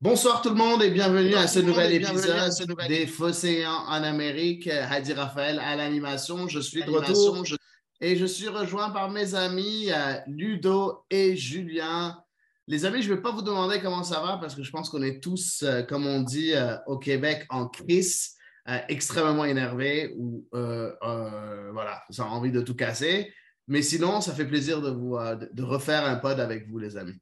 Bonsoir 0.00 0.42
tout 0.42 0.50
le 0.50 0.54
monde 0.54 0.80
et 0.84 0.90
bienvenue 0.90 1.34
à 1.34 1.48
ce 1.48 1.58
nouvel 1.58 1.92
épisode 1.92 2.76
des 2.86 3.04
Phocéens 3.08 3.82
en 3.88 4.04
Amérique. 4.04 4.68
Hadi 4.68 5.12
Raphaël 5.12 5.58
à 5.58 5.74
l'animation. 5.74 6.46
Je 6.46 6.60
suis 6.60 6.84
de 6.84 6.90
retour 6.90 7.42
et 8.00 8.14
je 8.14 8.24
suis 8.24 8.46
rejoint 8.46 8.90
par 8.90 9.10
mes 9.10 9.34
amis 9.34 9.90
euh, 9.90 10.14
Ludo 10.28 11.04
et 11.10 11.34
Julien. 11.34 12.16
Les 12.68 12.84
amis, 12.84 13.02
je 13.02 13.10
ne 13.10 13.16
vais 13.16 13.22
pas 13.22 13.32
vous 13.32 13.42
demander 13.42 13.80
comment 13.80 14.04
ça 14.04 14.20
va 14.20 14.36
parce 14.36 14.54
que 14.54 14.62
je 14.62 14.70
pense 14.70 14.88
qu'on 14.88 15.02
est 15.02 15.20
tous, 15.20 15.64
euh, 15.64 15.82
comme 15.82 16.06
on 16.06 16.22
dit 16.22 16.54
euh, 16.54 16.76
au 16.86 16.96
Québec, 16.96 17.44
en 17.48 17.66
crise, 17.66 18.36
extrêmement 18.88 19.46
énervés 19.46 20.14
ou 20.16 20.46
voilà, 20.52 22.04
ça 22.10 22.22
a 22.22 22.26
envie 22.26 22.52
de 22.52 22.60
tout 22.60 22.76
casser. 22.76 23.34
Mais 23.66 23.82
sinon, 23.82 24.20
ça 24.20 24.32
fait 24.32 24.46
plaisir 24.46 24.80
de, 24.80 24.90
vous, 24.90 25.18
de 25.52 25.62
refaire 25.64 26.04
un 26.04 26.14
pod 26.14 26.38
avec 26.38 26.68
vous, 26.68 26.78
les 26.78 26.96
amis. 26.96 27.18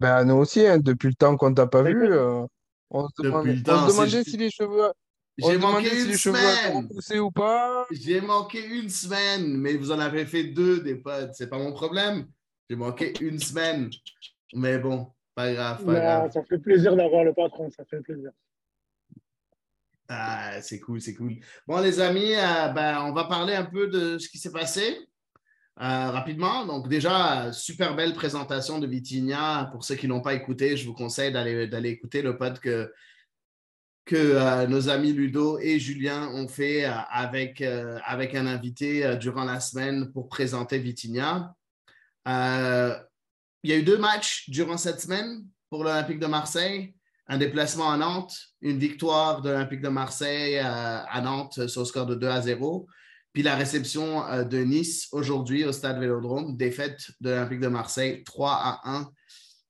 Ben, 0.00 0.24
nous 0.24 0.34
aussi, 0.34 0.66
hein, 0.66 0.78
depuis 0.78 1.08
le 1.08 1.14
temps 1.14 1.36
qu'on 1.36 1.54
t'a 1.54 1.66
pas 1.66 1.82
vu, 1.82 2.12
euh, 2.12 2.46
on 2.90 3.08
se, 3.08 3.22
demandait 3.22 4.24
si 4.24 4.36
les 4.36 4.50
cheveux. 4.50 4.92
J'ai 5.38 5.58
manqué 5.58 6.04
une 6.04 6.14
semaine. 6.14 6.88
ou 7.20 7.30
pas. 7.30 7.86
J'ai 7.90 8.20
manqué 8.20 8.64
une 8.64 8.88
semaine, 8.88 9.56
mais 9.56 9.74
vous 9.76 9.90
en 9.90 9.98
avez 9.98 10.26
fait 10.26 10.44
deux 10.44 10.80
des 10.80 10.96
potes. 10.96 11.30
C'est 11.34 11.48
pas 11.48 11.58
mon 11.58 11.72
problème. 11.72 12.26
J'ai 12.68 12.76
manqué 12.76 13.12
une 13.20 13.38
semaine. 13.38 13.90
Mais 14.54 14.78
bon, 14.78 15.10
pas 15.34 15.52
grave, 15.52 15.84
pas 15.84 15.94
grave. 15.94 16.32
Ça 16.32 16.42
fait 16.44 16.58
plaisir 16.58 16.94
d'avoir 16.94 17.24
le 17.24 17.32
patron, 17.32 17.70
ça 17.70 17.84
fait 17.84 18.00
plaisir. 18.00 18.30
Ah, 20.08 20.60
c'est 20.60 20.78
cool, 20.80 21.00
c'est 21.00 21.14
cool. 21.14 21.36
Bon, 21.66 21.80
les 21.80 21.98
amis, 21.98 22.34
euh, 22.34 22.68
ben, 22.68 23.02
on 23.04 23.12
va 23.14 23.24
parler 23.24 23.54
un 23.54 23.64
peu 23.64 23.86
de 23.86 24.18
ce 24.18 24.28
qui 24.28 24.36
s'est 24.36 24.52
passé. 24.52 24.98
Euh, 25.80 26.10
rapidement, 26.10 26.66
donc 26.66 26.88
déjà, 26.88 27.50
super 27.52 27.96
belle 27.96 28.12
présentation 28.12 28.78
de 28.78 28.86
Vitigna. 28.86 29.68
Pour 29.72 29.84
ceux 29.84 29.94
qui 29.94 30.06
ne 30.06 30.12
l'ont 30.12 30.20
pas 30.20 30.34
écouté, 30.34 30.76
je 30.76 30.86
vous 30.86 30.92
conseille 30.92 31.32
d'aller 31.32 31.88
écouter 31.88 32.20
le 32.20 32.36
pod 32.36 32.58
que, 32.58 32.92
que 34.04 34.16
euh, 34.16 34.66
nos 34.66 34.90
amis 34.90 35.12
Ludo 35.12 35.58
et 35.58 35.78
Julien 35.78 36.28
ont 36.28 36.46
fait 36.46 36.84
euh, 36.84 36.92
avec, 37.10 37.62
avec 37.62 38.34
un 38.34 38.46
invité 38.46 39.16
durant 39.16 39.44
la 39.44 39.60
semaine 39.60 40.12
pour 40.12 40.28
présenter 40.28 40.78
Vitigna. 40.78 41.54
il 42.26 43.70
y 43.70 43.72
a 43.72 43.76
eu 43.76 43.82
deux 43.82 43.98
matchs 43.98 44.50
durant 44.50 44.76
cette 44.76 45.00
semaine 45.00 45.46
pour 45.70 45.84
l'Olympique 45.84 46.18
de 46.18 46.26
Marseille. 46.26 46.94
Un 47.28 47.38
déplacement 47.38 47.90
à 47.90 47.96
Nantes, 47.96 48.36
une 48.60 48.78
victoire 48.78 49.40
de 49.40 49.48
l'Olympique 49.48 49.80
de 49.80 49.88
Marseille 49.88 50.58
à 50.58 51.20
Nantes 51.22 51.66
sur 51.66 51.80
le 51.80 51.86
score 51.86 52.04
de 52.04 52.14
2 52.14 52.26
à 52.26 52.42
0. 52.42 52.86
Puis 53.32 53.42
la 53.42 53.56
réception 53.56 54.26
euh, 54.26 54.44
de 54.44 54.58
Nice 54.58 55.08
aujourd'hui 55.12 55.64
au 55.64 55.72
stade 55.72 55.98
Vélodrome, 55.98 56.56
défaite 56.56 57.10
de 57.20 57.30
l'Olympique 57.30 57.60
de 57.60 57.68
Marseille 57.68 58.22
3 58.24 58.50
à 58.52 58.80
1 58.84 59.10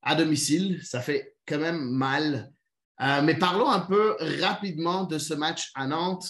à 0.03 0.15
domicile. 0.15 0.81
Ça 0.85 1.01
fait 1.01 1.37
quand 1.47 1.59
même 1.59 1.91
mal. 1.91 2.51
Euh, 3.01 3.23
mais 3.23 3.37
parlons 3.37 3.71
un 3.71 3.81
peu 3.81 4.17
rapidement 4.41 5.05
de 5.05 5.19
ce 5.19 5.35
match 5.35 5.71
à 5.75 5.87
Nantes. 5.87 6.29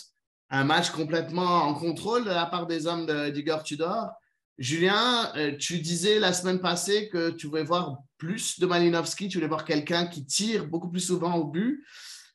Un 0.50 0.64
match 0.64 0.91
complètement 0.91 1.62
en 1.62 1.74
contrôle 1.74 2.24
de 2.24 2.30
la 2.30 2.44
part 2.44 2.66
des 2.66 2.86
hommes 2.86 3.06
d'Igor 3.30 3.62
Tudor. 3.62 4.11
Julien, 4.58 5.33
euh, 5.36 5.56
tu 5.56 5.78
disais 5.78 6.19
la 6.19 6.34
semaine 6.34 6.61
passée 6.61 7.08
que 7.08 7.30
tu 7.30 7.46
voulais 7.46 7.64
voir 7.64 7.96
plus 8.19 8.61
de 8.61 8.67
Malinowski, 8.67 9.28
tu 9.28 9.39
voulais 9.39 9.48
voir 9.48 9.64
quelqu'un 9.64 10.06
qui 10.06 10.27
tire 10.27 10.67
beaucoup 10.67 10.91
plus 10.91 11.00
souvent 11.00 11.34
au 11.36 11.44
but. 11.44 11.83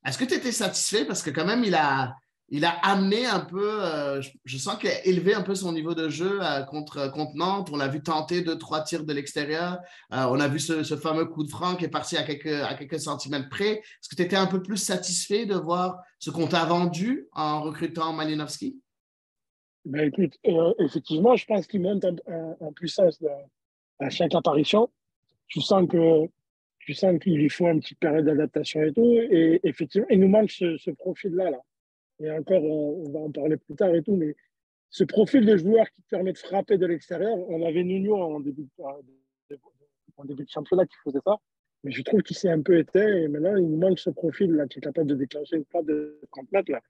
Est-ce 0.04 0.18
que 0.18 0.26
tu 0.26 0.34
étais 0.34 0.52
satisfait? 0.52 1.06
Parce 1.06 1.22
que 1.22 1.30
quand 1.30 1.46
même, 1.46 1.64
il 1.64 1.76
a, 1.76 2.16
il 2.50 2.64
a 2.64 2.70
amené 2.70 3.26
un 3.26 3.42
peu, 3.42 3.84
euh, 3.84 4.22
je, 4.46 4.58
sens 4.58 4.78
qu'il 4.78 4.90
a 4.90 5.06
élevé 5.06 5.34
un 5.34 5.42
peu 5.42 5.54
son 5.54 5.74
niveau 5.74 5.94
de 5.94 6.08
jeu 6.08 6.40
euh, 6.42 6.64
contre, 6.64 7.12
contre, 7.12 7.36
Nantes. 7.36 7.70
On 7.74 7.78
l'a 7.78 7.90
vu 7.90 8.02
tenter 8.02 8.42
deux, 8.42 8.58
trois 8.58 8.82
tirs 8.82 9.04
de 9.04 9.12
l'extérieur. 9.12 9.80
Euh, 10.14 10.26
on 10.30 10.40
a 10.40 10.48
vu 10.48 10.60
ce, 10.60 10.84
fameux 10.96 11.26
coup 11.26 11.44
de 11.44 11.50
franc 11.50 11.76
qui 11.76 11.86
est 11.86 11.90
parti 11.90 12.16
à 12.16 12.24
quelques, 12.24 12.48
à 12.48 12.74
quelques 12.76 13.02
centimètres 13.02 13.50
près. 13.50 13.80
Est-ce 13.80 14.08
que 14.10 14.16
tu 14.16 14.22
étais 14.22 14.38
un 14.38 14.48
peu 14.48 14.62
plus 14.62 14.78
satisfait 14.78 15.46
de 15.46 15.56
voir 15.56 16.00
ce 16.20 16.30
qu'on 16.30 16.48
t'a 16.48 16.64
vendu 16.64 17.28
en 17.34 17.62
recrutant 17.62 18.14
Malinowski? 18.14 18.80
Ben 19.84 20.08
écoute, 20.08 20.38
effectivement, 20.80 21.36
je 21.36 21.46
pense 21.46 21.68
qu'il 21.68 21.82
monte 21.82 22.06
en, 22.06 22.72
puissance 22.74 23.22
à 24.00 24.10
chaque 24.10 24.36
apparition. 24.36 24.90
Tu 25.48 25.62
sens 25.62 25.88
que 25.88 26.28
tu 26.80 26.94
sens 26.94 27.20
qu'il 27.20 27.36
lui 27.36 27.50
faut 27.50 27.68
une 27.68 27.80
petite 27.80 28.00
période 28.00 28.26
d'adaptation 28.26 28.82
et 28.82 28.94
tout. 28.94 29.18
Et 29.32 29.62
effectivement, 29.64 30.08
il 30.10 30.20
nous 30.20 30.28
manque 30.28 30.52
ce, 30.52 30.78
ce 30.78 30.92
profil-là. 30.92 31.52
Là 31.52 31.60
et 32.20 32.32
encore, 32.32 32.64
on, 32.64 33.10
va 33.12 33.20
en 33.20 33.32
parler 33.32 33.58
plus 33.58 33.76
tard 33.76 33.94
et 33.94 34.02
tout, 34.02 34.16
mais 34.16 34.36
ce 34.90 35.04
profil 35.04 35.46
de 35.46 35.58
joueur 35.58 35.86
qui 35.92 36.02
permet 36.10 36.34
de 36.34 36.38
frapper 36.38 36.78
de 36.78 36.86
l'extérieur, 36.86 37.38
on 37.50 37.66
avait 37.66 37.84
Nuno 37.84 38.16
en 38.16 38.40
début, 38.40 38.68
de 39.50 40.46
championnat 40.48 40.86
qui 40.86 40.96
faisait 41.04 41.20
ça, 41.26 41.38
mais 41.84 41.92
je 41.92 42.02
trouve 42.02 42.24
qu'il 42.24 42.36
s'est 42.36 42.50
un 42.50 42.62
peu 42.62 42.80
éteint 42.80 43.08
et 43.08 43.28
maintenant 43.28 43.56
il 43.56 43.78
manque 43.78 44.00
ce 44.00 44.10
profil 44.10 44.52
là 44.54 44.68
qui 44.68 44.80
est 44.80 44.82
capable 44.82 45.08
de 45.08 45.16
déclencher 45.16 45.58
une 45.58 45.66
frappe 45.66 45.86
de 45.86 46.20
30 46.32 46.52
mètres 46.52 46.72
là. 46.72 46.82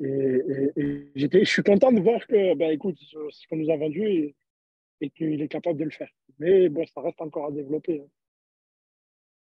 Et, 0.00 1.12
je 1.14 1.44
suis 1.44 1.62
content 1.62 1.90
de 1.90 2.00
voir 2.00 2.26
que, 2.26 2.54
ben, 2.54 2.70
écoute, 2.70 2.98
ce 2.98 3.48
qu'on 3.48 3.56
nous 3.56 3.70
a 3.70 3.76
vendu 3.76 4.02
et, 4.02 4.36
et 5.00 5.10
qu'il 5.10 5.40
est 5.40 5.48
capable 5.48 5.78
de 5.78 5.84
le 5.84 5.90
faire. 5.90 6.10
Mais 6.38 6.68
bon, 6.68 6.84
ça 6.86 7.00
reste 7.00 7.20
encore 7.20 7.46
à 7.46 7.50
développer. 7.50 8.00
Hein. 8.00 8.08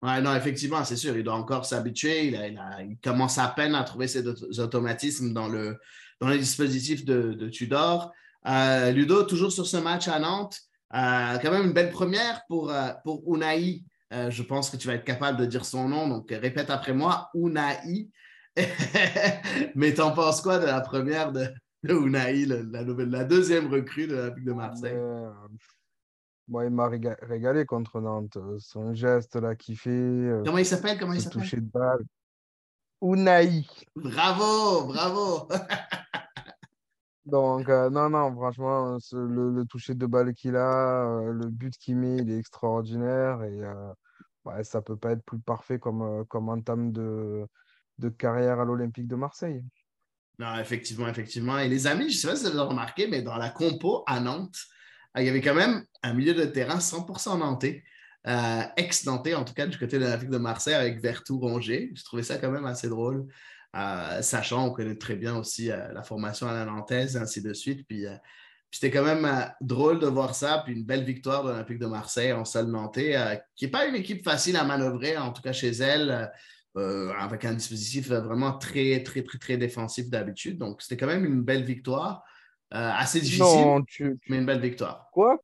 Non, 0.04 0.36
effectivement, 0.36 0.84
c'est 0.84 0.96
sûr, 0.96 1.16
il 1.16 1.24
doit 1.24 1.34
encore 1.34 1.64
s'habituer. 1.64 2.26
Il, 2.26 2.98
commence 3.02 3.38
à 3.38 3.48
peine 3.48 3.74
à 3.74 3.84
trouver 3.84 4.06
ses 4.06 4.26
automatismes 4.60 5.32
dans 5.32 5.48
le, 5.48 5.78
dans 6.20 6.28
les 6.28 6.38
dispositifs 6.38 7.06
de, 7.06 7.48
Tudor. 7.48 8.12
Euh, 8.46 8.90
Ludo, 8.90 9.22
toujours 9.22 9.50
sur 9.50 9.66
ce 9.66 9.78
match 9.78 10.06
à 10.08 10.18
Nantes, 10.18 10.58
euh, 10.94 11.38
quand 11.38 11.50
même 11.50 11.68
une 11.68 11.72
belle 11.72 11.90
première 11.90 12.42
pour, 12.48 12.70
euh, 12.70 12.90
pour 13.02 13.22
Unai. 13.34 13.82
je 14.10 14.42
pense 14.42 14.68
que 14.68 14.76
tu 14.76 14.86
vas 14.86 14.94
être 14.94 15.04
capable 15.04 15.38
de 15.38 15.46
dire 15.46 15.64
son 15.64 15.88
nom, 15.88 16.06
donc 16.06 16.28
répète 16.30 16.68
après 16.68 16.92
moi, 16.92 17.30
Unai. 17.34 18.10
Mais 19.74 19.94
t'en 19.94 20.12
penses 20.12 20.42
quoi 20.42 20.58
de 20.58 20.66
la 20.66 20.82
première 20.82 21.32
de, 21.32 21.48
Unai, 21.82 22.44
la, 22.44 22.82
la, 22.82 23.24
deuxième 23.24 23.72
recrue 23.72 24.06
de 24.06 24.16
la 24.16 24.30
de 24.30 24.52
Marseille? 24.52 24.96
Moi, 26.48 26.66
il 26.66 26.70
m'a 26.70 26.88
régalé 26.88 27.64
contre 27.64 28.00
Nantes. 28.00 28.36
Euh, 28.36 28.58
son 28.58 28.94
geste 28.94 29.36
là 29.36 29.54
qui 29.54 29.76
fait. 29.76 29.90
Euh, 29.90 30.42
Comment 30.44 30.58
il 30.58 30.66
s'appelle 30.66 30.98
Comment 30.98 31.14
il 31.14 31.20
s'appelle? 31.20 31.42
Toucher 31.42 31.56
de 31.56 31.70
balle. 31.70 32.04
Unai. 33.00 33.66
Bravo, 33.96 34.86
bravo. 34.86 35.48
Donc, 37.26 37.68
euh, 37.70 37.88
non, 37.88 38.10
non, 38.10 38.34
franchement, 38.34 38.98
le, 39.12 39.64
toucher 39.64 39.94
de 39.94 40.04
balle 40.04 40.34
qu'il 40.34 40.56
a, 40.56 41.22
le 41.32 41.48
but 41.48 41.74
qu'il 41.78 41.96
met, 41.96 42.18
il 42.18 42.30
est 42.30 42.38
extraordinaire. 42.38 43.42
Et 43.42 44.64
ça 44.64 44.78
ne 44.78 44.84
peut 44.84 44.96
pas 44.96 45.12
être 45.12 45.24
plus 45.24 45.38
parfait 45.38 45.78
comme, 45.78 46.26
comme 46.26 46.50
entame 46.50 46.92
de, 46.92 47.46
de 47.98 48.08
carrière 48.10 48.60
à 48.60 48.66
l'Olympique 48.66 49.06
de 49.06 49.16
Marseille. 49.16 49.64
Non, 50.38 50.58
effectivement, 50.58 51.08
effectivement. 51.08 51.58
Et 51.58 51.68
les 51.68 51.86
amis, 51.86 52.10
je 52.10 52.16
ne 52.16 52.20
sais 52.20 52.28
pas 52.28 52.36
si 52.36 52.42
vous 52.42 52.58
avez 52.58 52.68
remarqué, 52.68 53.06
mais 53.06 53.22
dans 53.22 53.36
la 53.36 53.48
compo 53.48 54.02
à 54.06 54.20
Nantes, 54.20 54.58
il 55.20 55.26
y 55.26 55.28
avait 55.28 55.40
quand 55.40 55.54
même 55.54 55.84
un 56.02 56.14
milieu 56.14 56.34
de 56.34 56.44
terrain 56.44 56.78
100% 56.78 57.38
nantais, 57.38 57.84
euh, 58.26 58.62
ex-nantais 58.76 59.34
en 59.34 59.44
tout 59.44 59.54
cas 59.54 59.66
du 59.66 59.78
côté 59.78 59.98
de 59.98 60.04
l'Olympique 60.04 60.30
de 60.30 60.38
Marseille 60.38 60.74
avec 60.74 61.00
Vertou 61.00 61.38
Rongier. 61.38 61.92
Je 61.94 62.02
trouvais 62.04 62.22
ça 62.22 62.38
quand 62.38 62.50
même 62.50 62.66
assez 62.66 62.88
drôle, 62.88 63.26
euh, 63.76 64.22
sachant 64.22 64.66
on 64.66 64.70
connaît 64.70 64.96
très 64.96 65.14
bien 65.14 65.36
aussi 65.36 65.70
euh, 65.70 65.92
la 65.92 66.02
formation 66.02 66.48
à 66.48 66.54
la 66.54 66.64
nantaise, 66.64 67.16
et 67.16 67.18
ainsi 67.18 67.42
de 67.42 67.52
suite. 67.52 67.86
Puis, 67.86 68.06
c'était 68.70 68.90
quand 68.90 69.04
même 69.04 69.28
drôle 69.60 70.00
de 70.00 70.06
voir 70.08 70.34
ça, 70.34 70.62
puis 70.64 70.74
une 70.74 70.84
belle 70.84 71.04
victoire 71.04 71.44
de 71.44 71.50
l'Olympique 71.50 71.78
de 71.78 71.86
Marseille 71.86 72.32
en 72.32 72.44
sol 72.44 72.66
nantais, 72.66 73.40
qui 73.54 73.66
n'est 73.66 73.70
pas 73.70 73.86
une 73.86 73.94
équipe 73.94 74.24
facile 74.24 74.56
à 74.56 74.64
manœuvrer, 74.64 75.16
en 75.16 75.32
tout 75.32 75.42
cas 75.42 75.52
chez 75.52 75.70
elle. 75.70 76.32
avec 76.76 77.44
un 77.44 77.54
dispositif 77.54 78.08
vraiment 78.08 78.58
très, 78.58 79.00
très, 79.04 79.22
très, 79.22 79.38
très 79.38 79.56
défensif 79.56 80.10
d'habitude. 80.10 80.58
Donc, 80.58 80.82
c'était 80.82 80.96
quand 80.96 81.06
même 81.06 81.24
une 81.24 81.42
belle 81.42 81.62
victoire. 81.62 82.24
Euh, 82.74 82.90
assez 82.92 83.20
difficile, 83.20 84.16
mais 84.28 84.38
une 84.38 84.46
belle 84.46 84.60
victoire. 84.60 85.08
Quoi? 85.12 85.40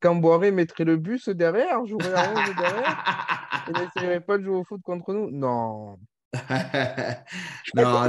Quand, 0.00 0.16
Boiré 0.16 0.50
mettrait 0.50 0.84
le 0.84 0.96
bus 0.96 1.28
derrière, 1.28 1.84
jouerait 1.84 2.14
à 2.14 2.30
11 2.30 2.54
derrière, 2.56 3.66
il 3.68 3.74
n'essayerait 3.74 4.20
pas 4.20 4.38
de 4.38 4.44
jouer 4.44 4.56
au 4.56 4.64
foot 4.64 4.80
contre 4.82 5.12
nous? 5.12 5.30
Non. 5.30 5.98
non, 7.74 8.08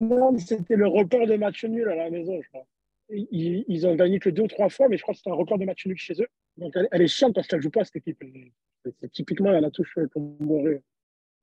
Non, 0.00 0.38
c'était 0.38 0.74
le 0.74 0.88
record 0.88 1.28
de 1.28 1.36
match 1.36 1.64
nul 1.64 1.88
à 1.90 1.94
la 1.94 2.10
maison, 2.10 2.40
je 2.42 2.48
crois. 2.48 2.66
Ils, 3.08 3.64
ils, 3.68 3.86
ont 3.86 3.94
gagné 3.94 4.18
que 4.18 4.30
deux 4.30 4.42
ou 4.42 4.48
trois 4.48 4.68
fois, 4.68 4.88
mais 4.88 4.96
je 4.96 5.02
crois 5.02 5.14
que 5.14 5.20
c'est 5.22 5.30
un 5.30 5.34
record 5.34 5.58
de 5.58 5.64
match 5.64 5.86
nul 5.86 5.96
chez 5.96 6.14
eux. 6.20 6.26
Donc 6.56 6.74
elle, 6.90 7.02
est 7.02 7.06
chiante 7.06 7.36
parce 7.36 7.46
qu'elle 7.46 7.60
ne 7.60 7.62
joue 7.62 7.70
pas 7.70 7.84
cette 7.84 7.96
équipe. 7.98 8.20
C'est 9.00 9.12
typiquement 9.12 9.50
à 9.50 9.60
la 9.60 9.70
touche 9.70 9.96
comme 10.12 10.36
Boiré. 10.38 10.82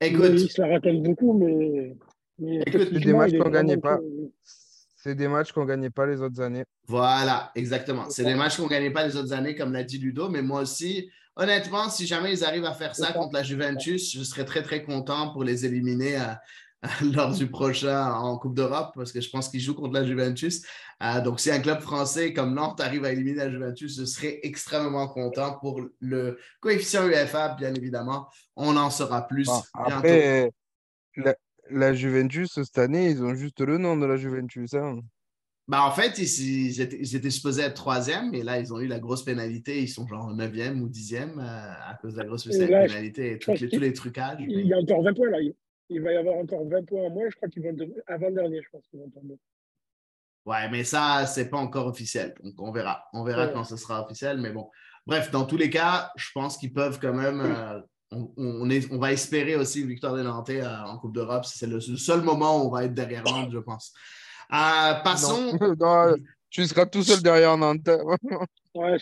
Écoute. 0.02 0.32
Ils 0.34 0.50
se 0.50 0.60
la 0.60 0.68
racontent 0.68 1.00
beaucoup, 1.00 1.32
mais 1.32 1.96
c'est 2.38 3.00
des 3.00 3.12
matchs 3.12 3.38
qu'on 3.38 3.50
gagnait 3.50 3.76
pas. 3.76 3.98
C'est 4.96 5.14
des 5.14 5.28
matchs 5.28 5.52
qu'on 5.52 5.64
gagnait 5.66 5.90
pas 5.90 6.06
les 6.06 6.20
autres 6.20 6.40
années. 6.40 6.64
Voilà, 6.86 7.52
exactement. 7.54 8.08
C'est 8.08 8.24
des 8.24 8.34
matchs 8.34 8.56
qu'on 8.56 8.66
gagnait 8.66 8.90
pas 8.90 9.06
les 9.06 9.16
autres 9.16 9.32
années, 9.32 9.54
comme 9.54 9.72
l'a 9.72 9.84
dit 9.84 9.98
Ludo. 9.98 10.30
Mais 10.30 10.40
moi 10.40 10.62
aussi, 10.62 11.10
honnêtement, 11.36 11.90
si 11.90 12.06
jamais 12.06 12.32
ils 12.32 12.44
arrivent 12.44 12.64
à 12.64 12.72
faire 12.72 12.96
ça 12.96 13.12
contre 13.12 13.34
la 13.34 13.42
Juventus, 13.42 14.12
je 14.16 14.22
serais 14.22 14.46
très, 14.46 14.62
très 14.62 14.82
content 14.82 15.30
pour 15.32 15.44
les 15.44 15.66
éliminer 15.66 16.18
lors 17.14 17.32
du 17.32 17.46
prochain 17.48 18.12
en 18.12 18.38
Coupe 18.38 18.54
d'Europe, 18.54 18.92
parce 18.94 19.12
que 19.12 19.20
je 19.20 19.28
pense 19.30 19.48
qu'ils 19.48 19.60
jouent 19.60 19.74
contre 19.74 19.92
la 19.94 20.04
Juventus. 20.04 20.62
Euh, 21.02 21.20
donc, 21.20 21.40
si 21.40 21.50
un 21.50 21.60
club 21.60 21.80
français 21.80 22.32
comme 22.32 22.54
Nantes 22.54 22.80
arrive 22.80 23.04
à 23.04 23.12
éliminer 23.12 23.38
la 23.38 23.50
Juventus, 23.50 23.98
je 23.98 24.04
serais 24.04 24.40
extrêmement 24.42 25.08
content 25.08 25.58
pour 25.58 25.80
le 26.00 26.38
coefficient 26.60 27.06
UEFA, 27.06 27.56
bien 27.58 27.74
évidemment. 27.74 28.28
On 28.56 28.76
en 28.76 28.90
saura 28.90 29.26
plus 29.26 29.50
après, 29.74 30.50
La, 31.70 31.94
Juventus, 31.94 32.52
cette 32.52 32.78
année, 32.78 33.10
ils 33.10 33.22
ont 33.22 33.34
juste 33.34 33.60
le 33.60 33.78
nom 33.78 33.96
de 33.96 34.06
la 34.06 34.16
Juventus. 34.16 34.74
Hein. 34.74 35.00
Ben, 35.66 35.80
en 35.80 35.90
fait, 35.90 36.18
ils, 36.18 36.80
étaient, 36.80 37.30
supposés 37.30 37.62
être 37.62 37.74
troisième, 37.74 38.34
et 38.34 38.42
là, 38.42 38.58
ils 38.58 38.72
ont 38.74 38.80
eu 38.80 38.86
la 38.86 38.98
grosse 38.98 39.24
pénalité. 39.24 39.80
Ils 39.80 39.88
sont 39.88 40.06
genre 40.06 40.32
neuvième 40.34 40.82
ou 40.82 40.88
dixième 40.88 41.38
euh, 41.38 41.72
à 41.90 41.96
cause 42.00 42.14
de 42.14 42.18
la 42.18 42.26
grosse 42.26 42.44
pénalité 42.44 43.32
et 43.32 43.38
tous 43.38 43.52
les, 43.52 43.92
trucages. 43.94 44.36
Il 44.40 44.66
y 44.66 44.74
a 44.74 44.78
encore 44.78 45.02
20 45.02 45.14
points 45.14 45.30
là. 45.30 45.38
Il 45.90 46.02
va 46.02 46.12
y 46.12 46.16
avoir 46.16 46.36
encore 46.36 46.66
20 46.68 46.86
points 46.86 47.04
en 47.04 47.10
moins. 47.10 47.28
Je 47.30 47.36
crois 47.36 47.48
qu'ils 47.48 47.62
vont 47.62 47.76
avant-dernier, 48.06 48.60
je 48.62 48.68
pense 48.70 48.86
qu'ils 48.88 49.00
vont 49.00 49.08
tomber. 49.08 49.38
Ouais, 50.44 50.68
mais 50.70 50.84
ça, 50.84 51.24
c'est 51.26 51.48
pas 51.48 51.56
encore 51.56 51.86
officiel. 51.86 52.34
Donc, 52.42 52.54
on 52.58 52.70
verra. 52.70 53.04
On 53.14 53.24
verra 53.24 53.48
quand 53.48 53.64
ce 53.64 53.76
sera 53.76 54.04
officiel. 54.04 54.38
Mais 54.38 54.50
bon, 54.50 54.68
bref, 55.06 55.30
dans 55.30 55.46
tous 55.46 55.56
les 55.56 55.70
cas, 55.70 56.10
je 56.16 56.28
pense 56.34 56.58
qu'ils 56.58 56.74
peuvent 56.74 56.98
quand 57.00 57.14
même. 57.14 57.40
Euh, 57.40 57.80
on, 58.36 58.70
est, 58.70 58.90
on, 58.92 58.98
va 58.98 59.12
espérer 59.12 59.56
aussi 59.56 59.82
une 59.82 59.88
victoire 59.88 60.14
des 60.14 60.22
Nantais 60.22 60.60
euh, 60.60 60.84
en 60.84 60.98
Coupe 60.98 61.14
d'Europe. 61.14 61.44
C'est 61.44 61.66
le, 61.66 61.80
seul 61.80 62.22
moment 62.22 62.62
où 62.62 62.66
on 62.66 62.70
va 62.70 62.84
être 62.84 62.94
derrière 62.94 63.24
Nantes, 63.24 63.50
je 63.52 63.58
pense. 63.58 63.92
Euh, 64.52 64.94
passons. 65.02 65.58
tu 66.50 66.64
seras 66.66 66.86
tout 66.86 67.02
seul 67.02 67.22
derrière 67.22 67.56
Nantes. 67.56 67.88
ouais, 68.74 68.96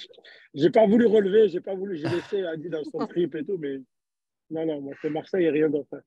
j'ai 0.55 0.71
pas 0.71 0.87
voulu 0.87 1.07
relever, 1.07 1.49
j'ai 1.49 1.61
pas 1.61 1.75
voulu, 1.75 1.97
j'ai 1.97 2.09
laissé 2.09 2.45
Adi 2.45 2.69
dans 2.69 2.85
son 2.85 3.07
trip 3.07 3.35
et 3.35 3.45
tout, 3.45 3.57
mais 3.59 3.81
non, 4.51 4.67
non, 4.67 4.81
moi 4.81 4.95
c'est 5.01 5.11
Marseille 5.11 5.45
et 5.45 5.51
rien 5.51 5.69
d'autre. 5.69 6.03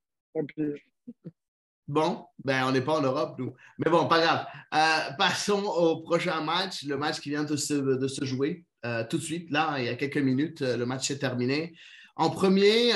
Bon, 1.87 2.25
ben 2.43 2.65
on 2.67 2.71
n'est 2.71 2.81
pas 2.81 2.97
en 2.97 3.01
Europe, 3.01 3.35
nous. 3.37 3.53
Mais 3.77 3.91
bon, 3.91 4.07
pas 4.07 4.19
grave. 4.19 4.45
Euh, 4.73 5.13
passons 5.17 5.63
au 5.63 6.01
prochain 6.01 6.41
match, 6.41 6.83
le 6.83 6.97
match 6.97 7.19
qui 7.19 7.29
vient 7.29 7.43
de 7.43 7.55
se, 7.55 7.73
de 7.73 8.07
se 8.07 8.25
jouer 8.25 8.65
euh, 8.85 9.03
tout 9.07 9.17
de 9.17 9.23
suite. 9.23 9.51
Là, 9.51 9.75
il 9.77 9.85
y 9.85 9.89
a 9.89 9.95
quelques 9.95 10.17
minutes, 10.17 10.61
le 10.61 10.85
match 10.85 11.11
est 11.11 11.19
terminé. 11.19 11.75
En 12.15 12.29
premier, 12.29 12.93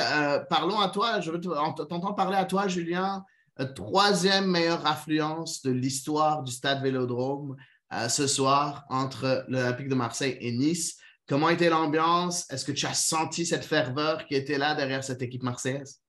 parlons 0.49 0.79
à 0.79 0.89
toi. 0.89 1.19
Je 1.19 1.31
veux 1.31 1.41
t'entendre 1.41 2.15
parler 2.15 2.37
à 2.37 2.45
toi, 2.45 2.67
Julien 2.67 3.25
troisième 3.65 4.49
meilleure 4.49 4.85
affluence 4.85 5.61
de 5.63 5.71
l'histoire 5.71 6.43
du 6.43 6.51
stade 6.51 6.81
Vélodrome 6.81 7.55
euh, 7.93 8.07
ce 8.07 8.27
soir 8.27 8.85
entre 8.89 9.45
l'Olympique 9.49 9.89
de 9.89 9.95
Marseille 9.95 10.37
et 10.39 10.51
Nice. 10.51 10.99
Comment 11.27 11.49
était 11.49 11.69
l'ambiance? 11.69 12.51
Est-ce 12.51 12.65
que 12.65 12.71
tu 12.71 12.85
as 12.85 12.93
senti 12.93 13.45
cette 13.45 13.65
ferveur 13.65 14.25
qui 14.25 14.35
était 14.35 14.57
là 14.57 14.75
derrière 14.75 15.03
cette 15.03 15.21
équipe 15.21 15.43
marseillaise? 15.43 16.01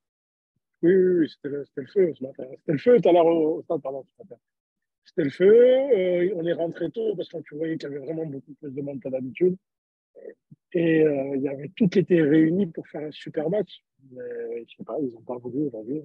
Oui, 0.82 0.94
oui, 0.94 1.28
c'était 1.28 1.54
le, 1.54 1.66
feu 1.86 2.12
ce 2.16 2.22
matin. 2.22 2.44
C'était 2.58 2.72
le 2.72 2.78
feu 2.78 3.00
tout 3.00 3.08
à 3.08 3.12
l'heure 3.12 3.26
au, 3.26 3.62
stade, 3.62 3.82
pardon, 3.82 4.06
ce 4.16 4.22
matin. 4.22 4.40
C'était 5.04 5.24
le 5.24 5.30
feu. 5.30 5.54
Euh, 5.54 6.32
on 6.36 6.46
est 6.46 6.52
rentré 6.52 6.90
tôt 6.90 7.14
parce 7.16 7.28
que 7.28 7.38
tu 7.38 7.56
voyais 7.56 7.76
qu'il 7.76 7.90
y 7.90 7.92
avait 7.92 8.04
vraiment 8.04 8.26
beaucoup 8.26 8.54
plus 8.54 8.70
de 8.70 8.80
monde 8.80 9.00
que 9.00 9.08
d'habitude. 9.08 9.56
Et 10.72 11.02
euh, 11.04 11.36
il 11.36 11.42
y 11.42 11.48
avait 11.48 11.70
tout 11.76 11.88
qui 11.88 11.98
était 11.98 12.22
réuni 12.22 12.66
pour 12.66 12.86
faire 12.86 13.02
un 13.02 13.10
super 13.10 13.50
match. 13.50 13.82
Mais 14.12 14.64
je 14.68 14.76
sais 14.76 14.84
pas, 14.84 14.96
ils 15.00 15.12
n'ont 15.12 15.20
pas 15.22 15.36
voulu 15.38 15.66
aujourd'hui. 15.66 16.02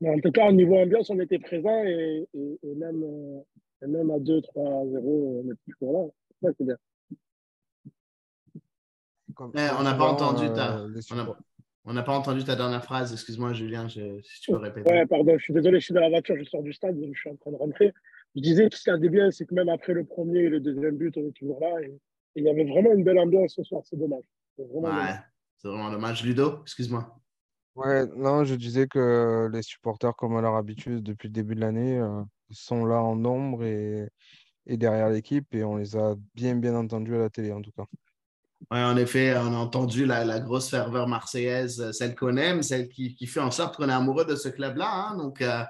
Mais 0.00 0.10
en 0.10 0.18
tout 0.18 0.32
cas, 0.32 0.48
au 0.48 0.52
niveau 0.52 0.76
ambiance, 0.76 1.10
on 1.10 1.20
était 1.20 1.38
présent 1.38 1.84
et, 1.84 2.26
même, 2.62 3.02
euh, 3.02 3.86
même 3.86 4.10
à 4.10 4.18
2-3-0, 4.18 4.44
on 4.56 5.50
est 5.50 5.72
toujours 5.72 5.92
là. 5.92 6.08
Ça, 6.42 6.54
c'est 6.58 6.64
bien. 6.64 6.76
Eh, 9.56 9.68
on 9.78 9.82
n'a 9.82 9.94
pas 9.94 10.04
entendu 10.04 10.46
ta. 10.52 10.78
Euh, 10.78 11.34
on 11.86 11.92
n'a 11.92 12.02
pas 12.02 12.16
entendu 12.16 12.44
ta 12.44 12.56
dernière 12.56 12.84
phrase. 12.84 13.12
Excuse-moi, 13.12 13.52
Julien, 13.52 13.88
si 13.88 14.00
tu 14.40 14.52
peux 14.52 14.58
répéter. 14.58 14.90
Ouais, 14.90 15.06
pardon, 15.06 15.36
je 15.36 15.42
suis 15.42 15.52
désolé, 15.52 15.80
je 15.80 15.86
suis 15.86 15.94
dans 15.94 16.00
la 16.00 16.08
voiture, 16.08 16.36
je 16.38 16.44
sors 16.44 16.62
du 16.62 16.72
stade, 16.72 16.96
je 16.98 17.18
suis 17.18 17.30
en 17.30 17.36
train 17.36 17.50
de 17.50 17.56
rentrer. 17.56 17.92
Je 18.36 18.40
disais 18.40 18.68
que 18.70 18.76
ce 18.76 18.84
qui 18.84 18.90
a 18.90 18.96
bien, 18.96 19.30
c'est 19.30 19.44
que 19.44 19.54
même 19.54 19.68
après 19.68 19.92
le 19.92 20.04
premier 20.04 20.40
et 20.40 20.48
le 20.48 20.60
deuxième 20.60 20.96
but, 20.96 21.16
on 21.16 21.28
est 21.28 21.36
toujours 21.36 21.60
là. 21.60 21.82
Et, 21.82 21.98
il 22.34 22.44
y 22.44 22.48
avait 22.48 22.64
vraiment 22.64 22.92
une 22.92 23.04
belle 23.04 23.18
ambiance 23.18 23.54
ce 23.54 23.62
soir, 23.62 23.82
c'est 23.84 23.96
dommage. 23.96 24.24
C'est 24.56 24.64
vraiment, 24.64 24.88
ouais, 24.88 25.14
c'est 25.58 25.68
vraiment 25.68 25.90
dommage. 25.90 26.24
Ludo, 26.24 26.60
excuse-moi. 26.62 27.16
Ouais, 27.74 28.06
non, 28.16 28.44
je 28.44 28.54
disais 28.54 28.86
que 28.86 29.50
les 29.52 29.62
supporters, 29.62 30.14
comme 30.14 30.36
à 30.36 30.40
leur 30.40 30.54
habitude 30.54 31.02
depuis 31.02 31.28
le 31.28 31.32
début 31.32 31.54
de 31.56 31.60
l'année, 31.60 31.98
euh, 31.98 32.22
sont 32.50 32.84
là 32.84 33.02
en 33.02 33.16
nombre 33.16 33.64
et, 33.64 34.08
et 34.66 34.76
derrière 34.76 35.10
l'équipe 35.10 35.52
et 35.54 35.64
on 35.64 35.76
les 35.76 35.96
a 35.96 36.14
bien, 36.34 36.54
bien 36.54 36.74
entendus 36.74 37.16
à 37.16 37.18
la 37.18 37.30
télé 37.30 37.52
en 37.52 37.62
tout 37.62 37.72
cas. 37.72 37.84
Oui, 38.70 38.78
en 38.78 38.96
effet, 38.96 39.36
on 39.36 39.52
a 39.52 39.56
entendu 39.56 40.06
la, 40.06 40.40
grosse 40.40 40.70
ferveur 40.70 41.06
marseillaise, 41.06 41.80
euh, 41.80 41.92
celle 41.92 42.14
qu'on 42.14 42.36
aime, 42.36 42.62
celle 42.62 42.88
qui, 42.88 43.26
fait 43.26 43.40
en 43.40 43.50
sorte 43.50 43.76
qu'on 43.76 43.88
est 43.88 43.92
amoureux 43.92 44.24
de 44.24 44.36
ce 44.36 44.48
club-là. 44.48 44.88
Hein. 44.90 45.16
Donc, 45.18 45.42
euh, 45.42 45.62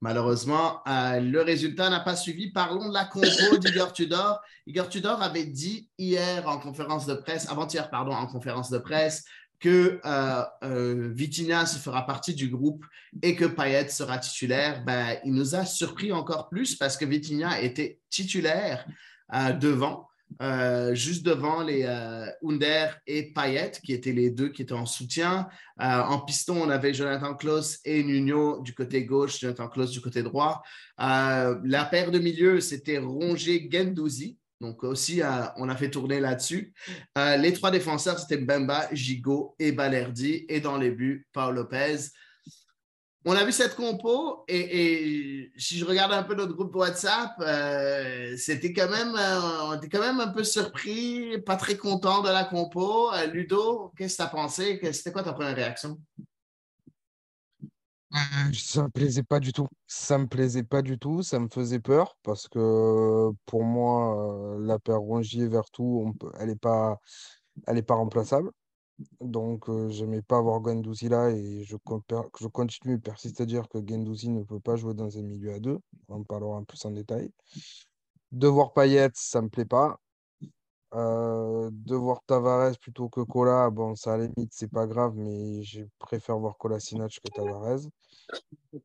malheureusement, 0.00 0.82
le 0.86 1.40
résultat 1.40 1.90
n'a 1.90 2.00
pas 2.00 2.16
suivi. 2.16 2.50
Parlons 2.50 2.88
de 2.88 2.94
la 2.94 3.04
compo 3.04 3.56
d'Igor 3.58 3.92
Tudor. 3.92 4.40
Igor 4.66 4.88
Tudor 4.88 5.22
avait 5.22 5.44
dit 5.44 5.88
hier 5.98 6.46
en 6.48 6.58
conférence 6.58 7.06
de 7.06 7.14
presse, 7.14 7.48
avant-hier, 7.48 7.90
pardon, 7.90 8.12
en 8.12 8.26
conférence 8.26 8.70
de 8.70 8.78
presse, 8.78 9.24
que 9.60 10.00
euh, 10.04 10.42
euh, 10.64 11.10
Vitinha 11.14 11.66
se 11.66 11.78
fera 11.78 12.06
partie 12.06 12.34
du 12.34 12.48
groupe 12.48 12.84
et 13.22 13.36
que 13.36 13.44
Payet 13.44 13.88
sera 13.88 14.18
titulaire, 14.18 14.82
ben, 14.84 15.18
il 15.24 15.34
nous 15.34 15.54
a 15.54 15.66
surpris 15.66 16.12
encore 16.12 16.48
plus 16.48 16.74
parce 16.74 16.96
que 16.96 17.04
Vitinha 17.04 17.60
était 17.60 18.00
titulaire 18.08 18.86
euh, 20.40 20.94
juste 20.94 21.24
devant 21.24 21.62
les 21.62 21.84
Under 22.42 22.98
et 23.06 23.32
Payet, 23.32 23.72
qui 23.84 23.92
étaient 23.92 24.12
les 24.12 24.30
deux 24.30 24.48
qui 24.48 24.62
étaient 24.62 24.72
en 24.72 24.86
soutien. 24.86 25.48
en 25.78 26.20
piston, 26.20 26.62
on 26.62 26.70
avait 26.70 26.94
Jonathan 26.94 27.34
Klaus 27.34 27.78
et 27.84 28.02
Nuno 28.02 28.60
du 28.62 28.74
côté 28.74 29.04
gauche, 29.04 29.40
Jonathan 29.40 29.68
Klaus 29.68 29.90
du 29.90 30.00
côté 30.00 30.22
droit. 30.22 30.62
la 30.98 31.88
paire 31.90 32.10
de 32.10 32.18
milieu, 32.18 32.60
c'était 32.60 32.98
Rongier 32.98 33.68
Gendouzi. 33.70 34.38
Donc 34.60 34.84
aussi, 34.84 35.22
euh, 35.22 35.46
on 35.56 35.68
a 35.68 35.76
fait 35.76 35.90
tourner 35.90 36.20
là-dessus. 36.20 36.74
Euh, 37.16 37.36
les 37.36 37.52
trois 37.52 37.70
défenseurs, 37.70 38.18
c'était 38.18 38.36
Bemba, 38.36 38.88
Gigot 38.92 39.54
et 39.58 39.72
Balerdi. 39.72 40.44
Et 40.48 40.60
dans 40.60 40.76
les 40.76 40.90
buts, 40.90 41.26
Paul 41.32 41.54
Lopez. 41.54 41.96
On 43.26 43.32
a 43.32 43.44
vu 43.44 43.52
cette 43.52 43.76
compo 43.76 44.44
et, 44.48 45.52
si 45.58 45.76
je 45.76 45.84
regarde 45.84 46.12
un 46.12 46.22
peu 46.22 46.34
notre 46.34 46.54
groupe 46.54 46.74
WhatsApp, 46.74 47.32
euh, 47.40 48.34
c'était 48.38 48.72
quand 48.72 48.88
même, 48.88 49.14
on 49.64 49.74
était 49.74 49.90
quand 49.90 50.00
même 50.00 50.20
un 50.20 50.28
peu 50.28 50.42
surpris, 50.42 51.38
pas 51.42 51.56
très 51.56 51.76
content 51.76 52.22
de 52.22 52.30
la 52.30 52.44
compo. 52.44 53.10
Ludo, 53.30 53.92
qu'est-ce 53.96 54.14
que 54.14 54.22
tu 54.22 54.26
as 54.26 54.30
pensé? 54.30 54.80
C'était 54.92 55.12
quoi 55.12 55.22
ta 55.22 55.34
première 55.34 55.54
réaction? 55.54 56.00
Euh, 58.12 58.52
ça 58.54 58.82
me 58.84 58.88
plaisait 58.88 59.22
pas 59.22 59.38
du 59.38 59.52
tout. 59.52 59.68
Ça 59.86 60.18
me 60.18 60.26
plaisait 60.26 60.64
pas 60.64 60.82
du 60.82 60.98
tout. 60.98 61.22
Ça 61.22 61.38
me 61.38 61.48
faisait 61.48 61.78
peur 61.78 62.16
parce 62.22 62.48
que 62.48 63.30
pour 63.46 63.62
moi, 63.62 64.56
euh, 64.56 64.66
la 64.66 64.78
paire 64.78 65.00
Rongier-Vertou, 65.00 66.16
elle 66.38 66.48
n'est 66.48 66.56
pas, 66.56 66.98
pas 67.64 67.94
remplaçable. 67.94 68.50
Donc, 69.20 69.64
je 69.68 69.88
j'aimais 69.88 70.22
pas 70.22 70.38
avoir 70.38 70.62
Gendouzi 70.62 71.08
là 71.08 71.30
et 71.30 71.64
je, 71.64 71.76
continue, 71.76 72.98
persiste 72.98 73.40
à 73.40 73.46
dire 73.46 73.68
que 73.68 73.78
Gendouzi 73.78 74.28
ne 74.28 74.42
peut 74.42 74.60
pas 74.60 74.76
jouer 74.76 74.94
dans 74.94 75.16
un 75.16 75.22
milieu 75.22 75.54
à 75.54 75.58
deux. 75.60 75.78
On 76.08 76.16
en 76.16 76.22
parlera 76.22 76.56
un 76.56 76.64
plus 76.64 76.84
en 76.84 76.90
détail. 76.90 77.30
De 78.32 78.46
voir 78.46 78.72
Payet, 78.72 79.10
ça 79.14 79.42
me 79.42 79.48
plaît 79.48 79.64
pas. 79.64 79.98
Euh, 80.92 81.70
de 81.72 81.94
voir 81.94 82.20
Tavares 82.26 82.76
plutôt 82.78 83.08
que 83.08 83.20
Cola, 83.20 83.70
bon, 83.70 83.94
ça 83.94 84.14
à 84.14 84.16
la 84.16 84.26
limite, 84.26 84.52
c'est 84.52 84.70
pas 84.70 84.88
grave, 84.88 85.14
mais 85.14 85.62
je 85.62 85.82
préfère 86.00 86.36
voir 86.36 86.56
Kolasinac 86.58 87.12
que 87.12 87.30
Tavares. 87.30 87.86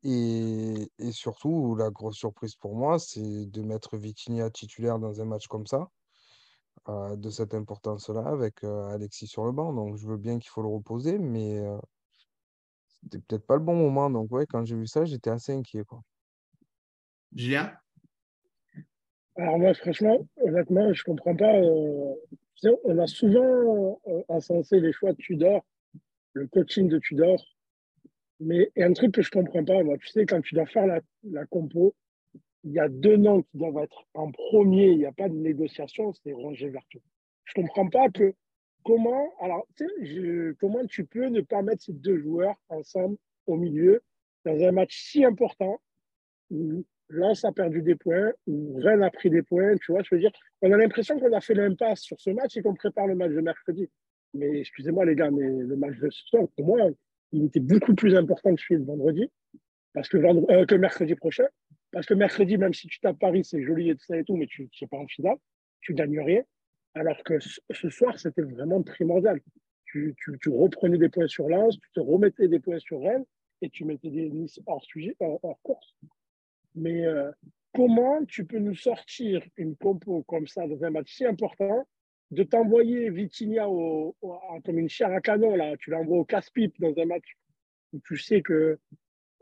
Et, 0.03 0.91
et, 0.99 1.11
surtout, 1.11 1.75
la 1.75 1.89
grosse 1.89 2.17
surprise 2.17 2.55
pour 2.55 2.75
moi, 2.75 2.99
c'est 2.99 3.45
de 3.47 3.61
mettre 3.63 3.97
Vitinha 3.97 4.49
titulaire 4.51 4.99
dans 4.99 5.19
un 5.19 5.25
match 5.25 5.47
comme 5.47 5.65
ça, 5.65 5.89
euh, 6.89 7.15
de 7.15 7.29
cette 7.29 7.53
importance-là, 7.53 8.25
avec 8.27 8.63
euh, 8.63 8.87
Alexis 8.89 9.27
sur 9.27 9.45
le 9.45 9.51
banc. 9.51 9.73
Donc, 9.73 9.97
je 9.97 10.07
veux 10.07 10.17
bien 10.17 10.39
qu'il 10.39 10.49
faut 10.49 10.61
le 10.61 10.67
reposer, 10.67 11.17
mais 11.17 11.61
c'était 13.01 13.19
peut-être 13.19 13.45
pas 13.45 13.55
le 13.55 13.61
bon 13.61 13.75
moment. 13.75 14.09
Donc, 14.09 14.31
ouais, 14.31 14.45
quand 14.45 14.65
j'ai 14.65 14.75
vu 14.75 14.87
ça, 14.87 15.05
j'étais 15.05 15.29
assez 15.29 15.53
inquiet. 15.53 15.83
Quoi. 15.83 16.01
Julien 17.33 17.71
alors 19.37 19.59
moi, 19.59 19.73
franchement, 19.73 20.25
honnêtement, 20.37 20.93
je 20.93 21.01
ne 21.01 21.13
comprends 21.13 21.35
pas. 21.35 21.55
Euh, 21.55 22.13
on 22.85 22.97
a 22.97 23.07
souvent 23.07 23.99
euh, 24.07 24.21
encensé 24.29 24.79
les 24.79 24.93
choix 24.93 25.11
de 25.11 25.17
Tudor, 25.17 25.65
le 26.33 26.47
coaching 26.47 26.87
de 26.87 26.99
Tudor. 26.99 27.43
Mais 28.39 28.71
il 28.75 28.79
y 28.79 28.83
a 28.83 28.87
un 28.87 28.93
truc 28.93 29.13
que 29.13 29.21
je 29.21 29.29
ne 29.35 29.41
comprends 29.41 29.63
pas, 29.63 29.83
moi. 29.83 29.97
Tu 29.97 30.07
sais, 30.07 30.25
quand 30.25 30.41
tu 30.41 30.55
dois 30.55 30.65
faire 30.65 30.87
la, 30.87 31.01
la 31.23 31.45
compo, 31.45 31.93
il 32.65 32.71
y 32.71 32.79
a 32.79 32.89
deux 32.89 33.15
noms 33.15 33.43
qui 33.43 33.57
doivent 33.57 33.83
être 33.83 34.05
en 34.15 34.31
premier, 34.31 34.87
il 34.87 34.97
n'y 34.97 35.05
a 35.05 35.11
pas 35.11 35.29
de 35.29 35.35
négociation, 35.35 36.11
c'est 36.13 36.33
Roger 36.33 36.69
Vertu. 36.69 36.99
Je 37.45 37.53
ne 37.61 37.63
comprends 37.63 37.89
pas 37.89 38.09
que 38.09 38.33
comment, 38.83 39.31
alors, 39.39 39.67
comment 40.59 40.85
tu 40.87 41.05
peux 41.05 41.27
ne 41.27 41.41
pas 41.41 41.61
mettre 41.61 41.83
ces 41.83 41.93
deux 41.93 42.17
joueurs 42.17 42.55
ensemble 42.69 43.17
au 43.45 43.55
milieu 43.55 44.01
dans 44.45 44.59
un 44.63 44.71
match 44.71 44.97
si 44.97 45.23
important 45.23 45.79
Lens 47.09 47.45
a 47.45 47.51
perdu 47.51 47.83
des 47.83 47.95
points 47.95 48.31
ou 48.47 48.77
Rennes 48.79 49.03
a 49.03 49.11
pris 49.11 49.29
des 49.29 49.43
points, 49.43 49.75
tu 49.77 49.91
vois, 49.91 50.01
je 50.01 50.15
veux 50.15 50.19
dire, 50.19 50.31
on 50.63 50.71
a 50.71 50.77
l'impression 50.77 51.19
qu'on 51.19 51.33
a 51.33 51.41
fait 51.41 51.53
l'impasse 51.53 52.01
sur 52.01 52.19
ce 52.19 52.31
match 52.31 52.57
et 52.57 52.63
qu'on 52.63 52.73
prépare 52.73 53.05
le 53.05 53.15
match 53.15 53.31
de 53.31 53.41
mercredi. 53.41 53.89
Mais 54.33 54.59
excusez-moi 54.59 55.05
les 55.05 55.15
gars, 55.15 55.29
mais 55.29 55.47
le 55.47 55.75
match 55.75 55.97
de 55.99 56.09
ce 56.09 56.25
soir, 56.27 56.47
pour 56.55 56.65
moi, 56.65 56.89
il 57.31 57.45
était 57.45 57.59
beaucoup 57.59 57.93
plus 57.93 58.15
important 58.15 58.55
que 58.55 58.61
celui 58.61 58.81
de 58.81 58.85
vendredi. 58.85 59.29
parce 59.93 60.09
que, 60.09 60.17
euh, 60.17 60.65
que 60.65 60.75
mercredi 60.75 61.15
prochain. 61.15 61.45
Parce 61.95 62.07
que 62.07 62.13
mercredi, 62.13 62.57
même 62.57 62.73
si 62.73 62.87
tu 62.87 62.99
tapes 62.99 63.19
Paris, 63.19 63.45
c'est 63.45 63.63
joli 63.63 63.89
et 63.89 63.95
tout 63.95 64.03
ça 64.03 64.17
et 64.17 64.25
tout, 64.25 64.35
mais 64.35 64.47
tu 64.47 64.63
n'es 64.81 64.87
pas 64.89 64.97
en 64.97 65.07
finale, 65.07 65.37
tu 65.79 65.93
gagnes 65.93 66.19
rien. 66.19 66.43
Alors 66.93 67.23
que 67.23 67.39
ce 67.39 67.89
soir, 67.89 68.19
c'était 68.19 68.41
vraiment 68.41 68.83
primordial. 68.83 69.39
Tu, 69.85 70.13
reprenais 70.47 70.97
des 70.97 71.07
points 71.07 71.29
sur 71.29 71.47
Lens, 71.47 71.79
tu 71.79 71.89
te 71.93 72.01
remettais 72.01 72.49
des 72.49 72.59
points 72.59 72.79
sur 72.79 73.01
Rennes 73.01 73.23
et 73.61 73.69
tu 73.69 73.85
mettais 73.85 74.09
des 74.09 74.29
Nice 74.29 74.59
hors, 74.65 74.83
sujet, 74.83 75.15
hors, 75.21 75.61
course. 75.63 75.95
Mais 76.75 77.05
euh, 77.05 77.31
comment 77.73 78.25
tu 78.25 78.43
peux 78.43 78.59
nous 78.59 78.75
sortir 78.75 79.41
une 79.55 79.77
compo 79.77 80.21
comme 80.23 80.47
ça 80.47 80.67
dans 80.67 80.83
un 80.83 80.89
match 80.89 81.15
si 81.15 81.25
important, 81.25 81.87
de 82.29 82.43
t'envoyer 82.43 83.09
Vitinha 83.09 83.67
comme 84.65 84.79
une 84.79 84.89
chair 84.89 85.13
à 85.13 85.21
canon, 85.21 85.55
là, 85.55 85.77
tu 85.77 85.91
l'envoies 85.91 86.17
au 86.17 86.25
casse-pipe 86.25 86.77
dans 86.77 86.93
un 86.97 87.05
match 87.05 87.37
où 87.93 88.01
tu 88.05 88.17
sais 88.17 88.41
que 88.41 88.79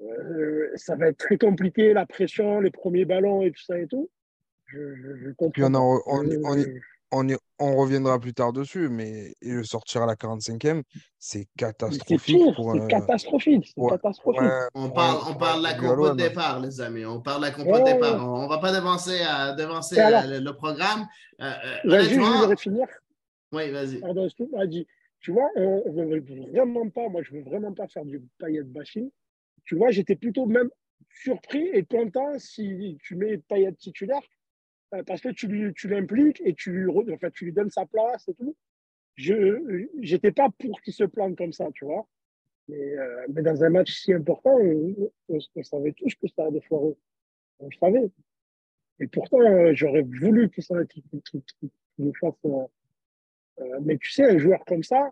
euh, 0.03 0.71
ça 0.75 0.95
va 0.95 1.07
être 1.07 1.17
très 1.17 1.37
compliqué, 1.37 1.93
la 1.93 2.05
pression, 2.05 2.59
les 2.59 2.71
premiers 2.71 3.05
ballons 3.05 3.41
et 3.41 3.51
tout 3.51 3.63
ça 3.63 3.77
et 3.77 3.87
tout. 3.87 4.09
Je, 4.65 4.95
je, 4.95 5.31
comprends. 5.31 5.71
on, 7.11 7.27
on, 7.59 7.75
reviendra 7.75 8.19
plus 8.19 8.33
tard 8.33 8.53
dessus, 8.53 8.89
mais 8.89 9.35
le 9.41 9.63
sortir 9.63 10.01
à 10.01 10.05
la 10.07 10.15
45e, 10.15 10.81
c'est 11.19 11.47
catastrophique. 11.57 12.41
C'est 12.41 12.87
catastrophique. 12.87 13.73
catastrophique. 13.89 14.41
on, 14.73 14.89
parle, 14.89 15.19
on 15.29 15.35
parle 15.35 15.59
de 15.59 15.63
la 15.63 15.73
compo 15.75 16.09
de 16.09 16.15
départ, 16.15 16.59
les 16.59 16.81
amis. 16.81 17.05
On 17.05 17.21
parle 17.21 17.41
de 17.41 17.45
la 17.47 17.51
compo 17.51 17.77
de 17.77 17.83
départ. 17.83 18.27
On 18.27 18.43
ne 18.43 18.49
va 18.49 18.57
pas 18.57 18.73
devancer, 18.73 19.21
à, 19.21 19.53
devancer 19.53 19.97
le, 19.97 20.51
programme. 20.51 21.07
Euh, 21.39 21.51
euh 21.85 22.03
je 22.03 22.19
voudrais 22.19 22.57
finir. 22.57 22.87
Oui, 23.51 23.69
vas-y. 23.69 23.99
Pardon, 23.99 24.27
dit. 24.65 24.87
Tu 25.19 25.31
vois, 25.31 25.49
on 25.55 25.83
ne 25.85 26.15
veut 26.15 26.49
vraiment 26.51 26.89
pas, 26.89 27.07
moi, 27.07 27.21
je 27.21 27.33
ne 27.33 27.37
veux 27.37 27.49
vraiment 27.49 27.73
pas 27.73 27.87
faire 27.87 28.03
du 28.03 28.21
paillet 28.39 28.63
bashing 28.63 29.09
tu 29.65 29.75
vois, 29.75 29.91
j'étais 29.91 30.15
plutôt 30.15 30.45
même 30.45 30.69
surpris 31.09 31.67
et 31.73 31.83
content 31.85 32.37
si 32.39 32.97
tu 33.03 33.15
mets 33.15 33.37
Payet 33.37 33.73
titulaire 33.73 34.21
euh, 34.93 35.03
parce 35.03 35.21
que 35.21 35.29
tu, 35.29 35.73
tu 35.75 35.87
l'impliques 35.87 36.41
et 36.45 36.53
tu 36.53 36.71
lui, 36.71 37.17
fait, 37.17 37.31
tu 37.31 37.45
lui 37.45 37.53
donnes 37.53 37.69
sa 37.69 37.85
place 37.85 38.27
et 38.27 38.33
tout. 38.33 38.55
Je 39.15 39.87
n'étais 40.11 40.31
pas 40.31 40.49
pour 40.59 40.81
qu'il 40.81 40.93
se 40.93 41.03
plante 41.03 41.37
comme 41.37 41.53
ça, 41.53 41.69
tu 41.73 41.85
vois. 41.85 42.07
Mais, 42.67 42.97
euh, 42.97 43.25
mais 43.33 43.41
dans 43.41 43.63
un 43.63 43.69
match 43.69 43.91
si 43.91 44.13
important, 44.13 44.57
on, 45.29 45.39
savait 45.63 45.93
tous 45.93 46.15
que 46.15 46.27
ça 46.27 46.45
allait 46.45 46.61
foirer. 46.61 46.95
On 47.59 47.67
le 47.67 47.75
savait. 47.79 48.11
Et 48.99 49.07
pourtant, 49.07 49.41
euh, 49.41 49.73
j'aurais 49.73 50.01
voulu 50.01 50.49
qu'il 50.49 50.63
nous 51.99 52.13
fasse. 52.19 52.33
mais 53.81 53.97
tu 53.97 54.11
sais, 54.11 54.23
un 54.23 54.37
joueur 54.37 54.63
comme 54.65 54.83
ça, 54.83 55.11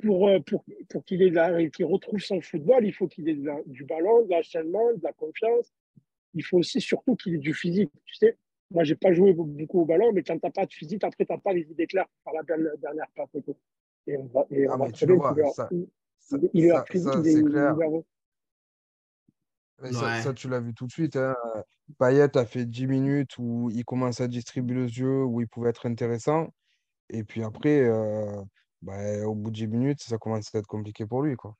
pour, 0.00 0.28
euh, 0.28 0.40
pour, 0.40 0.64
pour 0.88 1.04
qu'il 1.04 1.38
retrouve 1.84 2.20
son 2.20 2.40
football, 2.40 2.84
il 2.84 2.92
faut 2.92 3.08
qu'il 3.08 3.28
ait 3.28 3.38
du 3.66 3.84
ballon, 3.84 4.24
de 4.24 4.30
l'enchaînement, 4.30 4.92
de 4.94 5.02
la 5.02 5.12
confiance. 5.12 5.72
Il 6.34 6.44
faut 6.44 6.58
aussi 6.58 6.80
surtout 6.80 7.14
qu'il 7.16 7.34
ait 7.34 7.38
du 7.38 7.54
physique. 7.54 7.90
Tu 8.06 8.14
sais, 8.14 8.38
moi, 8.70 8.84
je 8.84 8.92
n'ai 8.92 8.96
pas 8.96 9.12
joué 9.12 9.32
beaucoup 9.34 9.82
au 9.82 9.84
ballon, 9.84 10.12
mais 10.12 10.22
quand 10.22 10.38
tu 10.38 10.46
n'as 10.46 10.50
pas 10.50 10.66
de 10.66 10.72
physique, 10.72 11.04
après, 11.04 11.26
tu 11.26 11.32
n'as 11.32 11.38
pas 11.38 11.52
les 11.52 11.70
idées 11.70 11.86
claires 11.86 12.06
par 12.24 12.34
la 12.34 12.42
dernière 12.42 13.06
passe. 13.14 13.28
Et 14.06 14.16
on 14.16 14.26
va, 14.26 14.46
et 14.50 14.68
on 14.68 14.72
ah, 14.72 14.76
va 14.78 14.90
tu 14.90 15.06
le 15.06 15.14
vois, 15.14 15.34
ça, 15.54 15.68
il, 16.52 16.64
est 16.64 16.70
ça, 16.70 16.84
c'est 17.22 17.44
clair. 17.44 17.76
Ça, 19.92 20.22
ça, 20.22 20.32
tu 20.32 20.48
l'as 20.48 20.60
vu 20.60 20.74
tout 20.74 20.86
de 20.86 20.92
suite. 20.92 21.16
Hein. 21.16 21.36
Payet 21.98 22.36
a 22.36 22.46
fait 22.46 22.64
10 22.64 22.86
minutes 22.86 23.38
où 23.38 23.70
il 23.70 23.84
commence 23.84 24.20
à 24.20 24.28
distribuer 24.28 24.74
le 24.74 24.88
jeu, 24.88 25.22
où 25.24 25.40
il 25.40 25.48
pouvait 25.48 25.70
être 25.70 25.86
intéressant. 25.86 26.48
Et 27.10 27.24
puis 27.24 27.42
après, 27.42 27.80
euh, 27.80 28.42
bah, 28.82 29.26
au 29.26 29.34
bout 29.34 29.50
de 29.50 29.56
10 29.56 29.66
minutes, 29.68 30.02
ça 30.02 30.18
commence 30.18 30.54
à 30.54 30.58
être 30.58 30.66
compliqué 30.66 31.06
pour 31.06 31.22
lui. 31.22 31.36
Quoi. 31.36 31.56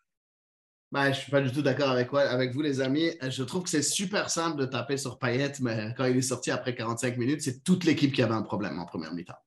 Bah, 0.90 1.04
je 1.04 1.08
ne 1.08 1.14
suis 1.14 1.30
pas 1.30 1.40
du 1.40 1.50
tout 1.50 1.62
d'accord 1.62 1.88
avec, 1.88 2.12
avec 2.12 2.52
vous, 2.52 2.60
les 2.60 2.80
amis. 2.80 3.12
Je 3.22 3.42
trouve 3.44 3.62
que 3.62 3.70
c'est 3.70 3.82
super 3.82 4.28
simple 4.28 4.58
de 4.58 4.66
taper 4.66 4.98
sur 4.98 5.18
Payet, 5.18 5.52
mais 5.60 5.94
quand 5.96 6.04
il 6.04 6.16
est 6.16 6.22
sorti 6.22 6.50
après 6.50 6.74
45 6.74 7.16
minutes, 7.16 7.40
c'est 7.40 7.62
toute 7.64 7.84
l'équipe 7.84 8.12
qui 8.12 8.22
avait 8.22 8.34
un 8.34 8.42
problème 8.42 8.78
en 8.78 8.84
première 8.84 9.14
mi-temps. 9.14 9.38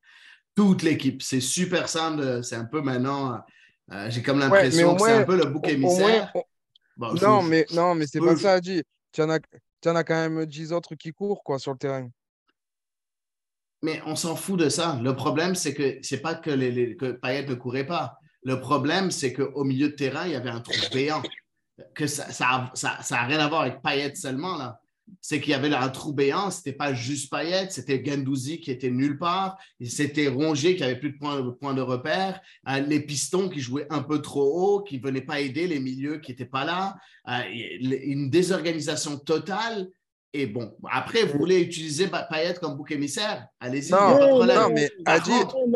Toute 0.56 0.82
l'équipe. 0.82 1.22
C'est 1.22 1.42
super 1.42 1.88
simple. 1.90 2.44
C'est 2.44 2.56
un 2.56 2.66
peu 2.66 2.82
maintenant. 2.82 3.44
Euh, 3.92 4.10
j'ai 4.10 4.24
comme 4.24 4.40
l'impression 4.40 4.96
que 4.96 5.04
c'est 5.04 5.12
un 5.12 5.24
peu 5.24 5.38
le 5.38 5.46
bouc 5.46 5.68
émissaire. 5.68 6.34
non, 6.98 7.44
mais, 7.44 7.66
non, 7.74 7.94
mais 7.94 8.08
c'est 8.08 8.20
pas 8.20 8.36
ça. 8.38 8.60
Tu 8.62 8.82
en, 9.22 9.30
as, 9.30 9.40
tu 9.82 9.90
en 9.90 9.96
as 9.96 10.04
quand 10.04 10.30
même 10.30 10.46
10 10.46 10.72
autres 10.74 10.96
qui 10.96 11.12
courent 11.12 11.44
quoi, 11.44 11.60
sur 11.60 11.74
le 11.74 11.78
terrain. 11.78 12.10
Mais 13.86 14.02
on 14.08 14.16
s'en 14.16 14.36
fout 14.36 14.60
de 14.60 14.68
ça. 14.68 15.00
Le 15.04 15.16
problème, 15.16 15.54
c'est 15.54 15.76
que 15.76 16.00
c'est 16.02 16.18
pas 16.18 16.34
que, 16.34 16.50
les, 16.50 16.96
Payet 16.96 17.46
ne 17.46 17.54
courait 17.54 17.86
pas. 17.86 18.18
Le 18.42 18.60
problème, 18.60 19.12
c'est 19.12 19.32
qu'au 19.32 19.64
milieu 19.64 19.90
de 19.90 19.94
terrain, 19.94 20.26
il 20.26 20.32
y 20.32 20.36
avait 20.36 20.50
un 20.50 20.60
trou 20.60 20.74
béant. 20.92 21.22
Que 21.94 22.08
ça 22.08 22.26
n'a 22.26 22.72
ça, 22.74 22.98
ça, 23.04 23.22
rien 23.26 23.38
à 23.38 23.48
voir 23.48 23.62
avec 23.62 23.84
Payet 23.84 24.16
seulement, 24.16 24.58
là. 24.58 24.80
C'est 25.22 25.40
qu'il 25.40 25.52
y 25.52 25.54
avait 25.54 25.72
un 25.72 25.90
trou 25.90 26.14
béant, 26.14 26.50
c'était 26.50 26.74
pas 26.74 26.96
juste 26.96 27.30
Payet, 27.30 27.70
c'était 27.70 28.04
Gendouzi 28.04 28.60
qui 28.60 28.72
était 28.72 28.90
nulle 28.90 29.20
part, 29.20 29.56
c'était 29.86 30.30
Rongier 30.30 30.76
qui 30.76 30.84
avait 30.84 30.96
plus 30.96 31.12
de 31.12 31.18
points, 31.20 31.76
de 31.76 31.82
repère, 31.82 32.42
euh, 32.68 32.80
les 32.80 33.02
pistons 33.02 33.48
qui 33.48 33.60
jouaient 33.60 33.86
un 33.92 34.02
peu 34.02 34.20
trop 34.20 34.78
haut, 34.78 34.82
qui 34.82 34.98
ne 34.98 35.04
venaient 35.04 35.22
pas 35.22 35.42
aider 35.42 35.68
les 35.68 35.80
milieux 35.80 36.18
qui 36.18 36.32
n'étaient 36.32 36.46
pas 36.46 36.66
là, 36.66 36.96
euh, 37.30 37.40
une 37.52 38.32
désorganisation 38.32 39.20
totale 39.20 39.90
et 40.38 40.48
bon, 40.48 40.76
après, 40.92 41.24
vous 41.24 41.38
voulez 41.38 41.62
utiliser 41.62 42.08
Payet 42.08 42.56
comme 42.56 42.76
bouc 42.76 42.92
émissaire? 42.92 43.48
Allez-y, 43.60 43.92
non, 43.92 44.46
non, 44.46 44.70
mais 44.70 44.90
Adi, 45.06 45.32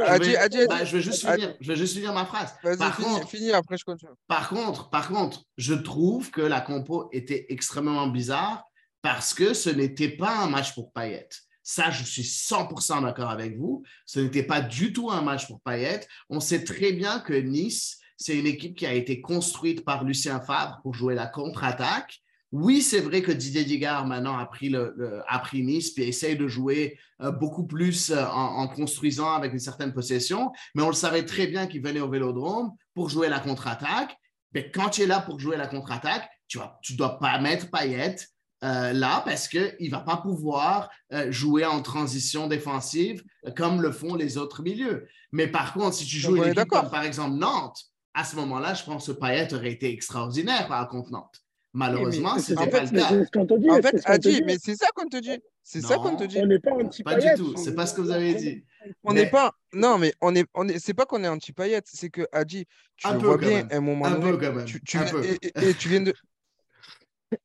Adi, 0.05 0.35
Adi, 0.35 0.57
je, 0.83 0.97
vais 0.97 1.01
juste 1.01 1.21
finir, 1.21 1.55
je 1.61 1.71
vais 1.71 1.77
juste 1.77 1.93
finir 1.95 2.13
ma 2.13 2.25
phrase. 2.25 2.53
Par 2.77 2.97
contre, 2.97 3.29
fini, 3.29 3.51
après 3.53 3.77
je 3.77 3.85
continue. 3.85 4.11
Par 4.27 4.49
contre, 4.49 4.89
par 4.89 5.07
contre, 5.07 5.43
je 5.57 5.73
trouve 5.73 6.29
que 6.29 6.41
la 6.41 6.59
compo 6.59 7.07
était 7.13 7.45
extrêmement 7.49 8.07
bizarre 8.07 8.65
parce 9.01 9.33
que 9.33 9.53
ce 9.53 9.69
n'était 9.69 10.09
pas 10.09 10.39
un 10.39 10.49
match 10.49 10.73
pour 10.73 10.91
Payet. 10.91 11.29
Ça, 11.63 11.89
je 11.89 12.03
suis 12.03 12.23
100% 12.23 13.03
d'accord 13.03 13.29
avec 13.29 13.57
vous. 13.57 13.83
Ce 14.05 14.19
n'était 14.19 14.43
pas 14.43 14.59
du 14.59 14.91
tout 14.91 15.09
un 15.09 15.21
match 15.21 15.47
pour 15.47 15.61
Payet. 15.61 16.01
On 16.29 16.41
sait 16.41 16.65
très 16.65 16.91
bien 16.91 17.19
que 17.19 17.33
Nice, 17.33 17.99
c'est 18.17 18.37
une 18.37 18.47
équipe 18.47 18.75
qui 18.75 18.85
a 18.85 18.93
été 18.93 19.21
construite 19.21 19.85
par 19.85 20.03
Lucien 20.03 20.41
Favre 20.41 20.79
pour 20.83 20.93
jouer 20.93 21.15
la 21.15 21.27
contre-attaque 21.27 22.19
oui, 22.51 22.81
c'est 22.81 23.01
vrai 23.01 23.21
que 23.21 23.31
Didier 23.31 23.63
Digard 23.63 24.07
maintenant 24.07 24.37
a 24.37 24.45
pris, 24.45 24.69
le, 24.69 25.21
a 25.27 25.39
pris 25.39 25.63
Nice 25.63 25.91
puis 25.91 26.03
essaye 26.03 26.35
de 26.35 26.47
jouer 26.47 26.97
euh, 27.21 27.31
beaucoup 27.31 27.65
plus 27.65 28.09
euh, 28.09 28.25
en, 28.25 28.67
construisant 28.67 29.33
avec 29.33 29.53
une 29.53 29.59
certaine 29.59 29.93
possession, 29.93 30.51
mais 30.73 30.81
on 30.81 30.87
le 30.87 30.93
savait 30.93 31.25
très 31.25 31.45
bien 31.45 31.67
qu'il 31.67 31.83
venait 31.83 31.99
au 31.99 32.09
vélodrome 32.09 32.71
pour 32.95 33.09
jouer 33.09 33.29
la 33.29 33.39
contre-attaque. 33.39 34.17
Mais 34.53 34.71
quand 34.71 34.89
tu 34.89 35.03
es 35.03 35.05
là 35.05 35.19
pour 35.19 35.39
jouer 35.39 35.57
la 35.57 35.67
contre-attaque, 35.67 36.27
tu 36.47 36.57
ne 36.57 36.63
tu 36.81 36.95
dois 36.95 37.19
pas 37.19 37.39
mettre 37.39 37.69
Payet 37.69 38.15
euh, 38.63 38.93
là 38.93 39.21
parce 39.23 39.47
qu'il 39.47 39.75
ne 39.79 39.91
va 39.91 39.99
pas 39.99 40.17
pouvoir 40.17 40.89
jouer 41.29 41.65
en 41.65 41.83
transition 41.83 42.47
défensive 42.47 43.23
comme 43.55 43.79
le 43.81 43.91
font 43.91 44.15
les 44.15 44.37
autres 44.37 44.63
milieux. 44.63 45.07
Mais 45.31 45.47
par 45.47 45.73
contre, 45.73 45.93
si 45.93 46.05
tu 46.05 46.17
joues 46.17 46.37
une 46.37 46.49
équipe 46.51 46.67
comme 46.67 46.89
par 46.89 47.03
exemple 47.03 47.37
Nantes, 47.37 47.79
à 48.15 48.23
ce 48.23 48.35
moment-là, 48.37 48.73
je 48.73 48.83
pense 48.83 49.05
que 49.05 49.11
Payet 49.11 49.53
aurait 49.53 49.71
été 49.71 49.93
extraordinaire 49.93 50.67
contre 50.89 51.11
Nantes. 51.11 51.43
Malheureusement, 51.73 52.39
ce 52.39 52.53
n'était 52.53 52.69
pas 52.69 52.83
le 52.83 52.89
cas. 52.89 53.73
En 53.73 53.81
fait, 53.81 54.01
Adi, 54.05 54.41
mais 54.43 54.57
c'est 54.59 54.75
ça 54.75 54.87
qu'on 54.95 55.07
te 55.07 55.17
dit. 55.17 55.39
C'est 55.63 55.81
ça 55.81 55.97
qu'on 55.97 56.15
te 56.15 56.23
dit. 56.23 56.39
On 56.41 56.47
n'est 56.47 56.59
pas 56.59 56.71
anti 56.71 57.03
Pas 57.03 57.15
du 57.15 57.27
tout. 57.35 57.55
C'est 57.57 57.75
pas 57.75 57.85
ce 57.85 57.93
que 57.93 58.01
vous 58.01 58.11
avez 58.11 58.33
dit. 58.33 58.63
On 59.03 59.13
n'est 59.13 59.29
pas. 59.29 59.53
Non, 59.73 59.97
mais 59.97 60.13
on 60.21 60.35
est. 60.35 60.45
On 60.55 60.67
est. 60.67 60.79
C'est 60.79 60.95
pas 60.95 61.05
qu'on 61.05 61.23
est 61.23 61.27
anti 61.27 61.53
paillettes. 61.53 61.87
C'est 61.91 62.09
que 62.09 62.27
Adi, 62.31 62.65
tu 62.95 63.07
le 63.11 63.19
vois 63.19 63.37
bien 63.37 63.67
à 63.69 63.77
un 63.77 63.81
moment 63.81 64.05
un 64.05 64.11
donné. 64.11 64.31
Peu 64.31 64.37
quand 64.37 64.53
même. 64.53 64.65
Tu, 64.65 64.81
tu, 64.81 64.97
un 64.97 65.05
peu. 65.05 65.23
Et, 65.23 65.73
tu 65.75 65.89
viens 65.89 66.01
de. 66.01 66.13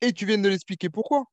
Et 0.01 0.13
tu 0.13 0.25
viens 0.25 0.39
de 0.39 0.49
l'expliquer 0.49 0.89
pourquoi. 0.89 1.25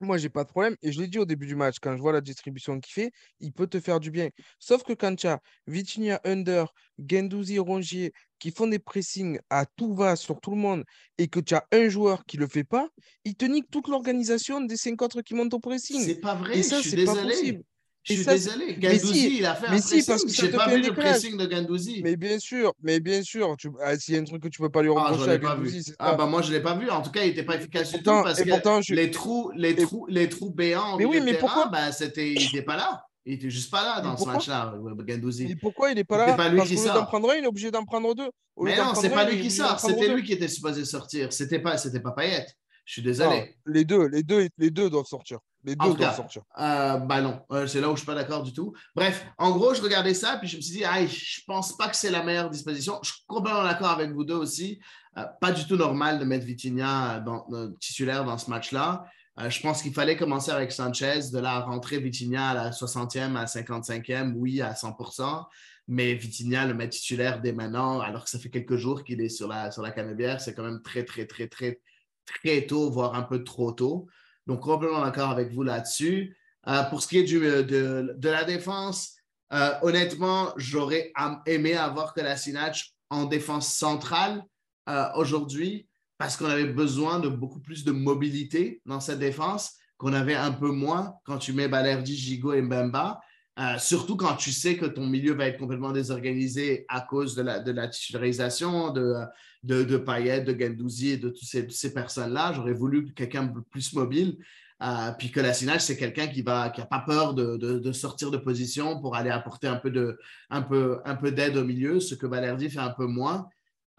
Moi, 0.00 0.18
j'ai 0.18 0.28
pas 0.28 0.44
de 0.44 0.48
problème. 0.48 0.76
Et 0.82 0.92
je 0.92 1.00
l'ai 1.00 1.08
dit 1.08 1.18
au 1.18 1.24
début 1.24 1.46
du 1.46 1.56
match, 1.56 1.76
quand 1.80 1.96
je 1.96 2.02
vois 2.02 2.12
la 2.12 2.20
distribution 2.20 2.78
qu'il 2.80 2.92
fait, 2.92 3.10
il 3.40 3.52
peut 3.52 3.66
te 3.66 3.80
faire 3.80 3.98
du 3.98 4.10
bien. 4.10 4.28
Sauf 4.58 4.82
que 4.82 4.92
quand 4.92 5.14
tu 5.16 5.26
as 5.26 5.40
Vitinha 5.66 6.20
Under, 6.24 6.72
Gendouzi, 6.98 7.58
Rongier 7.58 8.12
qui 8.38 8.50
font 8.50 8.66
des 8.66 8.78
pressings 8.78 9.38
à 9.48 9.64
tout 9.64 9.94
va 9.94 10.14
sur 10.14 10.40
tout 10.40 10.50
le 10.50 10.58
monde 10.58 10.84
et 11.16 11.28
que 11.28 11.40
tu 11.40 11.54
as 11.54 11.64
un 11.72 11.88
joueur 11.88 12.26
qui 12.26 12.36
le 12.36 12.46
fait 12.46 12.64
pas, 12.64 12.88
il 13.24 13.34
te 13.34 13.46
nique 13.46 13.70
toute 13.70 13.88
l'organisation 13.88 14.60
des 14.60 14.76
cinq 14.76 15.00
autres 15.00 15.22
qui 15.22 15.34
montent 15.34 15.54
au 15.54 15.60
pressing. 15.60 16.02
C'est 16.02 16.20
pas 16.20 16.34
vrai. 16.34 16.58
Et 16.58 16.62
ça, 16.62 16.82
c'est 16.82 17.04
pas 17.04 17.14
possible. 17.14 17.62
Je 18.06 18.14
suis 18.14 18.24
désolé. 18.24 18.74
Gandouzi, 18.78 19.38
il 19.38 19.46
a 19.46 19.54
fait 19.54 19.66
un 19.66 19.70
pressing. 19.70 20.00
Si, 20.00 20.06
parce 20.06 20.24
que 20.24 20.32
j'ai 20.32 20.48
pas 20.48 20.68
vu 20.68 20.80
le 20.80 20.92
pressing 20.92 21.36
de 21.36 21.46
Gandouzi. 21.46 22.02
Mais 22.04 22.16
bien 22.16 22.38
sûr, 22.38 22.72
mais 22.80 23.00
bien 23.00 23.22
sûr. 23.22 23.56
Tu... 23.58 23.68
Ah, 23.82 23.98
S'il 23.98 24.14
y 24.14 24.16
a 24.16 24.20
un 24.20 24.24
truc 24.24 24.42
que 24.42 24.48
tu 24.48 24.60
peux 24.60 24.70
pas 24.70 24.82
lui 24.82 24.90
ah, 24.96 25.08
reprocher 25.08 25.30
ah, 25.30 25.34
à 25.34 25.38
Gandouzi, 25.38 25.92
Ah, 25.98 26.14
bah 26.14 26.26
moi, 26.26 26.40
je 26.42 26.52
l'ai 26.52 26.60
pas 26.60 26.76
vu. 26.76 26.88
En 26.88 27.02
tout 27.02 27.10
cas, 27.10 27.24
il 27.24 27.30
n'était 27.30 27.42
pas 27.42 27.56
efficace 27.56 27.92
du 27.92 27.98
tout 27.98 28.04
parce 28.04 28.40
que 28.40 28.94
les, 28.94 29.10
trous, 29.10 29.50
les, 29.56 29.74
trous, 29.74 30.06
les 30.08 30.28
trous 30.28 30.50
béants 30.50 30.96
mais 30.98 31.04
oui, 31.04 31.20
mais 31.20 31.34
pourquoi... 31.34 31.66
bah, 31.66 31.90
il 32.16 32.34
n'était 32.34 32.62
pas 32.62 32.76
là. 32.76 33.04
Il 33.28 33.34
était 33.34 33.50
juste 33.50 33.72
pas 33.72 33.82
là 33.82 34.00
dans 34.00 34.16
ce 34.16 34.24
match-là, 34.24 34.74
Gandouzi. 35.00 35.50
Et 35.50 35.56
pourquoi 35.56 35.90
il 35.90 35.96
n'est 35.96 36.04
pas 36.04 36.24
là 36.24 36.34
pas 36.34 36.48
lui 36.48 36.58
Parce 36.58 36.70
qui 36.70 36.76
d'en 36.84 37.06
prendre 37.06 37.30
un, 37.30 37.34
il 37.34 37.44
est 37.44 37.48
obligé 37.48 37.72
d'en 37.72 37.84
prendre 37.84 38.14
deux. 38.14 38.30
Mais 38.58 38.76
non, 38.76 38.94
c'est 38.94 39.10
pas 39.10 39.28
lui 39.28 39.40
qui 39.40 39.50
sort. 39.50 39.80
C'était 39.80 40.14
lui 40.14 40.22
qui 40.22 40.32
était 40.32 40.48
supposé 40.48 40.84
sortir. 40.84 41.32
C'était 41.32 41.58
pas, 41.58 41.76
c'était 41.76 42.00
pas 42.00 42.12
Payet. 42.12 42.46
Je 42.84 42.92
suis 42.92 43.02
désolé. 43.02 43.56
les 43.66 43.84
deux, 43.84 44.06
les 44.06 44.22
deux, 44.22 44.48
les 44.58 44.70
deux 44.70 44.88
doivent 44.88 45.06
sortir. 45.06 45.40
Les 45.66 45.74
deux 45.74 45.84
tout 45.84 45.94
doivent 45.94 46.10
cas, 46.10 46.14
sortir. 46.14 46.42
Euh, 46.58 46.96
bah 46.98 47.20
non, 47.20 47.40
Euh, 47.50 47.66
c'est 47.66 47.80
là 47.80 47.90
où 47.90 47.92
je 47.92 47.98
suis 47.98 48.06
pas 48.06 48.14
d'accord 48.14 48.44
du 48.44 48.52
tout. 48.52 48.72
Bref, 48.94 49.26
en 49.36 49.50
gros, 49.50 49.74
je 49.74 49.82
regardais 49.82 50.14
ça, 50.14 50.36
puis 50.38 50.48
je 50.48 50.56
me 50.56 50.62
suis 50.62 50.76
dit, 50.76 50.84
ah, 50.84 51.04
je 51.04 51.40
pense 51.44 51.76
pas 51.76 51.88
que 51.88 51.96
c'est 51.96 52.10
la 52.10 52.22
meilleure 52.22 52.50
disposition. 52.50 53.00
Je 53.02 53.10
suis 53.12 53.24
complètement 53.26 53.64
d'accord 53.64 53.90
avec 53.90 54.12
vous 54.12 54.24
deux 54.24 54.36
aussi. 54.36 54.80
Euh, 55.18 55.24
pas 55.40 55.50
du 55.50 55.66
tout 55.66 55.76
normal 55.76 56.20
de 56.20 56.24
mettre 56.24 56.46
Vitinha 56.46 57.18
dans, 57.20 57.46
titulaire 57.80 58.24
dans 58.24 58.38
ce 58.38 58.48
match-là. 58.48 59.06
Je 59.48 59.60
pense 59.60 59.82
qu'il 59.82 59.92
fallait 59.92 60.16
commencer 60.16 60.50
avec 60.50 60.72
Sanchez, 60.72 61.20
de 61.30 61.38
la 61.38 61.60
rentrer 61.60 61.98
Vitinha 61.98 62.50
à 62.50 62.54
la 62.54 62.70
60e, 62.70 63.36
à 63.36 63.44
55e, 63.44 64.32
oui, 64.34 64.62
à 64.62 64.72
100%. 64.72 65.44
Mais 65.88 66.14
Vitinha, 66.14 66.64
le 66.64 66.74
mettre 66.74 66.96
titulaire 66.96 67.40
dès 67.40 67.52
maintenant, 67.52 68.00
alors 68.00 68.24
que 68.24 68.30
ça 68.30 68.38
fait 68.38 68.48
quelques 68.48 68.76
jours 68.76 69.04
qu'il 69.04 69.20
est 69.20 69.28
sur 69.28 69.46
la, 69.46 69.70
sur 69.70 69.82
la 69.82 69.90
canebière, 69.90 70.40
c'est 70.40 70.54
quand 70.54 70.64
même 70.64 70.80
très, 70.80 71.04
très, 71.04 71.26
très, 71.26 71.48
très, 71.48 71.80
très 72.24 72.66
tôt, 72.66 72.90
voire 72.90 73.14
un 73.14 73.22
peu 73.22 73.44
trop 73.44 73.72
tôt. 73.72 74.06
Donc, 74.46 74.60
complètement 74.60 75.02
d'accord 75.02 75.30
avec 75.30 75.52
vous 75.52 75.62
là-dessus. 75.62 76.36
Euh, 76.68 76.82
pour 76.84 77.02
ce 77.02 77.08
qui 77.08 77.18
est 77.18 77.24
du, 77.24 77.38
de, 77.38 78.28
la 78.28 78.44
défense, 78.44 79.14
euh, 79.52 79.70
honnêtement, 79.82 80.52
j'aurais 80.56 81.12
aimé 81.46 81.74
avoir 81.74 82.14
Kolasinac 82.14 82.92
en 83.10 83.24
défense 83.24 83.72
centrale 83.72 84.44
euh, 84.88 85.06
aujourd'hui 85.14 85.88
parce 86.18 86.36
qu'on 86.36 86.46
avait 86.46 86.66
besoin 86.66 87.20
de 87.20 87.28
beaucoup 87.28 87.60
plus 87.60 87.84
de 87.84 87.92
mobilité 87.92 88.80
dans 88.86 89.00
cette 89.00 89.18
défense 89.18 89.74
qu'on 89.96 90.12
avait 90.12 90.34
un 90.34 90.52
peu 90.52 90.70
moins 90.70 91.14
quand 91.24 91.38
tu 91.38 91.52
mets 91.52 91.68
Balerdi, 91.68 92.16
Gigot 92.16 92.54
et 92.54 92.62
Mbemba. 92.62 93.20
Euh, 93.58 93.78
surtout 93.78 94.16
quand 94.16 94.36
tu 94.36 94.52
sais 94.52 94.76
que 94.76 94.84
ton 94.84 95.06
milieu 95.06 95.34
va 95.34 95.46
être 95.46 95.58
complètement 95.58 95.92
désorganisé 95.92 96.84
à 96.88 97.00
cause 97.00 97.34
de 97.34 97.42
la, 97.42 97.88
titularisation 97.88 98.90
de, 98.90 99.14
de, 99.62 99.82
de 99.82 99.96
Payet, 99.96 100.42
de 100.42 100.58
Gendouzi 100.58 101.12
et 101.12 101.16
de 101.16 101.30
toutes 101.30 101.72
ces, 101.72 101.94
personnes-là. 101.94 102.52
J'aurais 102.54 102.74
voulu 102.74 103.14
quelqu'un 103.14 103.50
plus 103.70 103.94
mobile. 103.94 104.36
Euh, 104.82 105.10
puis 105.18 105.30
que 105.30 105.40
la 105.40 105.54
Sinage, 105.54 105.80
c'est 105.80 105.96
quelqu'un 105.96 106.26
qui 106.26 106.42
n'a 106.42 106.68
qui 106.68 106.82
pas 106.82 107.02
peur 107.06 107.32
de, 107.32 107.56
de, 107.56 107.92
sortir 107.92 108.30
de 108.30 108.36
position 108.36 109.00
pour 109.00 109.16
aller 109.16 109.30
apporter 109.30 109.68
un 109.68 109.76
peu, 109.76 109.90
de, 109.90 110.18
un 110.50 110.60
peu, 110.60 111.00
un 111.06 111.16
peu 111.16 111.32
d'aide 111.32 111.56
au 111.56 111.64
milieu, 111.64 111.98
ce 111.98 112.14
que 112.14 112.26
Balerdi 112.26 112.68
fait 112.68 112.80
un 112.80 112.90
peu 112.90 113.06
moins. 113.06 113.48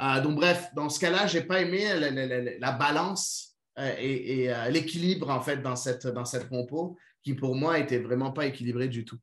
Euh, 0.04 0.22
donc, 0.22 0.36
bref, 0.36 0.68
dans 0.76 0.90
ce 0.90 1.00
cas-là, 1.00 1.26
je 1.26 1.40
n'ai 1.40 1.46
pas 1.46 1.62
aimé 1.62 1.84
la, 2.00 2.12
la, 2.12 2.28
la, 2.28 2.58
la 2.60 2.72
balance 2.74 3.56
euh, 3.80 3.92
et, 3.98 4.52
l'équilibre, 4.70 5.32
en 5.32 5.42
fait, 5.42 5.64
dans 5.64 5.76
cette, 5.76 6.06
dans 6.06 6.26
cette 6.26 6.48
compo, 6.48 6.96
qui 7.24 7.34
pour 7.34 7.56
moi 7.56 7.80
était 7.80 7.98
vraiment 7.98 8.32
pas 8.32 8.46
équilibré 8.46 8.88
du 8.88 9.04
tout. 9.04 9.18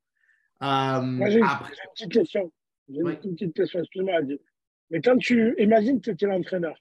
Euh, 0.63 1.01
Moi, 1.01 1.31
j'ai 1.31 1.39
une, 1.39 1.45
après, 1.45 1.73
j'ai 1.75 1.83
une 1.83 2.09
petite 2.09 2.13
question. 2.13 2.53
J'ai 2.89 3.01
une 3.01 3.35
petite 3.35 3.55
question, 3.55 3.81
excuse-moi. 3.81 4.21
Mais 4.91 5.01
quand 5.01 5.17
tu 5.17 5.55
imagines 5.59 6.01
que 6.01 6.11
tu 6.11 6.25
es 6.25 6.29
l'entraîneur, 6.29 6.79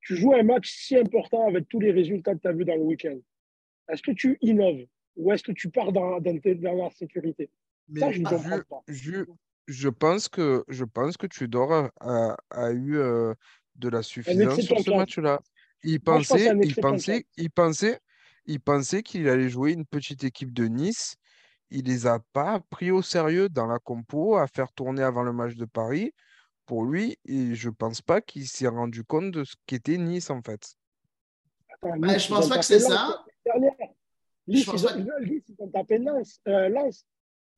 tu 0.00 0.16
joues 0.16 0.34
un 0.34 0.42
match 0.42 0.70
si 0.70 0.96
important 0.96 1.46
avec 1.48 1.68
tous 1.68 1.80
les 1.80 1.92
résultats 1.92 2.34
que 2.34 2.40
tu 2.40 2.48
as 2.48 2.52
vus 2.52 2.64
dans 2.64 2.76
le 2.76 2.82
week-end. 2.82 3.18
Est-ce 3.88 4.02
que 4.02 4.12
tu 4.12 4.38
innoves 4.40 4.86
ou 5.16 5.32
est-ce 5.32 5.42
que 5.42 5.52
tu 5.52 5.70
pars 5.70 5.92
dans, 5.92 6.20
dans, 6.20 6.38
la 6.42 6.90
sécurité? 6.90 7.50
Mais 7.88 8.00
Ça, 8.00 8.10
je 8.12 8.20
ne 8.20 8.24
comprends 8.26 8.60
pas. 8.68 8.82
ju- 8.88 9.26
je 9.68 9.88
pense 9.88 10.28
que 10.28 10.64
je 10.68 10.84
pense 10.84 11.16
que 11.16 11.26
Tudor 11.26 11.72
a, 11.72 11.90
a- 12.00 12.36
a 12.50 12.70
eu 12.72 12.96
euh, 12.98 13.34
de 13.74 13.88
la 13.88 14.02
suffisance 14.02 14.60
sur 14.60 14.80
ce 14.80 14.90
match-là. 14.90 15.40
Il 15.82 16.00
Moi, 16.06 16.20
je 16.20 16.28
pensait, 16.28 16.50
il 16.62 16.66
excès 16.70 16.80
de 16.80 16.86
pensait, 16.86 17.26
il 17.36 17.50
pensait, 17.50 18.00
il 18.46 18.60
pensait 18.60 19.02
qu'il 19.02 19.28
allait 19.28 19.48
jouer 19.48 19.72
une 19.72 19.84
petite 19.84 20.24
équipe 20.24 20.52
de 20.52 20.66
Nice. 20.66 21.16
Il 21.70 21.84
les 21.86 22.06
a 22.06 22.20
pas 22.32 22.60
pris 22.70 22.90
au 22.90 23.02
sérieux 23.02 23.48
dans 23.48 23.66
la 23.66 23.78
compo 23.78 24.36
à 24.36 24.46
faire 24.46 24.72
tourner 24.72 25.02
avant 25.02 25.22
le 25.22 25.32
match 25.32 25.54
de 25.56 25.64
Paris. 25.64 26.12
Pour 26.64 26.84
lui, 26.84 27.16
et 27.24 27.54
je 27.54 27.70
pense 27.70 28.02
pas 28.02 28.20
qu'il 28.20 28.46
s'est 28.48 28.66
rendu 28.66 29.04
compte 29.04 29.30
de 29.30 29.44
ce 29.44 29.54
qu'était 29.66 29.98
Nice 29.98 30.30
en 30.30 30.42
fait. 30.42 30.60
Attends, 31.72 31.96
Ben, 31.98 32.08
Nice, 32.14 32.22
je 32.22 32.26
ils 32.26 32.34
pense 32.34 32.46
ont 32.46 32.48
pas 32.48 32.54
que 32.58 32.66
tapé 32.66 32.80
c'est 32.80 32.88
Lens 32.88 32.92
ça. 32.92 33.24
Nice, 34.48 34.64
pense 34.66 34.82
ils 34.82 34.86
pas 34.86 34.94
ont, 35.16 35.20
Nice, 35.24 35.42
ils 35.48 35.54
ont 35.60 35.68
tapé 35.68 35.98
Lens. 35.98 36.40
Euh, 36.48 36.68
Lens. 36.68 37.04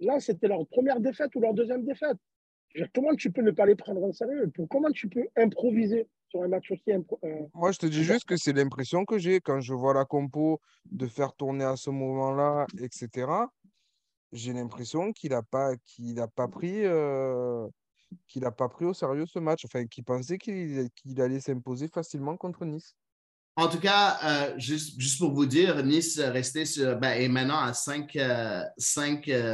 Lens, 0.00 0.24
c'était 0.26 0.48
leur 0.48 0.66
première 0.68 1.00
défaite 1.00 1.34
ou 1.36 1.40
leur 1.40 1.54
deuxième 1.54 1.84
défaite. 1.86 2.18
Dire, 2.74 2.86
Comment 2.94 3.14
tu 3.14 3.32
peux 3.32 3.40
ne 3.40 3.50
pas 3.50 3.64
les 3.64 3.76
prendre 3.76 4.02
en 4.04 4.12
sérieux? 4.12 4.50
Pour- 4.54 4.68
Comment 4.68 4.90
tu 4.90 5.08
peux 5.08 5.26
improviser 5.36 6.06
sur 6.28 6.42
un 6.42 6.48
match 6.48 6.70
aussi 6.70 6.90
impro- 6.90 7.18
euh, 7.24 7.46
Moi, 7.54 7.72
je 7.72 7.78
te 7.78 7.86
dis 7.86 8.04
juste 8.04 8.26
que 8.26 8.36
c'est 8.36 8.52
l'impression 8.52 9.06
que 9.06 9.16
j'ai 9.16 9.40
quand 9.40 9.60
je 9.60 9.72
vois 9.72 9.94
la 9.94 10.04
compo 10.04 10.60
de 10.90 11.06
faire 11.06 11.32
tourner 11.32 11.64
à 11.64 11.76
ce 11.76 11.88
moment-là, 11.88 12.66
etc. 12.78 13.26
J'ai 14.32 14.52
l'impression 14.52 15.12
qu'il 15.12 15.30
n'a 15.30 15.42
euh, 15.54 15.76
pas 16.26 16.48
pris 16.48 16.84
au 18.84 18.94
sérieux 18.94 19.26
ce 19.26 19.38
match. 19.38 19.64
Enfin, 19.64 19.86
qu'il 19.86 20.04
pensait 20.04 20.38
qu'il 20.38 21.20
allait 21.20 21.40
s'imposer 21.40 21.88
facilement 21.88 22.36
contre 22.36 22.64
Nice. 22.64 22.94
En 23.56 23.68
tout 23.68 23.80
cas, 23.80 24.18
euh, 24.22 24.54
juste, 24.56 25.18
pour 25.18 25.32
vous 25.32 25.46
dire, 25.46 25.82
Nice 25.82 26.18
est 26.18 26.28
resté 26.28 26.64
sur, 26.64 26.96
ben, 26.96 27.20
est 27.20 27.28
maintenant 27.28 27.58
à 27.58 27.72
5 27.72 28.16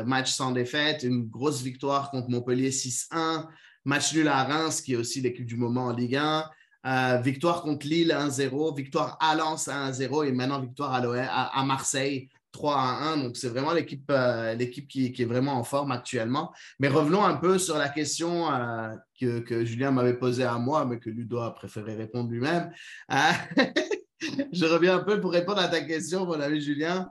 matchs 0.05 0.33
sans 0.33 0.53
défaite, 0.53 1.05
une 1.05 1.27
grosse 1.27 1.63
victoire 1.63 2.11
contre 2.11 2.29
Montpellier 2.29 2.71
6-1, 2.71 3.49
match 3.85 4.13
nul 4.15 4.29
à 4.29 4.45
Reims, 4.45 4.83
qui 4.83 4.93
est 4.93 4.97
aussi 4.97 5.23
l'équipe 5.23 5.47
du 5.47 5.57
moment 5.57 5.87
en 5.87 5.93
Ligue 5.93 6.17
1, 6.17 6.51
euh, 6.87 7.19
victoire 7.23 7.63
contre 7.63 7.87
Lille 7.87 8.13
1-0, 8.13 8.77
victoire 8.77 9.17
à 9.19 9.35
Lens 9.35 9.69
1-0 9.69 10.27
et 10.27 10.33
maintenant 10.33 10.61
victoire 10.61 10.93
à 10.93 11.65
Marseille 11.65 12.29
3-1. 12.55 13.23
Donc, 13.23 13.37
c'est 13.37 13.49
vraiment 13.49 13.73
l'équipe 13.73 14.11
euh, 14.11 14.55
l'équipe 14.55 14.87
qui, 14.89 15.07
est 15.07 15.25
vraiment 15.25 15.55
en 15.55 15.65
forme 15.65 15.91
actuellement. 15.91 16.53
Mais 16.79 16.89
revenons 16.89 17.25
un 17.25 17.35
peu 17.35 17.59
sur 17.59 17.77
la 17.77 17.89
question 17.89 18.53
euh, 18.53 18.95
que, 19.21 19.41
que 19.41 19.65
Julien 19.65 19.91
m'avait 19.91 20.19
posée 20.19 20.45
à 20.45 20.59
moi, 20.59 20.85
mais 20.85 20.99
que 20.99 21.11
Ludo 21.11 21.41
a 21.41 21.55
préféré 21.55 21.95
répondre 21.95 22.31
lui-même. 22.31 22.73
Euh, 23.11 23.17
je 24.53 24.65
reviens 24.65 24.97
un 24.97 25.03
peu 25.03 25.21
pour 25.21 25.33
répondre 25.33 25.59
à 25.59 25.69
ta 25.69 25.81
question, 25.81 26.25
mon 26.27 26.41
ami 26.41 26.61
Julien. 26.61 27.11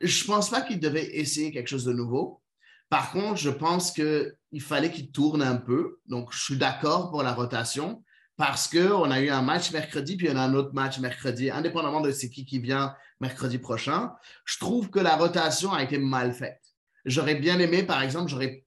Je 0.00 0.22
ne 0.22 0.26
pense 0.26 0.50
pas 0.50 0.62
qu'il 0.62 0.80
devait 0.80 1.16
essayer 1.16 1.50
quelque 1.50 1.68
chose 1.68 1.84
de 1.84 1.92
nouveau. 1.92 2.40
Par 2.88 3.12
contre, 3.12 3.36
je 3.36 3.50
pense 3.50 3.92
qu'il 3.92 4.60
fallait 4.60 4.90
qu'il 4.90 5.10
tourne 5.10 5.42
un 5.42 5.56
peu. 5.56 6.00
Donc, 6.06 6.32
je 6.32 6.42
suis 6.42 6.56
d'accord 6.56 7.10
pour 7.10 7.22
la 7.22 7.32
rotation 7.32 8.02
parce 8.40 8.68
qu'on 8.68 9.10
a 9.10 9.20
eu 9.20 9.28
un 9.28 9.42
match 9.42 9.70
mercredi, 9.70 10.16
puis 10.16 10.30
on 10.30 10.36
a 10.36 10.40
un 10.40 10.54
autre 10.54 10.72
match 10.72 10.98
mercredi, 10.98 11.50
indépendamment 11.50 12.00
de 12.00 12.10
c'est 12.10 12.30
qui 12.30 12.46
qui 12.46 12.58
vient 12.58 12.94
mercredi 13.20 13.58
prochain. 13.58 14.14
Je 14.46 14.58
trouve 14.58 14.88
que 14.88 14.98
la 14.98 15.16
rotation 15.16 15.74
a 15.74 15.82
été 15.82 15.98
mal 15.98 16.32
faite. 16.32 16.62
J'aurais 17.04 17.34
bien 17.34 17.58
aimé, 17.58 17.82
par 17.82 18.02
exemple, 18.02 18.30
j'aurais 18.30 18.64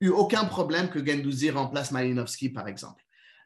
eu 0.00 0.10
aucun 0.10 0.44
problème 0.44 0.90
que 0.90 1.04
Gendouzi 1.04 1.50
remplace 1.50 1.90
Malinowski, 1.90 2.50
par 2.50 2.68
exemple. 2.68 3.02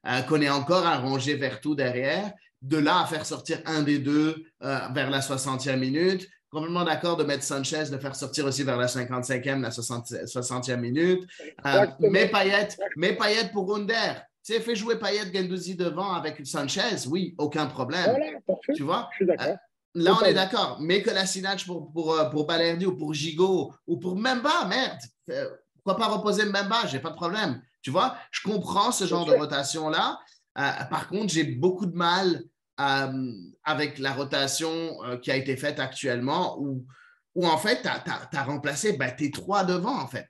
Euh, 0.07 0.21
qu'on 0.21 0.43
ait 0.43 0.51
encore 0.51 0.87
un 0.87 0.99
rongé 0.99 1.35
Vertou 1.37 1.75
derrière, 1.75 2.31
de 2.61 2.77
là 2.77 3.01
à 3.01 3.07
faire 3.07 3.25
sortir 3.25 3.63
un 3.65 3.81
des 3.81 4.01
deux 4.01 4.45
euh, 4.63 4.81
vers 4.93 5.09
la 5.09 5.21
60e 5.21 5.79
minute. 5.79 6.29
Complètement 6.51 6.85
d'accord 6.85 7.17
de 7.17 7.25
mettre 7.25 7.43
Sanchez, 7.43 7.85
de 7.91 7.97
faire 7.97 8.17
sortir 8.17 8.45
aussi 8.45 8.65
vers 8.65 8.77
la 8.77 8.87
55e, 8.87 9.63
la 9.63 9.71
60, 9.71 10.09
60e 10.27 10.77
minute. 10.77 11.27
Euh, 11.65 11.87
mais 12.01 12.29
Payet, 12.29 12.69
mais 12.99 13.17
Payet 13.17 13.49
pour 13.51 13.75
Under. 13.75 14.29
Tu 14.49 14.55
sais, 14.55 14.61
fais 14.61 14.75
jouer 14.75 14.99
Payet 14.99 15.31
Gendouzi 15.31 15.77
devant 15.77 16.15
avec 16.15 16.47
Sanchez, 16.47 17.07
oui, 17.07 17.35
aucun 17.37 17.67
problème. 17.67 18.07
Voilà, 18.09 18.41
parfait. 18.47 18.73
Tu 18.75 18.83
vois? 18.83 19.11
Je 19.13 19.17
suis 19.17 19.27
d'accord. 19.27 19.57
Là, 19.95 20.17
on 20.19 20.25
est 20.25 20.33
d'accord. 20.33 20.79
Mais 20.81 21.03
que 21.03 21.11
la 21.11 21.27
Sinach 21.27 21.67
pour, 21.67 21.93
pour, 21.93 22.15
euh, 22.15 22.31
pour 22.31 22.47
Balerdi 22.47 22.87
ou 22.87 22.97
pour 22.97 23.13
Gigot 23.13 23.75
ou 23.87 23.99
pour 23.99 24.17
Memba, 24.17 24.65
merde. 24.67 25.01
Euh, 25.29 25.51
Pourquoi 25.75 25.99
pas 25.99 26.07
reposer 26.11 26.47
Memba? 26.47 26.87
J'ai 26.87 26.99
pas 26.99 27.11
de 27.11 27.17
problème. 27.17 27.61
Tu 27.83 27.91
vois, 27.91 28.17
je 28.31 28.41
comprends 28.41 28.91
ce 28.91 29.05
genre 29.05 29.27
de 29.27 29.35
rotation-là. 29.35 30.19
Euh, 30.57 30.71
par 30.89 31.09
contre, 31.09 31.31
j'ai 31.31 31.45
beaucoup 31.45 31.85
de 31.85 31.95
mal 31.95 32.43
euh, 32.81 33.33
avec 33.65 33.99
la 33.99 34.15
rotation 34.15 35.05
euh, 35.05 35.19
qui 35.19 35.31
a 35.31 35.37
été 35.37 35.59
faite 35.59 35.79
actuellement 35.79 36.59
où, 36.59 36.87
où 37.35 37.47
en 37.47 37.59
fait, 37.59 37.83
tu 37.83 37.89
as, 38.37 38.45
remplacé 38.45 38.95
ben, 38.95 39.15
tes 39.15 39.31
trois 39.31 39.65
devant, 39.65 40.01
en 40.01 40.07
fait. 40.07 40.29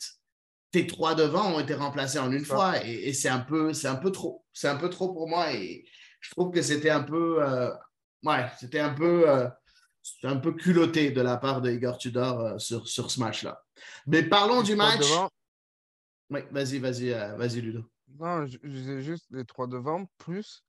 Tes 0.70 0.87
trois 0.87 1.14
devant 1.14 1.54
ont 1.54 1.61
été 1.61 1.74
remplacés 1.74 2.18
en 2.18 2.31
une 2.31 2.44
fois 2.44 2.85
et, 2.85 3.09
et 3.09 3.12
c'est 3.14 3.28
un, 3.31 3.40
peu- 3.40 3.72
c'est 3.72 3.88
un 3.88 3.96
peu 3.96 4.12
trop. 4.12 4.44
C'est 4.52 4.68
un 4.68 4.76
peu 4.76 4.90
trop 4.90 5.12
pour 5.12 5.28
moi 5.28 5.52
et 5.52 5.85
je 6.20 6.31
trouve 6.33 6.50
que 6.52 6.61
c'était 6.62 6.90
un 6.90 7.02
peu. 7.02 7.42
euh, 7.42 7.70
ouais, 8.24 8.46
c'était 8.59 8.81
un 8.81 8.92
peu. 8.92 9.28
euh, 9.31 9.48
un 10.22 10.37
peu 10.37 10.52
culotté 10.54 11.11
de 11.11 11.20
la 11.20 11.37
part 11.37 11.61
de 11.61 11.70
Igor 11.70 11.98
Tudor 11.98 12.40
euh, 12.40 12.59
sur, 12.59 12.88
sur 12.88 13.11
ce 13.11 13.20
match-là. 13.20 13.62
Mais 14.07 14.22
parlons 14.22 14.62
du 14.62 14.70
Les 14.72 14.76
match. 14.76 14.98
devant- 15.00 15.31
Oui, 16.31 16.40
vas-y, 16.50 16.78
vas-y, 16.78 17.12
euh, 17.12 17.37
vas-y, 17.37 17.61
Ludo. 17.61 17.83
Non, 18.18 18.44
disais 18.44 19.02
juste 19.02 19.26
les 19.31 19.44
trois 19.44 19.66
devant, 19.66 20.07
plus 20.18 20.64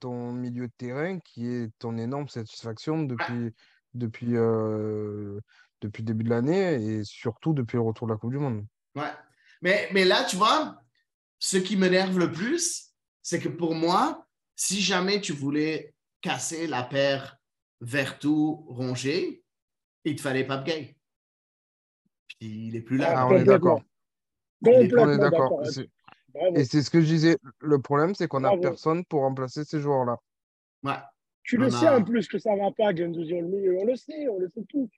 ton 0.00 0.32
milieu 0.32 0.66
de 0.66 0.72
terrain 0.76 1.18
qui 1.20 1.46
est 1.46 1.70
ton 1.78 1.98
énorme 1.98 2.28
satisfaction 2.28 3.02
depuis, 3.02 3.52
depuis, 3.94 4.32
depuis 4.32 6.02
le 6.02 6.06
début 6.06 6.24
de 6.24 6.30
l'année 6.30 6.74
et 6.74 7.04
surtout 7.04 7.52
depuis 7.52 7.76
le 7.76 7.82
retour 7.82 8.06
de 8.06 8.12
la 8.12 8.18
Coupe 8.18 8.30
du 8.32 8.38
Monde. 8.38 8.64
Ouais. 8.94 9.10
Mais, 9.60 9.88
mais 9.92 10.04
là, 10.04 10.24
tu 10.24 10.36
vois, 10.36 10.76
ce 11.38 11.56
qui 11.56 11.76
m'énerve 11.76 12.18
le 12.18 12.30
plus, 12.30 12.92
c'est 13.22 13.40
que 13.40 13.48
pour 13.48 13.74
moi, 13.74 14.26
si 14.56 14.80
jamais 14.80 15.20
tu 15.20 15.32
voulais 15.32 15.94
casser 16.20 16.66
la 16.66 16.82
paire 16.82 17.38
Vertou-Rongier, 17.80 19.44
il 20.04 20.16
te 20.16 20.20
fallait 20.20 20.44
Pape 20.44 20.64
Gay. 20.64 20.96
Puis 22.28 22.68
il 22.68 22.72
n'est 22.72 22.80
plus 22.80 22.96
là. 22.96 23.14
Ah, 23.16 23.26
on 23.28 23.36
est 23.36 23.44
d'accord. 23.44 23.82
Est- 24.64 24.94
On 24.96 25.10
est 25.10 25.18
d'accord. 25.18 25.62
Et 26.54 26.64
c'est 26.64 26.82
ce 26.82 26.90
que 26.90 27.00
je 27.00 27.06
disais. 27.06 27.38
Le 27.60 27.80
problème, 27.80 28.14
c'est 28.14 28.28
qu'on 28.28 28.40
n'a 28.40 28.56
personne 28.56 29.04
pour 29.04 29.22
remplacer 29.22 29.64
ces 29.64 29.80
joueurs-là. 29.80 30.18
Ouais. 30.82 30.98
Tu 31.42 31.56
le 31.56 31.70
sais 31.70 31.88
en 31.88 32.02
plus 32.02 32.28
que 32.28 32.38
ça 32.38 32.54
ne 32.54 32.60
va 32.60 32.70
pas, 32.70 32.94
Gendouzi, 32.94 33.34
on 33.34 33.84
le 33.84 33.96
sait, 33.96 34.28
on 34.28 34.38
le 34.38 34.48
sait 34.48 34.64
tous. 34.68 34.88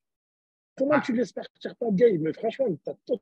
Comment 0.76 0.94
ah. 0.94 1.00
tu 1.00 1.14
laisses 1.14 1.32
partir 1.32 1.74
ta 1.76 1.86
game 1.90 2.20
Mais 2.20 2.32
franchement, 2.32 2.66
tu 2.66 2.90
as 2.90 2.94
tout. 3.06 3.20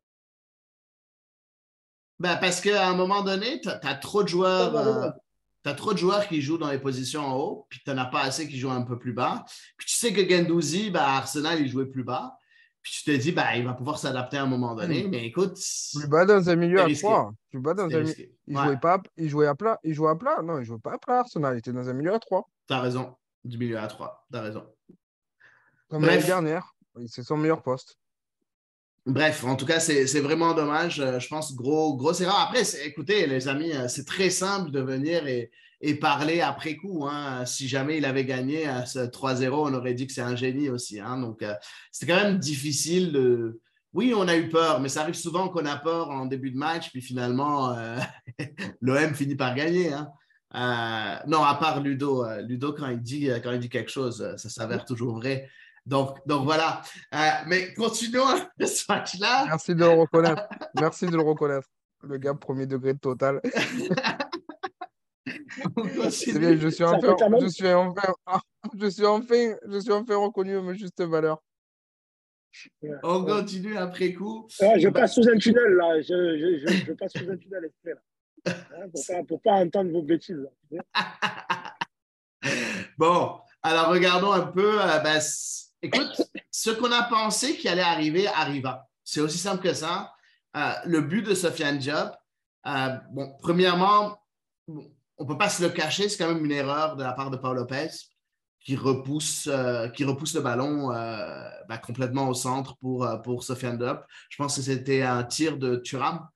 Ben, 2.22 2.37
parce 2.37 2.61
qu'à 2.61 2.88
un 2.88 2.94
moment 2.94 3.22
donné, 3.22 3.61
tu 3.61 3.68
as, 3.68 3.94
trop 3.96 4.22
de 4.22 4.28
joueurs. 4.28 4.76
Euh, 4.76 5.11
as 5.64 5.74
trop 5.74 5.92
de 5.92 5.98
joueurs 5.98 6.28
qui 6.28 6.40
jouent 6.40 6.56
dans 6.56 6.70
les 6.70 6.78
positions 6.78 7.26
en 7.26 7.37
haut, 7.37 7.66
puis 7.68 7.80
tu 7.85 7.90
n'en 7.90 7.98
as 7.98 8.04
pas 8.04 8.20
assez 8.20 8.46
qui 8.46 8.61
jouent 8.61 8.70
un 8.70 8.82
peu 8.82 8.96
plus 8.96 9.12
bas. 9.12 9.44
Puis 9.76 9.88
tu 9.88 9.96
sais 9.96 10.12
que 10.12 10.28
Gendouzi, 10.28 10.92
ben, 10.92 11.00
Arsenal, 11.00 11.61
il 11.61 11.68
jouait 11.68 11.87
plus 11.87 12.04
bas. 12.04 12.37
Puis 12.80 12.92
tu 12.92 13.11
te 13.11 13.16
dis, 13.16 13.32
ben, 13.32 13.46
il 13.56 13.64
va 13.64 13.72
pouvoir 13.72 13.98
s'adapter 13.98 14.37
à 14.37 14.44
un 14.44 14.46
moment 14.46 14.76
donné. 14.76 15.02
Hmm. 15.02 15.11
Mais 15.11 15.26
écoute. 15.26 15.58
Plus 15.96 16.06
bas 16.06 16.24
dans 16.24 16.48
un 16.48 16.54
milieu 16.54 16.80
à 16.80 16.94
3. 16.94 17.35
Plus 17.50 17.61
bas 17.61 17.74
dans 17.74 17.87
un 17.92 18.04
Il, 18.46 18.56
jouait 18.56 18.76
pas, 18.76 19.02
il 19.16 19.28
jouait 19.28 19.48
à 19.48 19.56
plat. 19.56 19.80
Il 19.82 19.92
jouait 19.92 20.11
à 20.11 20.14
plat. 20.14 20.42
Non, 20.44 20.61
il 20.61 20.64
jouait 20.64 20.78
pas 20.78 20.92
à 20.92 20.98
plat, 20.98 21.18
Arsenal. 21.20 21.56
Il 21.56 21.58
était 21.58 21.72
dans 21.72 21.88
un 21.88 21.92
milieu 21.92 22.14
à 22.14 22.20
3. 22.20 22.48
Tu 22.68 22.72
as 22.72 22.80
raison. 22.80 23.16
Du 23.42 23.58
milieu 23.58 23.80
à 23.80 23.88
3. 23.88 24.26
Tu 24.30 24.38
as 24.38 24.42
raison. 24.42 24.64
Comme 25.88 26.04
l'année 26.04 26.22
dernière. 26.22 26.72
C'est 27.08 27.24
son 27.24 27.37
meilleur 27.37 27.62
poste. 27.62 27.98
Bref, 29.07 29.43
en 29.45 29.57
tout 29.57 29.67
cas, 29.67 29.81
c'est 29.81 30.21
vraiment 30.21 30.55
dommage. 30.55 31.01
Euh, 31.01 31.19
je 31.19 31.27
pense 31.27 31.57
gros, 31.57 31.97
grosse 31.97 32.21
erreur. 32.21 32.38
Après, 32.38 32.62
écoutez, 32.85 33.27
les 33.27 33.49
amis, 33.49 33.73
euh, 33.73 33.88
c'est 33.88 34.05
très 34.05 34.31
simple 34.31 34.71
de 34.71 34.81
venir 34.81 35.27
et, 35.27 35.51
parler 36.01 36.41
après 36.41 36.77
coup. 36.77 37.09
Hein. 37.09 37.45
Si 37.45 37.67
jamais 37.67 37.99
il 37.99 38.05
avait 38.05 38.25
gagné 38.25 38.67
à 38.67 38.87
ce 38.87 39.01
3-0, 39.01 39.49
on 39.53 39.75
aurait 39.75 39.95
dit 39.95 40.07
que 40.07 40.12
c'est 40.12 40.21
un 40.21 40.37
génie 40.37 40.69
aussi. 40.69 41.01
Hein. 41.01 41.19
Donc, 41.19 41.43
euh, 41.43 41.55
c'est 41.91 42.07
quand 42.07 42.15
même 42.15 42.38
difficile 42.38 43.11
de. 43.12 43.61
Oui, 43.93 44.15
on 44.17 44.29
a 44.29 44.37
eu 44.37 44.49
peur, 44.49 44.81
mais 44.81 44.88
ça 44.88 45.03
arrive 45.03 45.15
souvent 45.15 45.49
qu'on 45.49 45.67
a 45.67 45.77
peur 45.77 46.11
en 46.11 46.25
début 46.27 46.53
de 46.53 46.57
match, 46.57 46.91
puis 46.93 47.03
finalement, 47.03 47.77
l'OM 48.81 49.15
finit 49.15 49.35
par 49.35 49.55
gagner. 49.55 49.93
Hein. 49.93 51.21
non, 51.27 51.43
à 51.43 51.55
part 51.57 51.83
Ludo. 51.83 52.25
Ludo, 52.41 52.73
quand 52.73 52.88
il 52.88 53.03
dit, 53.03 53.29
quand 53.43 53.53
il 53.53 53.59
dit 53.59 53.69
quelque 53.69 53.91
chose, 53.91 54.35
ça 54.37 54.49
s'avère 54.49 54.87
toujours 54.87 55.17
vrai. 55.17 55.51
Donc, 55.85 56.18
donc 56.27 56.45
voilà. 56.45 56.83
Euh, 57.14 57.31
mais 57.47 57.75
continuons 57.75 58.27
ce 58.61 58.85
match-là. 58.88 59.47
Merci 59.47 59.75
de 59.75 59.81
le 59.81 59.88
reconnaître. 59.88 60.49
Merci 60.81 61.07
de 61.07 61.16
le 61.16 61.23
reconnaître. 61.23 61.68
Le 62.03 62.18
gars, 62.18 62.35
premier 62.35 62.66
degré 62.66 62.97
total. 62.97 63.40
Bien, 65.77 66.57
je 66.57 66.68
suis 66.68 66.85
enfin, 66.85 67.16
je 67.40 67.49
suis 67.49 67.68
enfin, 67.73 68.14
je 68.75 68.87
suis 68.87 69.07
enfin, 69.07 69.57
je 69.68 69.79
suis 69.79 69.92
enfin 69.92 70.16
reconnu 70.16 70.57
à 70.57 70.62
ma 70.62 70.73
juste 70.75 71.01
valeur. 71.03 71.42
On 73.03 73.25
continue 73.25 73.77
après 73.77 74.12
coup. 74.12 74.47
je 74.51 74.88
passe 74.88 75.14
sous 75.14 75.29
un 75.29 75.38
tunnel 75.38 75.75
là. 75.75 76.01
Je, 76.01 76.66
je, 76.66 76.85
je 76.87 76.92
passe 76.92 77.12
sous 77.12 77.31
un 77.31 77.37
tunnel 77.37 77.71
là. 77.85 77.92
Hein, 78.47 78.88
pour 78.92 79.07
pas, 79.07 79.23
pour 79.25 79.42
pas 79.42 79.53
entendre 79.53 79.92
vos 79.92 80.03
bêtises. 80.03 80.49
bon, 82.99 83.38
alors 83.62 83.90
regardons 83.90 84.33
un 84.33 84.47
peu. 84.47 84.81
Euh, 84.81 84.99
ben, 84.99 85.21
Écoute, 85.83 86.23
ce 86.53 86.71
qu'on 86.71 86.92
a 86.92 87.03
pensé 87.03 87.57
qui 87.57 87.68
allait 87.68 87.83
arriver 87.83 88.29
arriva. 88.29 88.88
C'est 89.03 89.21
aussi 89.21 89.38
simple 89.38 89.62
que 89.62 89.75
ça. 89.75 90.12
Euh, 90.57 90.73
le 90.85 91.01
but 91.01 91.23
de 91.23 91.35
Sofiane 91.35 91.79
Diop, 91.79 92.14
euh, 92.66 92.97
bon, 93.11 93.35
premièrement, 93.40 94.16
on 94.68 95.25
ne 95.25 95.27
peut 95.27 95.37
pas 95.37 95.49
se 95.49 95.61
le 95.61 95.71
cacher, 95.71 96.09
c'est 96.09 96.18
quand 96.23 96.33
même 96.33 96.45
une 96.45 96.53
erreur 96.53 96.95
de 96.95 97.03
la 97.03 97.12
part 97.12 97.31
de 97.31 97.37
Paul 97.37 97.57
Lopez 97.57 97.88
qui 98.61 98.77
repousse, 98.77 99.49
euh, 99.49 99.88
qui 99.88 100.05
repousse 100.05 100.35
le 100.35 100.40
ballon 100.40 100.88
ben, 100.88 101.79
complètement 101.79 102.29
au 102.29 102.35
centre 102.35 102.77
pour, 102.77 103.09
pour 103.25 103.42
Sofiane 103.42 103.77
Diop. 103.77 104.05
Je 104.31 104.37
pense 104.37 104.55
que 104.55 104.62
c'était 104.62 105.03
un 105.03 105.25
tir 105.25 105.59
de 105.59 105.77
Turam. 105.77 106.29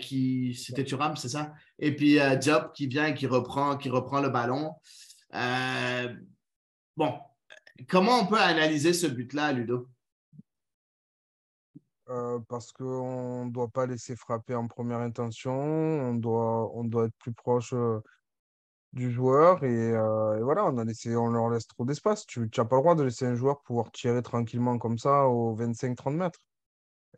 qui 0.00 0.54
c'était 0.54 0.84
Turam, 0.84 1.16
c'est 1.16 1.28
ça? 1.28 1.52
Et 1.78 1.94
puis 1.94 2.18
Diop 2.40 2.72
qui 2.72 2.86
vient 2.86 3.08
et 3.08 3.14
qui 3.14 3.26
reprend, 3.26 3.76
qui 3.76 3.90
reprend 3.90 4.20
le 4.22 4.30
ballon. 4.30 4.72
bon, 6.96 7.18
Comment 7.88 8.20
on 8.20 8.26
peut 8.26 8.40
analyser 8.40 8.92
ce 8.92 9.06
but-là, 9.06 9.52
Ludo? 9.52 9.88
Euh, 12.08 12.38
parce 12.48 12.72
qu'on 12.72 13.46
ne 13.46 13.50
doit 13.50 13.68
pas 13.68 13.86
laisser 13.86 14.16
frapper 14.16 14.54
en 14.54 14.66
première 14.66 14.98
intention, 14.98 15.52
on 15.52 16.14
doit, 16.14 16.70
on 16.76 16.84
doit 16.84 17.06
être 17.06 17.16
plus 17.18 17.32
proche 17.32 17.72
euh, 17.72 18.00
du 18.92 19.10
joueur 19.10 19.64
et, 19.64 19.92
euh, 19.92 20.38
et, 20.38 20.42
voilà, 20.42 20.66
on, 20.66 20.76
a 20.78 20.84
laissé, 20.84 21.16
on 21.16 21.28
leur 21.28 21.48
laisse 21.48 21.66
trop 21.66 21.84
d'espace. 21.84 22.26
Tu 22.26 22.40
n'as 22.40 22.64
pas 22.64 22.76
le 22.76 22.82
droit 22.82 22.94
de 22.96 23.04
laisser 23.04 23.24
un 23.24 23.34
joueur 23.34 23.62
pouvoir 23.62 23.90
tirer 23.92 24.20
tranquillement 24.20 24.78
comme 24.78 24.98
ça 24.98 25.26
aux 25.28 25.56
25-30 25.56 26.16
mètres. 26.16 26.40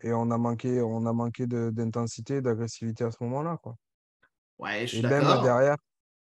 Et 0.03 0.12
on 0.12 0.31
a 0.31 0.38
manqué, 0.38 0.81
on 0.83 1.07
a 1.07 1.12
manqué 1.12 1.46
d'intensité, 1.46 2.40
d'agressivité 2.40 3.05
à 3.05 3.11
ce 3.11 3.22
moment-là. 3.24 3.59
Quoi. 3.62 3.77
Ouais, 4.59 4.87
je 4.87 4.96
suis 4.96 5.03
d'accord. 5.03 5.42
derrière. 5.42 5.77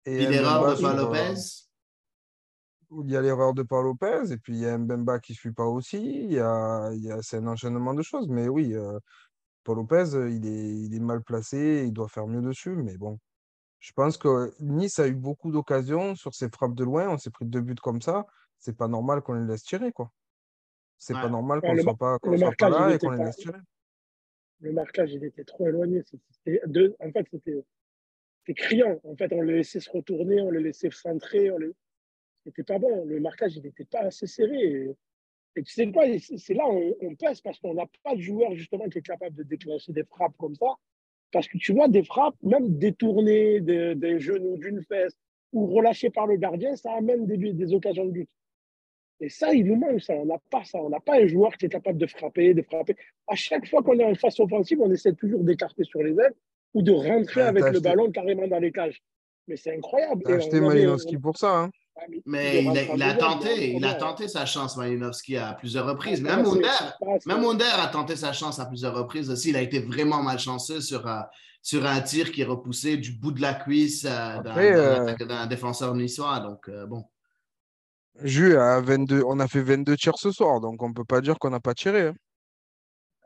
Et 0.04 0.26
l'erreur 0.26 0.76
de 0.76 0.96
Lopez? 0.96 1.67
Il 2.90 3.10
y 3.10 3.16
a 3.16 3.20
l'erreur 3.20 3.54
de 3.54 3.62
Paul 3.62 3.84
Lopez 3.84 4.32
et 4.32 4.38
puis 4.38 4.54
il 4.54 4.60
y 4.60 4.66
a 4.66 4.76
Mbemba 4.78 5.18
qui 5.20 5.32
ne 5.32 5.36
suit 5.36 5.52
pas 5.52 5.64
aussi. 5.64 5.98
Il 5.98 6.32
y 6.32 6.38
a, 6.38 6.90
il 6.92 7.04
y 7.04 7.10
a, 7.10 7.20
c'est 7.22 7.36
un 7.36 7.46
enchaînement 7.46 7.94
de 7.94 8.02
choses. 8.02 8.28
Mais 8.28 8.48
oui, 8.48 8.74
euh, 8.74 8.98
Paul 9.64 9.76
Lopez, 9.76 10.04
il 10.30 10.46
est, 10.46 10.76
il 10.86 10.94
est 10.94 11.00
mal 11.00 11.22
placé, 11.22 11.84
il 11.86 11.92
doit 11.92 12.08
faire 12.08 12.26
mieux 12.26 12.40
dessus. 12.42 12.74
Mais 12.76 12.96
bon, 12.96 13.18
je 13.78 13.92
pense 13.92 14.16
que 14.16 14.52
Nice 14.60 14.98
a 14.98 15.08
eu 15.08 15.14
beaucoup 15.14 15.52
d'occasions 15.52 16.14
sur 16.14 16.34
ses 16.34 16.48
frappes 16.48 16.74
de 16.74 16.84
loin. 16.84 17.08
On 17.08 17.18
s'est 17.18 17.30
pris 17.30 17.44
deux 17.44 17.60
buts 17.60 17.74
comme 17.74 18.00
ça. 18.00 18.26
C'est 18.58 18.76
pas 18.76 18.88
normal 18.88 19.22
qu'on 19.22 19.34
les 19.34 19.46
laisse 19.46 19.62
tirer. 19.62 19.92
quoi. 19.92 20.10
C'est 20.96 21.14
pas 21.14 21.28
normal 21.28 21.60
qu'on 21.60 21.74
ne 21.74 21.82
soit 21.82 21.94
pas, 21.94 22.18
soit 22.22 22.52
pas 22.58 22.70
là 22.70 22.94
et 22.94 22.98
qu'on 22.98 23.10
les 23.10 23.24
laisse 23.24 23.36
tirer. 23.36 23.58
Le 24.60 24.72
marquage, 24.72 25.12
il 25.12 25.22
était 25.22 25.44
trop 25.44 25.68
éloigné. 25.68 26.02
En 27.00 27.12
fait, 27.12 27.26
c'était 27.30 28.54
criant. 28.54 28.98
En 29.04 29.14
fait, 29.14 29.32
on 29.32 29.42
le 29.42 29.58
laissait 29.58 29.78
se 29.78 29.90
retourner, 29.90 30.40
on 30.40 30.50
le 30.50 30.58
laissait 30.58 30.90
centrer. 30.90 31.52
On 31.52 31.58
le 31.58 31.76
c'était 32.48 32.72
pas 32.72 32.78
bon. 32.78 33.04
Le 33.04 33.20
marquage, 33.20 33.56
il 33.56 33.62
n'était 33.62 33.84
pas 33.84 34.00
assez 34.00 34.26
serré. 34.26 34.94
Et, 35.56 35.62
tu 35.62 35.72
sais 35.72 35.90
quoi, 35.90 36.04
c'est 36.18 36.54
là 36.54 36.68
où 36.68 36.94
on, 37.00 37.14
pèse 37.16 37.40
parce 37.40 37.58
qu'on 37.58 37.74
n'a 37.74 37.86
pas 38.04 38.14
de 38.14 38.20
joueur 38.20 38.54
justement 38.54 38.88
qui 38.88 38.98
est 38.98 39.02
capable 39.02 39.34
de 39.34 39.42
déclencher 39.42 39.92
des 39.92 40.04
frappes 40.04 40.36
comme 40.38 40.54
ça. 40.54 40.66
Parce 41.32 41.48
que 41.48 41.58
tu 41.58 41.72
vois, 41.72 41.88
des 41.88 42.04
frappes, 42.04 42.36
même 42.42 42.78
détournées 42.78 43.60
des, 43.60 44.20
genoux, 44.20 44.56
d'une 44.56 44.82
fesse 44.84 45.12
ou 45.52 45.66
relâchées 45.66 46.10
par 46.10 46.26
le 46.26 46.36
gardien, 46.36 46.76
ça 46.76 46.92
amène 46.92 47.26
des, 47.26 47.36
des 47.36 47.74
occasions 47.74 48.06
de 48.06 48.12
but. 48.12 48.28
Et 49.20 49.28
ça, 49.28 49.52
il 49.52 49.66
nous 49.66 49.76
manque 49.76 50.00
ça. 50.00 50.14
On 50.14 50.26
n'a 50.26 50.38
pas 50.50 50.64
ça. 50.64 50.78
On 50.78 50.90
n'a 50.90 51.00
pas 51.00 51.20
un 51.20 51.26
joueur 51.26 51.56
qui 51.56 51.66
est 51.66 51.70
capable 51.70 51.98
de 51.98 52.06
frapper, 52.06 52.54
de 52.54 52.62
frapper. 52.62 52.94
À 53.26 53.34
chaque 53.34 53.66
fois 53.66 53.82
qu'on 53.82 53.98
est 53.98 54.04
en 54.04 54.14
face 54.14 54.38
offensive, 54.38 54.80
on 54.80 54.90
essaie 54.92 55.12
toujours 55.12 55.42
d'écarter 55.42 55.84
sur 55.84 56.02
les 56.02 56.12
ailes 56.12 56.34
ou 56.74 56.82
de 56.82 56.92
rentrer 56.92 57.42
avec 57.42 57.64
le 57.64 57.80
ballon 57.80 58.10
carrément 58.10 58.46
dans 58.46 58.60
les 58.60 58.70
cages. 58.70 59.02
Mais 59.48 59.56
c'est 59.56 59.74
incroyable. 59.74 60.22
T'as 60.24 60.36
acheté 60.36 60.60
Malinowski 60.60 61.16
pour 61.16 61.36
ça. 61.36 61.62
Hein 61.62 61.70
mais 62.26 62.64
il 62.64 63.02
a, 63.02 63.14
tenté, 63.14 63.74
il 63.74 63.84
a 63.84 63.94
tenté 63.94 64.28
sa 64.28 64.46
chance, 64.46 64.76
Malinowski, 64.76 65.36
à 65.36 65.54
plusieurs 65.54 65.86
reprises. 65.86 66.22
Même 66.22 66.44
Onder, 66.46 67.64
a 67.64 67.86
tenté 67.88 68.16
sa 68.16 68.32
chance 68.32 68.58
à 68.58 68.66
plusieurs 68.66 68.94
reprises 68.94 69.30
aussi. 69.30 69.50
Il 69.50 69.56
a 69.56 69.62
été 69.62 69.80
vraiment 69.80 70.22
malchanceux 70.22 70.80
sur, 70.80 71.06
euh, 71.06 71.20
sur 71.62 71.86
un 71.86 72.00
tir 72.00 72.32
qui 72.32 72.42
est 72.42 72.46
repoussé 72.46 72.96
du 72.96 73.12
bout 73.12 73.32
de 73.32 73.40
la 73.40 73.54
cuisse 73.54 74.04
euh, 74.04 74.38
euh, 74.46 75.14
d'un 75.16 75.46
défenseur 75.46 75.94
niçois. 75.94 76.40
Donc, 76.40 76.70
bon. 76.86 77.04
à 78.58 78.80
22, 78.80 79.22
on 79.26 79.40
a 79.40 79.48
fait 79.48 79.62
22 79.62 79.96
tirs 79.96 80.18
ce 80.18 80.30
soir, 80.30 80.60
donc 80.60 80.82
on 80.82 80.88
ne 80.88 80.94
peut 80.94 81.04
pas 81.04 81.20
dire 81.20 81.38
qu'on 81.38 81.50
n'a 81.50 81.60
pas 81.60 81.74
tiré. 81.74 82.08
Hein. 82.08 82.14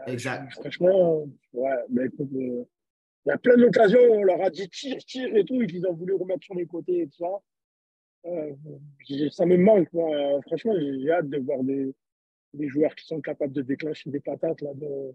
Exact. 0.07 0.53
Franchement, 0.55 1.25
ouais, 1.53 1.77
mais 1.91 2.07
il 2.19 2.67
y 3.27 3.31
a 3.31 3.39
plein 3.39 3.57
d'occasions, 3.57 4.01
on 4.11 4.25
leur 4.25 4.43
a 4.43 4.51
dit 4.51 4.69
tire, 4.69 4.99
tire 5.07 5.37
et 5.37 5.45
tout, 5.45 5.63
et 5.63 5.67
qu'ils 5.67 5.87
ont 5.87 5.95
voulu 5.95 6.15
remettre 6.15 6.43
sur 6.43 6.55
les 6.55 6.67
côtés 6.67 7.03
et 7.03 7.07
tout 7.07 7.19
ça. 7.19 7.41
Euh, 8.27 9.31
ça 9.31 9.47
me 9.47 9.57
manque, 9.57 9.93
moi. 9.93 10.41
Franchement, 10.47 10.75
j'ai 10.79 11.11
hâte 11.11 11.29
de 11.29 11.39
voir 11.39 11.63
des, 11.63 11.95
des, 12.55 12.69
joueurs 12.69 12.95
qui 12.95 13.07
sont 13.07 13.21
capables 13.21 13.53
de 13.53 13.63
déclencher 13.63 14.11
des 14.11 14.21
patates 14.21 14.61
là, 14.61 14.71
de, 14.75 15.13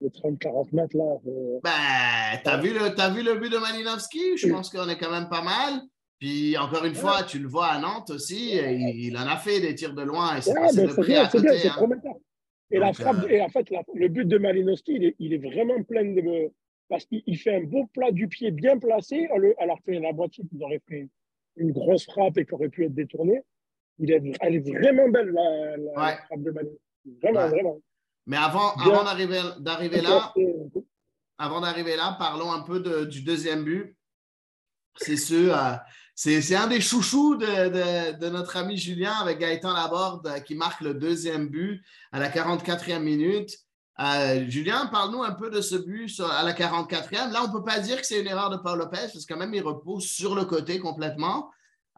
de 0.00 0.08
30-40 0.08 0.74
mètres. 0.74 0.96
Là. 0.96 1.16
Ben, 1.62 2.40
t'as 2.42 2.60
vu, 2.60 2.72
le, 2.72 2.98
as 2.98 3.10
vu 3.10 3.22
le 3.22 3.34
but 3.38 3.50
de 3.50 3.58
Malinowski? 3.58 4.36
Je 4.36 4.48
pense 4.48 4.70
qu'on 4.70 4.88
est 4.88 4.98
quand 4.98 5.10
même 5.10 5.28
pas 5.28 5.42
mal. 5.42 5.82
Puis 6.18 6.56
encore 6.56 6.84
une 6.84 6.94
fois, 6.94 7.24
tu 7.24 7.38
le 7.38 7.48
vois 7.48 7.66
à 7.66 7.78
Nantes 7.78 8.10
aussi, 8.10 8.54
il, 8.54 9.16
en 9.18 9.26
a 9.26 9.36
fait 9.36 9.60
des 9.60 9.74
tirs 9.74 9.94
de 9.94 10.02
loin 10.02 10.36
et 10.36 10.40
c'est 10.40 10.54
de 10.54 11.18
à 11.18 11.28
côté. 11.28 11.68
Hein. 11.68 12.14
Et, 12.70 12.78
la 12.78 12.92
frappe, 12.92 13.24
euh, 13.24 13.28
et 13.28 13.40
en 13.40 13.48
fait, 13.48 13.68
le 13.94 14.08
but 14.08 14.26
de 14.26 14.38
Malinowski, 14.38 14.94
il 14.94 15.04
est, 15.04 15.16
il 15.18 15.34
est 15.34 15.38
vraiment 15.38 15.82
plein 15.82 16.04
de. 16.04 16.50
Parce 16.88 17.04
qu'il 17.04 17.36
fait 17.36 17.56
un 17.56 17.64
beau 17.64 17.86
plat 17.92 18.12
du 18.12 18.28
pied 18.28 18.50
bien 18.50 18.78
placé, 18.78 19.28
alors 19.58 19.78
que 19.82 19.90
la 19.90 20.12
boîte, 20.12 20.38
ils 20.38 20.62
auraient 20.62 20.82
fait 20.88 21.08
une 21.56 21.72
grosse 21.72 22.04
frappe 22.04 22.38
et 22.38 22.46
qui 22.46 22.54
aurait 22.54 22.68
pu 22.68 22.84
être 22.84 22.94
détournée. 22.94 23.42
Il 23.98 24.10
est, 24.10 24.22
elle 24.40 24.54
est 24.56 24.70
vraiment 24.70 25.08
belle, 25.08 25.32
la, 25.32 26.16
frappe 26.18 26.42
de 26.42 26.50
Manu. 26.50 26.70
Vraiment, 27.22 27.48
vraiment. 27.48 27.78
Mais 28.26 28.36
avant, 28.36 28.72
avant 28.74 29.04
d'arriver 29.04 30.02
là, 30.02 30.34
avant 31.38 31.60
d'arriver 31.60 31.96
là, 31.96 32.16
parlons 32.18 32.52
un 32.52 32.62
peu 32.62 32.80
de, 32.80 33.04
du 33.04 33.22
deuxième 33.22 33.64
but. 33.64 33.96
C'est 34.98 35.16
ce, 35.16 35.50
euh, 35.50 35.76
c'est 36.14 36.56
un 36.56 36.66
des 36.66 36.80
chouchous 36.80 37.36
de, 37.36 37.46
de, 37.46 38.18
de, 38.18 38.28
notre 38.30 38.56
ami 38.56 38.78
Julien 38.78 39.12
avec 39.12 39.38
Gaëtan 39.38 39.74
Laborde 39.74 40.42
qui 40.44 40.54
marque 40.54 40.80
le 40.80 40.94
deuxième 40.94 41.48
but 41.48 41.82
à 42.12 42.18
la 42.18 42.30
44e 42.30 43.02
minute. 43.02 43.58
Euh, 43.98 44.44
Julien, 44.48 44.88
parle-nous 44.92 45.22
un 45.22 45.32
peu 45.32 45.50
de 45.50 45.60
ce 45.60 45.76
but 45.76 46.20
à 46.20 46.42
la 46.42 46.52
44e. 46.52 47.32
Là, 47.32 47.42
on 47.44 47.48
ne 47.48 47.52
peut 47.52 47.64
pas 47.64 47.80
dire 47.80 47.98
que 47.98 48.06
c'est 48.06 48.20
une 48.20 48.26
erreur 48.26 48.50
de 48.50 48.56
Paul 48.56 48.78
Lopez, 48.78 49.08
parce 49.12 49.24
que 49.24 49.32
quand 49.32 49.38
même, 49.38 49.54
il 49.54 49.62
repose 49.62 50.04
sur 50.04 50.34
le 50.34 50.44
côté 50.44 50.78
complètement. 50.78 51.50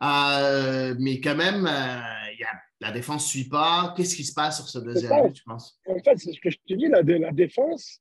Euh, 0.03 0.95
mais 1.01 1.21
quand 1.21 1.35
même, 1.35 1.67
euh, 1.67 2.33
y 2.39 2.45
a, 2.45 2.63
la 2.81 2.93
défense 2.93 3.25
ne 3.25 3.29
suit 3.29 3.49
pas. 3.49 3.95
Qu'est-ce 3.97 4.15
qui 4.15 4.25
se 4.25 4.33
passe 4.33 4.59
sur 4.59 4.69
ce 4.69 4.79
deuxième 4.79 5.27
but, 5.27 5.33
tu 5.33 5.43
penses? 5.43 5.81
En 5.87 5.99
fait, 5.99 6.17
c'est 6.19 6.33
ce 6.33 6.41
que 6.41 6.51
je 6.51 6.59
te 6.69 6.75
dis, 6.75 6.87
la, 6.87 7.03
la 7.03 7.33
défense, 7.33 8.01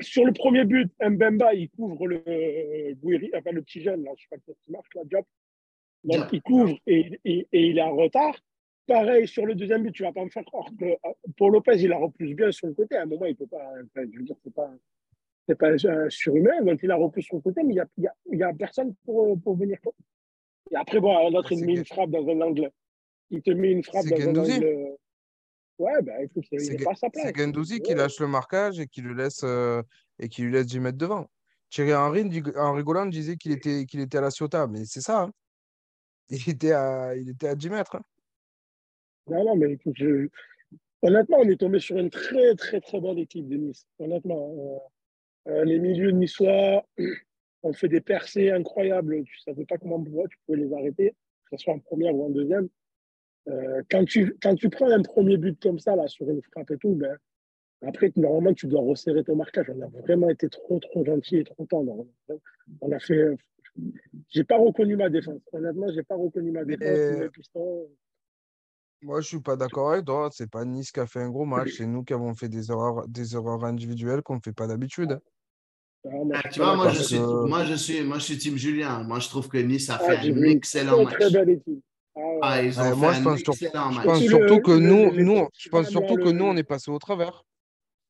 sur 0.00 0.24
le 0.24 0.32
premier 0.32 0.64
but, 0.64 0.92
Mbemba, 1.00 1.54
il 1.54 1.68
couvre 1.70 2.06
le, 2.06 2.22
enfin, 3.36 3.50
le 3.50 3.62
petit 3.62 3.82
jeune, 3.82 4.04
là, 4.04 4.10
je 4.16 4.24
ne 4.24 4.38
sais 4.38 4.42
pas 4.46 4.52
qui 4.64 4.70
marque, 4.70 4.94
la 4.94 5.02
job. 5.10 5.24
Donc, 6.04 6.26
il 6.32 6.42
couvre 6.42 6.78
et, 6.86 7.20
et, 7.24 7.48
et, 7.52 7.66
il 7.68 7.78
est 7.78 7.82
en 7.82 7.94
retard. 7.94 8.34
Pareil, 8.90 9.28
sur 9.28 9.46
le 9.46 9.54
deuxième 9.54 9.84
but, 9.84 9.92
tu 9.92 10.02
ne 10.02 10.08
vas 10.08 10.12
pas 10.12 10.24
me 10.24 10.30
faire 10.30 10.44
croire 10.44 10.68
que 10.76 10.84
pour 11.36 11.52
Lopez, 11.52 11.76
il 11.76 11.90
la 11.90 11.96
repousse 11.96 12.34
bien 12.34 12.50
sur 12.50 12.66
le 12.66 12.74
côté. 12.74 12.96
À 12.96 13.02
un 13.02 13.06
moment, 13.06 13.24
il 13.26 13.30
ne 13.30 13.36
peut 13.36 13.46
pas. 13.46 13.64
Enfin, 13.84 14.04
je 14.12 14.18
veux 14.18 14.24
dire, 14.24 14.34
c'est 14.42 14.52
pas 14.52 14.68
c'est 15.46 15.54
pas 15.54 15.78
surhumain, 16.08 16.60
donc 16.62 16.80
il 16.82 16.90
a 16.90 16.96
repoussé 16.96 17.28
son 17.30 17.40
côté, 17.40 17.62
mais 17.62 17.74
il 17.74 17.84
n'y 17.98 18.08
a, 18.08 18.14
y 18.32 18.42
a, 18.42 18.48
a, 18.48 18.52
personne 18.52 18.96
pour, 19.04 19.40
pour 19.40 19.56
venir. 19.56 19.78
Et 20.72 20.76
après, 20.76 20.98
bon, 20.98 21.30
l'autre, 21.30 21.52
il 21.52 21.64
met 21.64 21.74
une 21.74 21.84
frappe 21.84 22.10
dans 22.10 22.26
un 22.28 22.40
angle. 22.40 22.68
Il 23.30 23.42
te 23.42 23.52
met 23.52 23.70
une 23.70 23.84
frappe 23.84 24.06
dans 24.06 24.28
un 24.28 24.36
angle. 24.36 24.96
Ouais, 25.78 26.02
ben 26.02 26.22
écoute, 26.22 26.44
il 26.50 26.58
n'est 26.58 26.84
pas 26.84 26.96
sa 26.96 27.10
place. 27.10 27.26
C'est 27.26 27.36
Gendouzi 27.36 27.80
qui 27.80 27.94
lâche 27.94 28.18
le 28.18 28.26
marquage 28.26 28.80
et 28.80 28.88
qui, 28.88 29.02
le 29.02 29.14
laisse, 29.14 29.42
euh, 29.44 29.82
et 30.18 30.28
qui 30.28 30.42
lui 30.42 30.52
laisse 30.52 30.66
10 30.66 30.80
mètres 30.80 30.98
devant. 30.98 31.30
Thierry 31.70 31.94
Henry, 31.94 32.42
en 32.56 32.72
rigolant, 32.72 33.06
disait 33.06 33.36
qu'il 33.36 33.52
était, 33.52 33.86
qu'il 33.86 34.00
était 34.00 34.18
à 34.18 34.20
la 34.20 34.32
Ciota, 34.32 34.66
mais 34.66 34.84
c'est 34.84 35.00
ça. 35.00 35.22
Hein. 35.22 35.32
Il, 36.28 36.48
était 36.48 36.72
à, 36.72 37.14
il 37.14 37.30
était 37.30 37.48
à 37.48 37.54
10 37.54 37.70
mètres. 37.70 37.94
Hein. 37.94 38.02
Non, 39.30 39.44
non, 39.44 39.56
mais 39.56 39.72
écoute, 39.72 39.94
je... 39.96 40.28
honnêtement, 41.02 41.38
on 41.38 41.48
est 41.48 41.60
tombé 41.60 41.78
sur 41.78 41.96
une 41.98 42.10
très, 42.10 42.54
très, 42.54 42.80
très 42.80 43.00
bonne 43.00 43.18
équipe 43.18 43.48
de 43.48 43.56
Nice. 43.56 43.86
Honnêtement. 43.98 44.54
Euh... 44.58 44.78
Euh, 45.48 45.64
les 45.64 45.78
milieux 45.78 46.10
niçois 46.10 46.84
ont 47.62 47.72
fait 47.72 47.88
des 47.88 48.00
percées 48.00 48.50
incroyables. 48.50 49.24
Tu 49.24 49.36
ne 49.38 49.52
savais 49.52 49.64
pas 49.64 49.78
comment 49.78 50.02
tu 50.02 50.38
pouvais 50.46 50.58
les 50.58 50.72
arrêter, 50.72 51.14
que 51.50 51.56
ce 51.56 51.64
soit 51.64 51.74
en 51.74 51.78
première 51.78 52.14
ou 52.14 52.26
en 52.26 52.30
deuxième. 52.30 52.68
Euh, 53.48 53.82
quand, 53.90 54.04
tu, 54.04 54.36
quand 54.42 54.54
tu 54.54 54.68
prends 54.68 54.90
un 54.90 55.02
premier 55.02 55.36
but 55.38 55.60
comme 55.60 55.78
ça, 55.78 55.96
là, 55.96 56.06
sur 56.08 56.28
une 56.28 56.42
frappe 56.42 56.70
et 56.70 56.76
tout, 56.76 56.94
ben, 56.94 57.16
après, 57.82 58.12
normalement, 58.16 58.52
tu 58.52 58.66
dois 58.66 58.82
resserrer 58.82 59.24
ton 59.24 59.36
marquage. 59.36 59.70
On 59.74 59.80
a 59.80 59.88
vraiment 60.02 60.28
été 60.28 60.48
trop, 60.50 60.78
trop 60.78 61.04
gentil 61.04 61.38
et 61.38 61.44
trop 61.44 61.64
tendre. 61.64 62.06
On 62.82 62.92
a 62.92 62.98
fait. 62.98 63.24
J'ai 64.28 64.44
pas 64.44 64.58
reconnu 64.58 64.96
ma 64.96 65.08
défense. 65.08 65.40
Honnêtement, 65.52 65.90
j'ai 65.90 66.02
pas 66.02 66.16
reconnu 66.16 66.50
ma 66.50 66.64
défense. 66.64 67.30
Moi, 69.02 69.20
je 69.20 69.28
suis 69.28 69.40
pas 69.40 69.56
d'accord 69.56 69.92
avec 69.92 70.04
toi. 70.04 70.28
C'est 70.32 70.50
pas 70.50 70.64
Nice 70.64 70.92
qui 70.92 71.00
a 71.00 71.06
fait 71.06 71.20
un 71.20 71.30
gros 71.30 71.46
match. 71.46 71.72
C'est 71.78 71.86
nous 71.86 72.04
qui 72.04 72.12
avons 72.12 72.34
fait 72.34 72.48
des 72.48 72.70
erreurs, 72.70 73.06
des 73.08 73.34
erreurs 73.34 73.64
individuelles 73.64 74.22
qu'on 74.22 74.36
ne 74.36 74.40
fait 74.44 74.52
pas 74.52 74.66
d'habitude. 74.66 75.18
Ah, 76.32 76.48
tu 76.50 76.60
vois, 76.60 76.76
moi 76.76 76.88
je, 76.90 77.02
suis, 77.02 77.18
moi, 77.18 77.64
je 77.64 77.74
suis, 77.74 78.02
moi, 78.02 78.18
je 78.18 78.24
suis 78.24 78.38
team 78.38 78.56
Julien. 78.56 79.02
Moi, 79.02 79.18
je 79.18 79.28
trouve 79.28 79.48
que 79.48 79.58
Nice 79.58 79.90
a 79.90 79.98
ah, 80.00 80.04
fait 80.04 80.30
un 80.30 80.42
excellent 80.42 81.04
match. 81.04 81.14
Très 81.14 81.30
belle 81.30 81.50
équipe. 81.50 81.82
Ah, 82.42 82.62
ils 82.62 82.78
ont 82.80 82.96
moi, 82.96 83.12
fait 83.12 83.18
je 83.18 83.24
pense, 83.24 83.62
excellent 83.62 83.92
match. 83.92 84.02
je 84.02 84.08
pense 84.08 84.20
surtout 84.20 84.60
que 84.60 84.72
nous, 84.72 85.12
nous, 85.14 85.48
je 85.56 85.68
pense 85.68 85.88
surtout 85.88 86.16
que 86.16 86.30
nous, 86.30 86.44
on 86.44 86.56
est 86.56 86.62
passé 86.62 86.90
au 86.90 86.98
travers. 86.98 87.44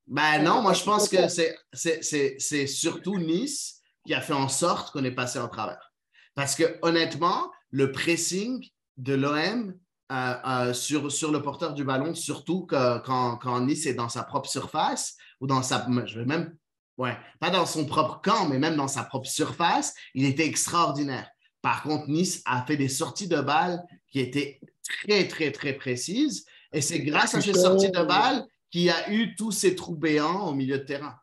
Ben 0.07 0.42
non, 0.42 0.62
moi, 0.62 0.72
je 0.72 0.85
pense 0.85 1.09
que 1.09 1.29
c'est 1.29 2.66
surtout 2.66 3.18
Nice 3.18 3.81
qui 4.05 4.14
a 4.14 4.20
fait 4.20 4.33
en 4.33 4.48
sorte 4.48 4.92
qu'on 4.92 5.05
est 5.05 5.14
passé 5.14 5.38
au 5.38 5.46
travers. 5.48 5.92
Parce 6.35 6.55
que 6.55 6.79
honnêtement, 6.83 7.50
le 7.70 7.92
pressing 7.92 8.64
de 8.96 9.14
l'OM 9.14 9.74
euh, 10.11 10.35
euh, 10.46 10.73
sur, 10.73 11.11
sur 11.12 11.31
le 11.31 11.42
porteur 11.42 11.75
du 11.75 11.85
ballon, 11.85 12.14
surtout 12.14 12.66
que, 12.66 12.99
quand, 13.01 13.37
quand 13.37 13.61
Nice 13.61 13.87
est 13.87 13.94
dans 13.94 14.09
sa 14.09 14.23
propre 14.23 14.49
surface 14.49 15.16
ou 15.40 15.46
dans 15.46 15.62
sa. 15.62 15.87
Je 16.07 16.18
vais 16.18 16.27
même 16.27 16.55
Ouais, 17.01 17.16
pas 17.38 17.49
dans 17.49 17.64
son 17.64 17.87
propre 17.87 18.20
camp, 18.23 18.46
mais 18.51 18.59
même 18.59 18.77
dans 18.77 18.87
sa 18.87 19.05
propre 19.05 19.27
surface, 19.27 19.94
il 20.14 20.27
était 20.27 20.44
extraordinaire. 20.44 21.31
Par 21.62 21.83
contre, 21.83 22.11
Nice 22.11 22.42
a 22.44 22.62
fait 22.66 22.77
des 22.77 22.90
sorties 22.90 23.27
de 23.27 23.40
balles 23.40 23.83
qui 24.12 24.20
étaient 24.20 24.61
très, 24.83 25.27
très, 25.27 25.51
très 25.51 25.73
précises. 25.73 26.44
Et 26.75 26.83
c'est 26.83 27.01
grâce 27.01 27.35
à 27.35 27.40
ces 27.40 27.55
sorties 27.55 27.90
de 27.90 28.03
balles 28.03 28.44
qu'il 28.70 28.83
y 28.83 28.90
a 28.90 29.11
eu 29.11 29.35
tous 29.35 29.51
ces 29.51 29.75
trous 29.75 29.96
béants 29.96 30.46
au 30.46 30.53
milieu 30.53 30.77
de 30.77 30.85
terrain. 30.85 31.14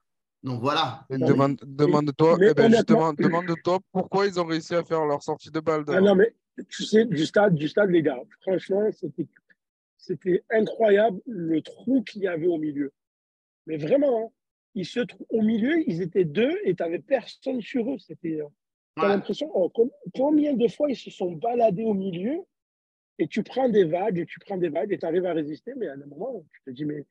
Donc 0.42 0.62
voilà. 0.62 1.06
Demande, 1.12 1.60
demande-toi, 1.64 2.38
eh 2.42 2.54
ben, 2.56 2.72
justement, 2.72 3.14
demande-toi 3.14 3.78
pourquoi 3.92 4.26
ils 4.26 4.40
ont 4.40 4.46
réussi 4.46 4.74
à 4.74 4.84
faire 4.84 5.06
leur 5.06 5.22
sortie 5.22 5.52
de 5.52 5.60
balles. 5.60 5.84
Ah 5.90 6.02
non, 6.02 6.16
mais 6.16 6.34
tu 6.70 6.84
sais, 6.84 7.06
du 7.06 7.26
stade, 7.26 7.56
du 7.56 7.68
stade, 7.68 7.90
les 7.90 8.02
gars, 8.02 8.22
franchement, 8.42 8.90
c'était, 8.92 9.28
c'était 9.98 10.44
incroyable 10.50 11.22
le 11.26 11.62
trou 11.62 12.04
qu'il 12.04 12.24
y 12.24 12.28
avait 12.28 12.48
au 12.48 12.58
milieu. 12.58 12.92
Mais 13.66 13.78
vraiment, 13.78 14.26
hein, 14.26 14.30
ils 14.76 14.86
se 14.86 15.00
au 15.30 15.42
milieu, 15.42 15.84
ils 15.88 16.02
étaient 16.02 16.26
deux 16.26 16.56
et 16.64 16.76
tu 16.76 16.84
n'avais 16.84 17.00
personne 17.00 17.62
sur 17.62 17.90
eux. 17.92 17.98
C'était, 18.00 18.42
euh, 18.42 18.48
as 18.98 19.08
l'impression, 19.08 19.52
oh, 19.54 19.72
combien 20.14 20.54
de 20.54 20.68
fois 20.68 20.90
ils 20.90 20.96
se 20.96 21.12
sont 21.12 21.32
baladés 21.32 21.84
au 21.84 21.94
milieu 21.94 22.40
et 23.20 23.28
tu 23.28 23.44
prends 23.44 23.70
des 23.70 23.84
vagues 23.84 24.20
et 24.20 24.26
tu 24.26 24.40
prends 24.40 24.58
des 24.58 24.70
vagues 24.70 24.92
et 24.92 24.98
tu 24.98 25.06
arrives 25.06 25.26
à 25.26 25.34
résister, 25.34 25.74
mais 25.76 25.88
à 25.88 25.94
un 25.94 26.06
moment, 26.06 26.44
tu 26.54 26.62
te 26.66 26.70
dis, 26.72 26.86
mais, 26.86 27.06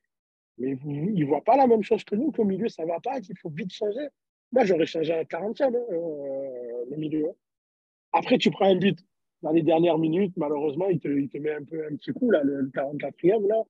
mais 0.58 0.76
ils 0.84 1.14
ne 1.14 1.24
voient 1.24 1.44
pas 1.44 1.56
la 1.56 1.66
même 1.66 1.82
chose 1.82 2.04
que 2.04 2.14
nous, 2.14 2.30
qu'au 2.30 2.44
milieu, 2.44 2.68
ça 2.68 2.84
ne 2.84 2.88
va 2.88 3.00
pas, 3.00 3.20
qu'il 3.20 3.36
faut 3.38 3.50
vite 3.50 3.72
changer. 3.72 4.08
Moi, 4.52 4.64
j'aurais 4.64 4.86
changé 4.86 5.12
à 5.12 5.16
la 5.16 5.24
40e, 5.24 5.64
hein, 5.64 5.72
euh, 5.74 6.84
le 6.90 6.96
milieu. 6.96 7.28
Hein. 7.28 7.34
Après, 8.12 8.38
tu 8.38 8.50
prends 8.50 8.70
un 8.70 8.76
but 8.76 8.98
dans 9.42 9.52
les 9.52 9.62
dernières 9.62 9.98
minutes, 9.98 10.34
malheureusement, 10.36 10.88
il 10.88 10.98
te, 10.98 11.08
il 11.08 11.28
te 11.28 11.38
met 11.38 11.52
un 11.52 11.64
peu 11.64 11.86
un 11.90 11.96
petit 11.96 12.12
coup, 12.12 12.30
là, 12.30 12.42
le 12.42 12.70
44e, 12.74 13.46
là. 13.48 13.62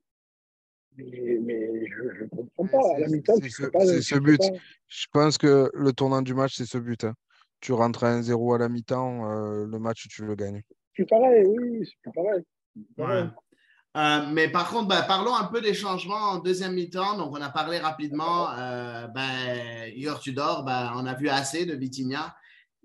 Mais, 0.98 1.86
je 1.86 2.24
ne 2.24 2.28
comprends 2.28 2.66
pas. 2.66 2.94
À 2.96 3.00
la 3.00 3.08
mi-temps, 3.08 3.34
c'est 3.40 4.00
ce, 4.00 4.18
but. 4.18 4.40
Je 4.88 5.06
pense 5.12 5.36
que 5.36 5.70
le 5.74 5.92
tournant 5.92 6.22
du 6.22 6.32
match, 6.32 6.54
c'est 6.56 6.64
ce 6.64 6.78
but. 6.78 7.04
Hein. 7.04 7.14
Tu 7.60 7.72
rentres 7.72 8.04
à 8.04 8.18
1-0 8.18 8.54
à 8.54 8.58
la 8.58 8.68
mi-temps, 8.68 9.30
euh, 9.30 9.66
le 9.66 9.78
match, 9.78 10.08
tu 10.08 10.24
le 10.24 10.34
gagnes. 10.34 10.62
C'est 10.96 11.08
pareil, 11.08 11.44
oui, 11.46 11.86
c'est 12.04 12.12
pareil. 12.12 13.28
Euh, 13.96 14.26
mais 14.30 14.48
par 14.48 14.70
contre, 14.70 14.88
ben, 14.88 15.02
parlons 15.02 15.34
un 15.34 15.44
peu 15.44 15.62
des 15.62 15.72
changements 15.72 16.32
en 16.32 16.38
deuxième 16.38 16.74
mi-temps. 16.74 17.16
Donc, 17.16 17.32
on 17.32 17.40
a 17.40 17.48
parlé 17.48 17.78
rapidement. 17.78 18.50
Euh, 18.50 19.06
ben, 19.08 19.90
Igor 19.94 20.20
Tudor, 20.20 20.64
ben, 20.64 20.92
on 20.96 21.06
a 21.06 21.14
vu 21.14 21.28
assez 21.28 21.64
de 21.64 21.74
Vitinha. 21.74 22.34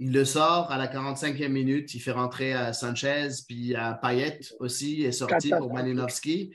Il 0.04 0.12
le 0.12 0.26
sort 0.26 0.72
à 0.72 0.78
la 0.78 0.88
45e 0.88 1.48
minute. 1.48 1.94
Il 1.94 2.00
fait 2.00 2.12
rentrer 2.12 2.74
Sanchez, 2.74 3.30
puis 3.48 3.76
Payet 4.02 4.40
aussi 4.60 5.04
est 5.04 5.12
sorti 5.12 5.52
pour 5.52 5.72
Malinowski. 5.72 6.52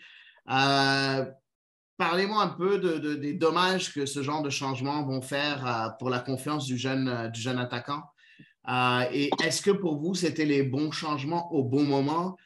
Parlez-moi 1.98 2.42
un 2.42 2.48
peu 2.48 2.78
de, 2.78 3.14
des 3.14 3.32
dommages 3.32 3.94
que 3.94 4.04
ce 4.04 4.22
genre 4.22 4.42
de 4.42 4.50
changements 4.50 5.02
vont 5.02 5.22
faire 5.22 5.66
euh, 5.66 5.88
pour 5.98 6.10
la 6.10 6.18
confiance 6.18 6.66
du 6.66 6.76
jeune, 6.76 7.08
euh, 7.08 7.28
du 7.28 7.40
jeune 7.40 7.58
attaquant. 7.58 8.02
Euh, 8.68 9.04
et 9.12 9.30
est-ce 9.42 9.62
que 9.62 9.70
pour 9.70 9.96
vous, 9.96 10.14
c'était 10.14 10.44
les 10.44 10.62
bons 10.62 10.90
changements 10.90 11.52
au 11.52 11.64
bon 11.64 11.84
moment? 11.84 12.36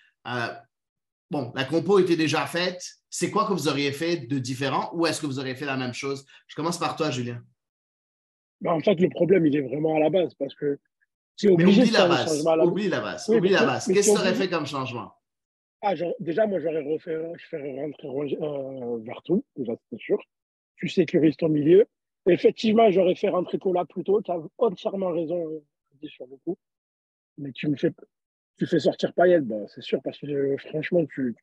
bon, 1.31 1.51
la 1.55 1.65
compo 1.65 1.99
était 1.99 2.17
déjà 2.17 2.47
faite. 2.47 2.85
C'est 3.09 3.31
quoi 3.31 3.47
que 3.47 3.53
vous 3.53 3.69
auriez 3.69 3.91
fait 3.91 4.19
de 4.19 4.39
différent 4.39 4.91
ou 4.93 5.07
est-ce 5.07 5.21
que 5.21 5.27
vous 5.27 5.39
auriez 5.41 5.57
fait 5.57 5.65
la 5.65 5.77
même 5.77 5.95
chose? 5.95 6.25
Je 6.47 6.55
commence 6.55 6.79
par 6.79 6.95
toi, 6.95 7.11
Julien. 7.11 7.43
Ben, 8.61 8.73
en 8.73 8.81
fait, 8.81 8.95
le 8.95 9.09
problème, 9.09 9.47
il 9.47 9.57
est 9.57 9.63
vraiment 9.63 9.97
à 9.97 10.01
la 10.01 10.11
base 10.11 10.35
parce 10.35 10.55
que 10.55 10.79
mais 11.43 11.53
oublie 11.53 11.91
la, 11.91 12.07
base. 12.07 12.47
oublie 12.63 12.89
la 12.89 13.01
base. 13.01 13.29
oublie 13.29 13.51
la 13.51 13.65
base. 13.65 13.87
Qu'est-ce 13.87 14.11
que 14.11 14.17
tu 14.17 14.21
aurais 14.21 14.35
fait 14.35 14.49
comme 14.49 14.67
changement? 14.67 15.13
Ah, 15.83 15.95
déjà, 16.19 16.47
moi, 16.47 16.61
j'aurais 16.61 16.83
refait, 16.83 17.17
je 17.39 17.47
ferais 17.47 17.81
rentrer 17.81 18.09
euh, 18.09 18.99
Vertou, 18.99 19.45
déjà, 19.57 19.73
c'est 19.91 19.99
sûr. 19.99 20.19
Tu 20.77 20.89
sécurises 20.89 21.37
ton 21.37 21.49
milieu. 21.49 21.87
effectivement, 22.27 22.91
j'aurais 22.91 23.15
fait 23.15 23.31
rentrer 23.31 23.59
Cola 23.59 23.85
plus 23.87 24.05
tôt. 24.05 24.21
Tu 24.21 24.31
as 24.31 24.39
entièrement 24.59 25.11
raison 25.11 25.49
euh, 25.49 26.09
sur 26.09 26.27
le 26.27 26.37
coup. 26.45 26.59
Mais 27.39 27.53
tu 27.53 27.69
me 27.69 27.77
fais, 27.77 27.93
tu 28.59 28.67
fais 28.67 28.81
sortir 28.81 29.15
Payet, 29.15 29.41
ben, 29.41 29.67
c'est 29.69 29.83
sûr, 29.83 30.03
parce 30.03 30.19
que 30.19 30.27
euh, 30.27 30.57
franchement, 30.59 31.05
tu, 31.07 31.35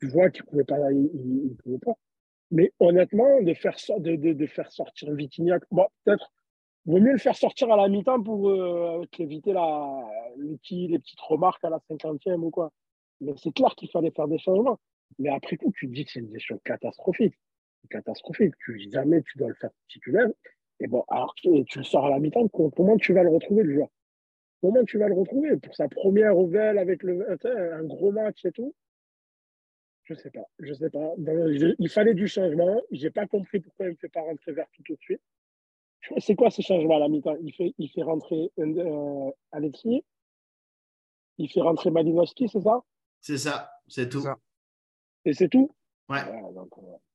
tu 0.00 0.08
vois 0.08 0.28
qu'il 0.28 0.44
ne 0.44 0.50
pouvait 0.50 0.64
pas. 0.64 0.92
Il, 0.92 1.56
pouvait 1.62 1.78
pas. 1.78 1.94
Mais 2.54 2.72
honnêtement, 2.78 3.42
de 3.42 3.52
faire, 3.52 3.76
sortir 3.76 5.12
Vitignac, 5.12 5.64
bon, 5.72 5.86
peut-être, 6.04 6.32
vaut 6.86 7.00
mieux 7.00 7.10
le 7.10 7.18
faire 7.18 7.34
sortir 7.34 7.72
à 7.72 7.76
la 7.76 7.88
mi-temps 7.88 8.22
pour 8.22 8.48
euh, 8.48 9.04
éviter 9.18 9.52
les, 10.36 10.98
petites 10.98 11.20
remarques 11.20 11.64
à 11.64 11.70
la 11.70 11.80
cinquantième 11.88 12.44
ou 12.44 12.50
quoi. 12.50 12.70
Mais 13.20 13.32
c'est 13.38 13.52
clair 13.52 13.74
qu'il 13.74 13.90
fallait 13.90 14.12
faire 14.12 14.28
des 14.28 14.38
changements. 14.38 14.78
Mais 15.18 15.30
après 15.30 15.56
tout, 15.56 15.72
tu 15.76 15.88
dis 15.88 16.04
que 16.04 16.12
c'est 16.12 16.20
une 16.20 16.32
gestion 16.32 16.60
catastrophique. 16.64 17.34
Catastrophique. 17.90 18.54
Tu, 18.64 18.88
jamais 18.88 19.20
tu 19.22 19.36
dois 19.36 19.48
le 19.48 19.54
faire 19.54 19.70
titulaire. 19.88 20.28
Et 20.78 20.86
bon, 20.86 21.02
alors 21.08 21.34
tu, 21.34 21.48
tu 21.64 21.78
le 21.78 21.84
sors 21.84 22.06
à 22.06 22.10
la 22.10 22.20
mi-temps, 22.20 22.46
comment 22.46 22.96
tu 22.98 23.14
vas 23.14 23.24
le 23.24 23.30
retrouver, 23.30 23.64
le 23.64 23.74
joueur? 23.74 23.88
Comment 24.60 24.84
tu 24.84 24.98
vas 24.98 25.08
le 25.08 25.14
retrouver? 25.14 25.56
Pour 25.56 25.74
sa 25.74 25.88
première 25.88 26.38
ovale 26.38 26.78
avec 26.78 27.02
le, 27.02 27.36
un 27.74 27.82
gros 27.82 28.12
match 28.12 28.44
et 28.44 28.52
tout 28.52 28.72
Je 30.04 30.14
sais 30.14 30.30
pas. 30.30 30.44
Je 30.58 30.74
sais 30.74 30.90
pas. 30.90 31.14
il 31.18 31.88
fallait 31.88 32.14
du 32.14 32.28
changement. 32.28 32.80
J'ai 32.90 33.10
pas 33.10 33.26
compris 33.26 33.60
pourquoi 33.60 33.86
il 33.86 33.92
ne 33.92 33.96
fait 33.96 34.08
pas 34.08 34.20
rentrer 34.20 34.52
vers 34.52 34.66
tout, 34.72 34.82
de 34.92 34.98
suite. 35.00 35.20
C'est 36.18 36.34
quoi 36.34 36.50
ce 36.50 36.60
changement 36.60 36.96
à 36.96 37.00
la 37.00 37.08
mi-temps 37.08 37.36
il 37.42 37.52
fait, 37.54 37.74
il 37.78 37.88
fait 37.88 38.02
rentrer 38.02 38.50
euh, 38.58 39.30
Alexis, 39.52 40.04
il 41.38 41.48
fait 41.50 41.62
rentrer 41.62 41.90
Malinowski, 41.90 42.48
c'est 42.48 42.60
ça? 42.60 42.82
C'est 43.20 43.38
ça, 43.38 43.70
c'est 43.88 44.10
tout. 44.10 44.22
Et 45.24 45.32
c'est 45.32 45.48
tout? 45.48 45.74
Ouais. 46.10 46.22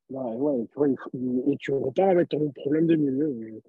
ouais, 0.10 0.68
tu 0.72 0.76
vois, 0.76 0.88
et 0.88 1.58
tu 1.60 1.72
repars 1.72 2.10
avec 2.10 2.30
ton 2.30 2.50
problème 2.52 2.88
de 2.88 2.96
milieu. 2.96 3.62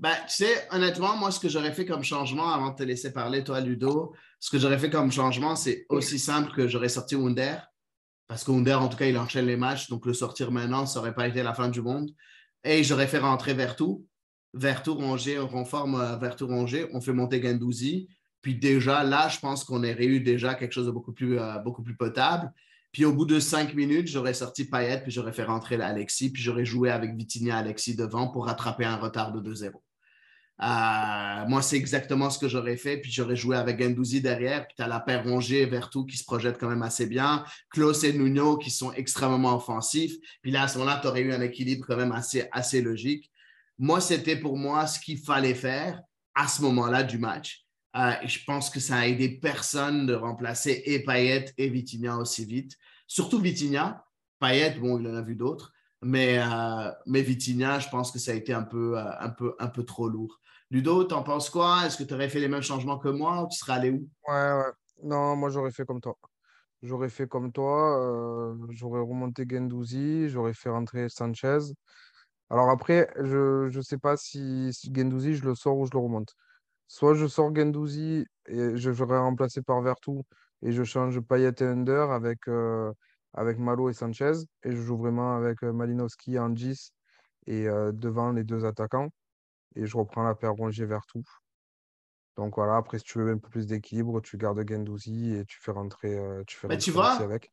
Ben, 0.00 0.14
tu 0.28 0.34
sais, 0.34 0.68
honnêtement, 0.72 1.16
moi, 1.16 1.30
ce 1.30 1.40
que 1.40 1.48
j'aurais 1.48 1.72
fait 1.72 1.86
comme 1.86 2.02
changement 2.02 2.50
avant 2.50 2.70
de 2.70 2.76
te 2.76 2.82
laisser 2.82 3.12
parler, 3.12 3.44
toi, 3.44 3.60
Ludo, 3.60 4.12
Ce 4.40 4.50
que 4.50 4.58
j'aurais 4.58 4.78
fait 4.78 4.90
comme 4.90 5.10
changement, 5.12 5.56
c'est 5.56 5.86
aussi 5.88 6.18
simple 6.18 6.52
que 6.52 6.66
j'aurais 6.68 6.88
sorti 6.88 7.14
Wunder, 7.14 7.56
parce 8.28 8.44
que 8.44 8.50
Wunder, 8.50 8.74
en 8.74 8.88
tout 8.88 8.98
cas, 8.98 9.06
il 9.06 9.16
enchaîne 9.16 9.46
les 9.46 9.56
matchs, 9.56 9.88
donc 9.88 10.04
le 10.04 10.12
sortir 10.12 10.52
maintenant, 10.52 10.84
ça 10.84 11.00
n'aurait 11.00 11.14
pas 11.14 11.26
été 11.26 11.42
la 11.42 11.54
fin 11.54 11.68
du 11.68 11.80
monde. 11.80 12.10
Et 12.62 12.84
j'aurais 12.84 13.06
fait 13.06 13.18
rentrer 13.18 13.54
Vertou. 13.54 14.06
Vertou, 14.52 14.94
Rongier, 14.94 15.38
on 15.38 15.48
reforme 15.48 15.94
euh, 15.94 16.16
Vertou, 16.16 16.46
Rongier, 16.46 16.86
on 16.92 17.00
fait 17.00 17.14
monter 17.14 17.42
Gendouzi. 17.42 18.08
Puis 18.42 18.54
déjà, 18.54 19.02
là, 19.02 19.28
je 19.28 19.38
pense 19.40 19.64
qu'on 19.64 19.78
aurait 19.78 20.04
eu 20.04 20.20
déjà 20.20 20.54
quelque 20.54 20.72
chose 20.72 20.86
de 20.86 20.90
beaucoup 20.90 21.12
plus, 21.12 21.38
euh, 21.38 21.58
beaucoup 21.58 21.82
plus 21.82 21.96
potable. 21.96 22.52
Puis 22.92 23.04
au 23.04 23.14
bout 23.14 23.24
de 23.24 23.40
cinq 23.40 23.74
minutes, 23.74 24.08
j'aurais 24.08 24.34
sorti 24.34 24.64
Payet, 24.64 25.02
puis 25.02 25.10
j'aurais 25.10 25.32
fait 25.32 25.44
rentrer 25.44 25.76
Alexis, 25.76 26.30
puis 26.30 26.42
j'aurais 26.42 26.64
joué 26.64 26.90
avec 26.90 27.14
Vitinha 27.14 27.56
Alexis 27.56 27.96
devant 27.96 28.28
pour 28.28 28.46
rattraper 28.46 28.84
un 28.84 28.96
retard 28.96 29.32
de 29.32 29.40
2-0. 29.40 29.72
Euh, 30.60 31.46
moi, 31.46 31.62
c'est 31.62 31.76
exactement 31.76 32.30
ce 32.30 32.38
que 32.38 32.48
j'aurais 32.48 32.76
fait. 32.76 32.98
Puis 32.98 33.12
j'aurais 33.12 33.36
joué 33.36 33.56
avec 33.56 33.80
Gendouzi 33.80 34.20
derrière. 34.20 34.66
Puis 34.66 34.74
tu 34.76 34.82
as 34.82 34.88
la 34.88 35.00
paire 35.00 35.24
Rongier 35.24 35.62
et 35.62 35.66
Vertou 35.66 36.04
qui 36.04 36.16
se 36.16 36.24
projette 36.24 36.58
quand 36.58 36.68
même 36.68 36.82
assez 36.82 37.06
bien. 37.06 37.44
Klaus 37.70 38.02
et 38.04 38.12
Nuno 38.12 38.56
qui 38.58 38.70
sont 38.70 38.92
extrêmement 38.92 39.56
offensifs. 39.56 40.16
Puis 40.42 40.50
là, 40.50 40.62
à 40.62 40.68
ce 40.68 40.78
moment-là, 40.78 40.98
tu 41.00 41.08
aurais 41.08 41.22
eu 41.22 41.32
un 41.32 41.40
équilibre 41.40 41.86
quand 41.86 41.96
même 41.96 42.12
assez, 42.12 42.48
assez 42.52 42.82
logique. 42.82 43.30
Moi, 43.78 44.00
c'était 44.00 44.36
pour 44.36 44.56
moi 44.56 44.86
ce 44.86 44.98
qu'il 44.98 45.18
fallait 45.18 45.54
faire 45.54 46.00
à 46.34 46.48
ce 46.48 46.62
moment-là 46.62 47.04
du 47.04 47.18
match. 47.18 47.64
Euh, 47.96 48.12
et 48.22 48.28
je 48.28 48.44
pense 48.44 48.68
que 48.70 48.80
ça 48.80 48.96
a 48.96 49.06
aidé 49.06 49.38
personne 49.40 50.06
de 50.06 50.14
remplacer 50.14 50.82
et 50.84 51.02
Payet 51.04 51.52
et 51.56 51.68
Vitinha 51.68 52.16
aussi 52.16 52.44
vite. 52.44 52.76
Surtout 53.06 53.38
Vitinha. 53.38 54.04
Payet, 54.40 54.78
bon, 54.78 54.98
il 54.98 55.06
en 55.06 55.14
a 55.14 55.22
vu 55.22 55.36
d'autres. 55.36 55.72
Mais, 56.02 56.38
euh, 56.38 56.90
mais 57.06 57.22
Vitinha, 57.22 57.78
je 57.78 57.88
pense 57.88 58.12
que 58.12 58.18
ça 58.18 58.32
a 58.32 58.34
été 58.34 58.52
un 58.52 58.62
peu, 58.62 58.96
un 58.98 59.30
peu, 59.30 59.54
un 59.58 59.68
peu 59.68 59.84
trop 59.84 60.08
lourd. 60.08 60.40
Ludo, 60.70 61.04
t'en 61.04 61.22
penses 61.22 61.50
quoi? 61.50 61.84
Est-ce 61.86 61.98
que 61.98 62.04
tu 62.04 62.14
aurais 62.14 62.30
fait 62.30 62.40
les 62.40 62.48
mêmes 62.48 62.62
changements 62.62 62.98
que 62.98 63.08
moi 63.08 63.42
ou 63.44 63.48
tu 63.48 63.58
serais 63.58 63.74
allé 63.74 63.90
où? 63.90 64.08
Ouais, 64.26 64.34
ouais. 64.34 64.72
Non, 65.04 65.36
moi 65.36 65.48
j'aurais 65.50 65.70
fait 65.70 65.84
comme 65.86 66.00
toi. 66.00 66.16
J'aurais 66.82 67.08
fait 67.10 67.28
comme 67.28 67.52
toi. 67.52 68.00
euh, 68.52 68.56
j'aurais 68.70 69.00
remonté 69.00 69.44
Gendouzi, 69.48 70.28
j'aurais 70.28 70.54
fait 70.54 70.70
rentrer 70.70 71.08
Sanchez. 71.08 71.58
Alors 72.50 72.70
après, 72.70 73.08
je 73.18 73.76
ne 73.76 73.82
sais 73.82 73.98
pas 73.98 74.16
si, 74.16 74.70
Gendouzi, 74.94 75.34
je 75.34 75.44
le 75.46 75.54
sors 75.54 75.78
ou 75.78 75.86
je 75.86 75.92
le 75.92 75.98
remonte. 76.00 76.34
Soit 76.88 77.14
je 77.14 77.26
sors 77.28 77.54
Gendouzi 77.54 78.26
et 78.48 78.76
je 78.76 78.92
j'aurais 78.92 79.18
remplacé 79.18 79.62
par 79.62 79.82
Vertou 79.82 80.22
et 80.62 80.72
je 80.72 80.84
change 80.84 81.20
Payet 81.20 81.52
et 81.60 81.64
Under 81.64 82.10
avec, 82.12 82.48
euh, 82.48 82.92
Malo 83.58 83.90
et 83.90 83.94
Sanchez 83.94 84.32
et 84.64 84.72
je 84.72 84.76
joue 84.82 84.98
vraiment 84.98 85.36
avec 85.36 85.62
euh, 85.64 85.72
Malinowski, 85.72 86.38
Angis 86.38 86.90
et 87.46 87.68
euh, 87.68 87.92
devant 87.92 88.32
les 88.32 88.44
deux 88.44 88.64
attaquants 88.64 89.08
et 89.76 89.86
je 89.86 89.96
reprends 89.96 90.22
la 90.22 90.34
paire 90.34 90.52
Rongier 90.52 90.86
Vertou. 90.86 91.22
Donc 92.36 92.54
voilà, 92.56 92.76
après 92.76 92.98
si 92.98 93.04
tu 93.04 93.18
veux 93.18 93.32
un 93.32 93.38
peu 93.38 93.48
plus 93.48 93.66
d'équilibre, 93.66 94.20
tu 94.20 94.36
gardes 94.36 94.62
Gendouzi 94.68 95.34
et 95.34 95.44
tu 95.44 95.58
fais 95.60 95.72
rentrer, 95.72 96.16
euh, 96.16 96.44
tu 96.46 96.56
fais 96.56 96.68
Mais 96.68 96.78
tu 96.78 96.90
rentrer 96.90 97.24
vois, 97.24 97.24
avec. 97.24 97.50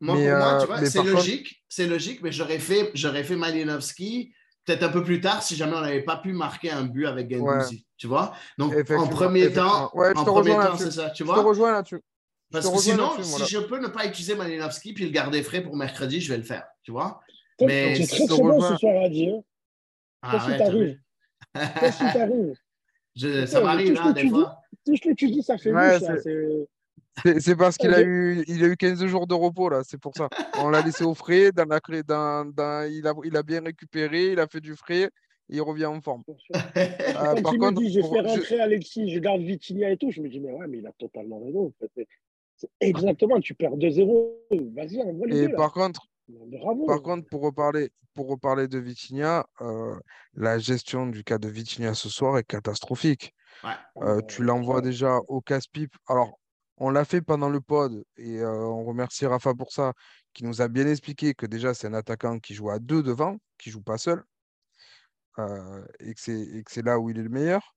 Moi, 0.00 0.16
Mais, 0.16 0.28
pour 0.28 0.38
moi, 0.38 0.54
euh, 0.54 0.60
tu 0.60 0.66
vois, 0.66 0.80
mais 0.80 0.86
c'est 0.86 0.98
contre- 0.98 1.14
logique, 1.14 1.64
c'est 1.68 1.86
logique, 1.86 2.22
mais 2.22 2.32
j'aurais 2.32 2.58
fait, 2.58 2.90
j'aurais 2.94 3.24
fait 3.24 3.36
Malinowski 3.36 4.32
peut-être 4.64 4.82
un 4.82 4.88
peu 4.88 5.02
plus 5.04 5.20
tard 5.20 5.42
si 5.42 5.54
jamais 5.54 5.74
on 5.76 5.80
n'avait 5.80 6.02
pas 6.02 6.16
pu 6.16 6.32
marquer 6.32 6.70
un 6.70 6.84
but 6.84 7.06
avec 7.06 7.30
Gendouzi, 7.30 7.86
tu 7.96 8.06
vois? 8.06 8.34
Donc, 8.58 8.72
en 8.72 9.06
premier 9.06 9.52
temps, 9.52 9.90
effectivement. 9.90 9.96
Ouais, 9.96 10.08
je 10.08 10.20
en 10.20 10.24
te 10.24 10.30
premier 10.30 10.50
rejoins 10.50 10.64
temps, 10.64 10.70
là-dessus. 10.70 10.84
c'est 10.84 10.90
ça, 11.00 11.10
tu 11.10 11.22
Je 11.24 11.28
te 11.28 11.32
vois? 11.34 11.42
rejoins 11.42 11.72
là-dessus. 11.72 12.02
Parce 12.50 12.70
que 12.70 12.78
sinon, 12.78 13.22
si 13.22 13.44
je 13.44 13.58
peux 13.58 13.78
ne 13.80 13.88
pas 13.88 14.06
utiliser 14.06 14.34
Malinowski 14.34 14.94
puis 14.94 15.04
le 15.04 15.10
garder 15.10 15.42
frais 15.42 15.62
pour 15.62 15.76
mercredi, 15.76 16.20
je 16.20 16.32
vais 16.32 16.38
le 16.38 16.44
faire, 16.44 16.64
tu 16.82 16.90
vois? 16.90 17.20
Mais 17.60 17.94
je 17.96 18.06
très 18.06 18.26
très 18.26 18.28
bon 18.38 18.60
ce 18.60 18.76
soir 18.76 19.02
à 19.02 19.08
dire. 19.08 19.34
Ah 20.22 20.32
Qu'est-ce 20.32 20.52
qui 20.52 20.58
t'arrive? 20.58 20.98
Qu'est-ce 21.80 21.98
qui 21.98 22.12
t'arrive 22.12 22.54
Je- 23.14 23.46
ça 23.46 23.60
m'arrive, 23.60 23.88
tout 23.90 23.96
ce 23.96 24.00
hein, 24.02 24.08
que 24.12 24.14
des 24.14 24.20
tu 24.22 24.28
fois. 24.30 24.56
Tout 24.84 24.96
ce 24.96 25.00
que 25.00 25.14
tu 25.14 25.30
dis, 25.30 25.42
ça 25.42 25.56
fait 25.58 25.72
Ouais, 25.72 25.92
mouche, 25.98 26.08
là. 26.08 26.16
c'est- 27.40 27.56
parce 27.56 27.76
qu'il 27.78 27.92
a 27.94 28.02
eu, 28.02 28.44
il 28.46 28.62
a 28.62 28.68
eu 28.68 28.76
15 28.76 29.04
jours 29.06 29.26
de 29.26 29.34
repos 29.34 29.68
là, 29.70 29.82
c'est 29.84 29.98
pour 29.98 30.12
ça. 30.16 30.28
On 30.62 30.68
l'a 30.68 30.82
laissé 30.82 31.02
au 31.04 31.14
frais, 31.14 31.50
dans 31.50 31.64
la, 31.64 31.80
dans, 32.02 32.44
dans- 32.52 32.88
il 32.90 33.06
a, 33.06 33.14
il 33.24 33.36
a 33.36 33.42
bien 33.42 33.62
récupéré, 33.62 34.32
il 34.32 34.38
a 34.40 34.46
fait 34.46 34.60
du 34.60 34.76
frais, 34.76 35.08
il 35.48 35.60
revient 35.62 35.86
en 35.86 36.00
forme. 36.02 36.22
Euh, 36.76 37.34
Quand 37.34 37.42
par 37.42 37.54
il 37.54 37.58
me 37.60 37.64
contre, 37.68 37.80
dit, 37.80 37.90
j'ai 37.90 38.00
pour- 38.00 38.12
fait 38.12 38.22
je- 38.22 38.28
rentrer 38.28 38.60
Alexis, 38.60 39.08
je 39.10 39.18
garde 39.18 39.40
Vitinha 39.40 39.90
et 39.90 39.96
tout, 39.96 40.10
je 40.10 40.20
me 40.20 40.28
dis, 40.28 40.38
mais 40.40 40.52
ouais, 40.52 40.66
mais 40.68 40.78
il 40.78 40.86
a 40.86 40.92
totalement 40.98 41.40
raison. 41.40 41.66
en 41.68 41.72
fait. 41.80 41.90
C'est- 41.96 42.08
c'est 42.56 42.68
exactement, 42.80 43.40
tu 43.40 43.54
perds 43.54 43.76
2-0. 43.76 44.38
Vas-y, 44.74 45.00
envoie 45.00 45.26
les 45.26 45.44
et 45.44 45.48
deux, 45.48 45.54
par 45.56 45.72
contre, 45.72 46.06
Bravo. 46.28 46.86
par 46.86 47.02
contre, 47.02 47.28
pour 47.28 47.42
reparler, 47.42 47.90
pour 48.14 48.28
reparler 48.28 48.66
de 48.68 48.78
Vitinha, 48.78 49.46
euh, 49.60 49.94
la 50.34 50.58
gestion 50.58 51.06
du 51.06 51.22
cas 51.22 51.38
de 51.38 51.48
Vitinha 51.48 51.94
ce 51.94 52.08
soir 52.08 52.36
est 52.38 52.44
catastrophique. 52.44 53.32
Ouais. 53.62 53.70
Euh, 54.02 54.20
tu 54.22 54.42
l'envoies 54.42 54.80
déjà 54.80 55.18
au 55.28 55.40
casse-pipe. 55.40 55.94
Alors, 56.08 56.38
on 56.78 56.90
l'a 56.90 57.04
fait 57.04 57.22
pendant 57.22 57.48
le 57.48 57.60
pod 57.60 58.04
et 58.16 58.38
euh, 58.40 58.50
on 58.66 58.84
remercie 58.84 59.24
Rafa 59.26 59.54
pour 59.54 59.70
ça, 59.72 59.92
qui 60.34 60.44
nous 60.44 60.60
a 60.60 60.68
bien 60.68 60.86
expliqué 60.86 61.32
que 61.34 61.46
déjà 61.46 61.72
c'est 61.74 61.86
un 61.86 61.94
attaquant 61.94 62.38
qui 62.38 62.54
joue 62.54 62.70
à 62.70 62.78
deux 62.78 63.02
devant, 63.02 63.36
qui 63.58 63.70
joue 63.70 63.82
pas 63.82 63.96
seul, 63.96 64.22
euh, 65.38 65.84
et 66.00 66.12
que 66.14 66.20
c'est 66.20 66.84
là 66.84 66.98
où 66.98 67.08
il 67.10 67.18
est 67.18 67.22
le 67.22 67.28
meilleur. 67.28 67.74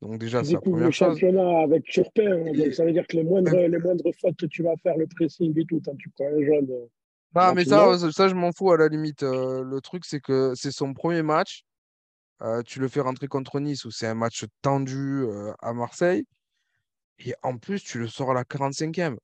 Donc 0.00 0.18
déjà, 0.18 0.40
Tu 0.40 0.46
c'est 0.46 0.52
la 0.54 0.58
découvres 0.60 0.76
le 0.76 0.80
première 0.82 0.92
chose. 0.94 1.08
championnat 1.20 1.60
avec 1.60 1.84
Turpin, 1.84 2.32
hein, 2.32 2.46
Et- 2.46 2.56
donc 2.56 2.72
ça 2.72 2.84
veut 2.84 2.92
dire 2.92 3.06
que 3.06 3.16
les 3.16 3.24
moindres, 3.24 3.54
les 3.54 3.78
moindres 3.78 4.10
fautes 4.20 4.36
que 4.36 4.46
tu 4.46 4.62
vas 4.62 4.74
faire, 4.82 4.96
le 4.96 5.06
pressing 5.06 5.56
et 5.58 5.64
tout, 5.66 5.80
quand 5.84 5.96
tu 5.96 6.08
prends 6.10 6.26
un 6.26 6.42
jeune. 6.42 6.68
Ah, 7.34 7.52
mais 7.54 7.64
ça, 7.64 7.98
ça, 7.98 8.12
ça, 8.12 8.28
je 8.28 8.34
m'en 8.34 8.52
fous 8.52 8.72
à 8.72 8.76
la 8.76 8.88
limite. 8.88 9.22
Euh, 9.22 9.62
le 9.62 9.80
truc, 9.80 10.04
c'est 10.04 10.20
que 10.20 10.52
c'est 10.56 10.72
son 10.72 10.92
premier 10.94 11.22
match. 11.22 11.62
Euh, 12.42 12.62
tu 12.62 12.80
le 12.80 12.88
fais 12.88 13.00
rentrer 13.00 13.28
contre 13.28 13.60
Nice, 13.60 13.84
où 13.84 13.90
c'est 13.90 14.06
un 14.06 14.14
match 14.14 14.44
tendu 14.62 15.22
euh, 15.24 15.52
à 15.60 15.72
Marseille. 15.72 16.24
Et 17.18 17.34
en 17.42 17.58
plus, 17.58 17.82
tu 17.82 17.98
le 17.98 18.08
sors 18.08 18.30
à 18.30 18.34
la 18.34 18.44
45e. 18.44 19.16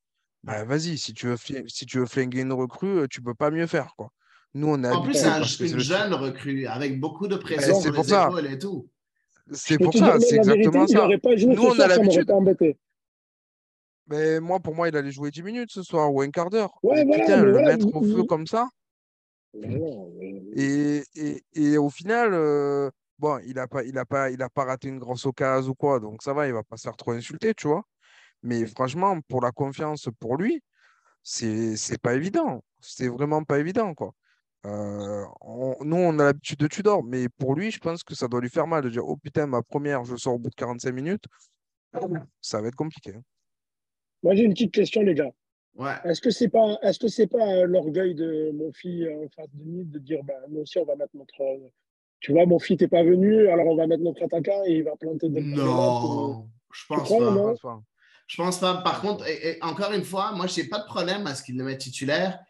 Bah, 0.44 0.64
vas-y, 0.64 0.98
si 0.98 1.14
tu 1.14 1.26
veux, 1.26 1.36
si 1.66 1.86
tu 1.86 1.98
veux 1.98 2.06
flinguer 2.06 2.42
une 2.42 2.52
recrue, 2.52 3.08
tu 3.08 3.22
peux 3.22 3.34
pas 3.34 3.50
mieux 3.50 3.66
faire, 3.66 3.94
quoi. 3.96 4.10
Nous, 4.54 4.68
on 4.68 4.82
est 4.84 4.90
En 4.90 5.02
plus, 5.02 5.14
c'est 5.14 5.26
un- 5.26 5.42
une 5.42 5.72
le- 5.76 5.78
jeune 5.82 6.14
recrue 6.14 6.66
avec 6.66 7.00
beaucoup 7.00 7.26
de 7.26 7.36
pression 7.36 7.74
c'est 7.74 7.80
sur 7.82 7.92
pour 7.92 8.04
les 8.04 8.12
épaules 8.12 8.46
et 8.46 8.58
tout. 8.58 8.88
C'est 9.52 9.78
pour 9.78 9.92
ça, 9.92 10.18
c'est 10.20 10.36
vérité, 10.36 10.36
exactement 10.36 10.86
ça. 10.86 10.98
n'aurait 10.98 11.18
pas 11.18 11.36
joué 11.36 11.54
Nous, 11.54 11.62
ce 11.62 11.68
on 11.68 11.78
a 11.80 11.86
l'habitude. 11.88 12.30
Mais 14.08 14.40
moi, 14.40 14.60
pour 14.60 14.74
moi, 14.74 14.88
il 14.88 14.96
allait 14.96 15.10
jouer 15.10 15.30
10 15.30 15.42
minutes 15.42 15.70
ce 15.72 15.82
soir 15.82 16.12
ou 16.12 16.20
un 16.20 16.30
quart 16.30 16.50
d'heure. 16.50 16.78
Ouais, 16.82 16.96
Mais 16.98 17.04
voilà, 17.04 17.22
putain, 17.24 17.42
le 17.44 17.52
voilà, 17.52 17.68
mettre 17.70 17.86
au 17.94 18.02
feu 18.02 18.22
comme 18.24 18.46
ça. 18.46 18.68
Et, 20.54 21.04
et, 21.14 21.44
et 21.54 21.78
au 21.78 21.90
final, 21.90 22.30
euh, 22.34 22.90
bon, 23.18 23.38
il 23.46 23.54
n'a 23.54 23.66
pas, 23.66 23.82
il 23.84 23.98
a 23.98 24.04
pas, 24.04 24.30
il 24.30 24.42
a 24.42 24.48
pas 24.48 24.64
raté 24.64 24.88
une 24.88 24.98
grosse 24.98 25.26
occasion 25.26 25.70
ou 25.72 25.74
quoi, 25.74 26.00
donc 26.00 26.22
ça 26.22 26.32
va, 26.32 26.46
il 26.46 26.52
va 26.52 26.62
pas 26.62 26.76
se 26.76 26.82
faire 26.84 26.96
trop 26.96 27.12
insulter, 27.12 27.54
tu 27.54 27.66
vois. 27.68 27.82
Mais 28.42 28.66
franchement, 28.66 29.20
pour 29.28 29.42
la 29.42 29.52
confiance 29.52 30.08
pour 30.20 30.36
lui, 30.36 30.62
c'est 31.22 31.76
c'est 31.76 31.98
pas 32.00 32.14
évident. 32.14 32.62
C'est 32.80 33.08
vraiment 33.08 33.44
pas 33.44 33.58
évident, 33.60 33.94
quoi. 33.94 34.12
Euh, 34.66 35.24
on- 35.42 35.76
nous, 35.84 35.96
on 35.96 36.18
a 36.20 36.24
l'habitude 36.24 36.58
de 36.60 36.68
Tudor, 36.68 37.04
mais 37.04 37.28
pour 37.30 37.54
lui, 37.56 37.70
je 37.72 37.78
pense 37.80 38.04
que 38.04 38.14
ça 38.14 38.28
doit 38.28 38.40
lui 38.42 38.50
faire 38.50 38.66
mal 38.68 38.82
de 38.84 38.90
dire 38.90 39.06
Oh 39.06 39.16
putain, 39.16 39.46
ma 39.46 39.62
première, 39.62 40.04
je 40.04 40.16
sors 40.16 40.34
au 40.34 40.38
bout 40.38 40.50
de 40.50 40.54
45 40.56 40.92
minutes. 40.92 41.24
Ça 42.40 42.60
va 42.60 42.68
être 42.68 42.76
compliqué. 42.76 43.14
hein. 43.16 43.22
Moi, 44.26 44.34
j'ai 44.34 44.42
une 44.42 44.54
petite 44.54 44.72
question, 44.74 45.02
les 45.02 45.14
gars. 45.14 45.30
Ouais. 45.76 45.92
Est-ce 46.04 46.20
que 46.20 46.30
c'est 46.30 46.48
pas, 46.48 46.76
est-ce 46.82 46.98
que 46.98 47.06
c'est 47.06 47.28
pas 47.28 47.46
euh, 47.48 47.64
l'orgueil 47.66 48.16
de 48.16 48.50
mon 48.52 48.72
fils 48.72 49.04
euh, 49.04 49.24
en 49.24 49.28
face 49.28 49.46
de 49.54 49.62
Nice 49.62 49.86
de 49.88 50.00
dire, 50.00 50.24
bah, 50.24 50.34
nous 50.48 50.62
aussi, 50.62 50.78
on 50.78 50.84
va 50.84 50.96
mettre 50.96 51.14
notre, 51.14 51.40
euh, 51.40 51.68
tu 52.18 52.32
vois, 52.32 52.44
mon 52.44 52.58
fils 52.58 52.76
t'es 52.78 52.88
pas 52.88 53.04
venu, 53.04 53.46
alors 53.48 53.68
on 53.68 53.76
va 53.76 53.86
mettre 53.86 54.02
notre 54.02 54.24
attaquant 54.24 54.64
et 54.66 54.78
il 54.78 54.82
va 54.82 54.96
planter 54.96 55.26
ou- 55.28 55.40
Non, 55.40 56.48
je 56.72 56.82
pense 56.88 57.02
crois, 57.04 57.18
pas. 57.18 57.24
Je 57.30 57.30
non? 57.36 57.44
Pense 57.50 57.60
pas. 57.60 57.82
Je 58.26 58.36
pense 58.36 58.58
pas. 58.58 58.76
Par 58.78 59.00
contre, 59.00 59.28
et- 59.28 59.50
et 59.58 59.62
encore 59.62 59.92
une 59.92 60.02
fois, 60.02 60.32
moi, 60.32 60.48
je 60.48 60.60
n'ai 60.60 60.66
pas 60.66 60.80
de 60.80 60.86
problème 60.86 61.24
à 61.28 61.36
ce 61.36 61.44
qu'il 61.44 61.56
le 61.56 61.62
mette 61.62 61.78
titulaire. 61.78 62.40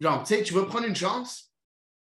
Genre, 0.00 0.22
tu 0.24 0.34
sais, 0.34 0.42
tu 0.42 0.52
veux 0.52 0.66
prendre 0.66 0.86
une 0.86 0.94
chance, 0.96 1.54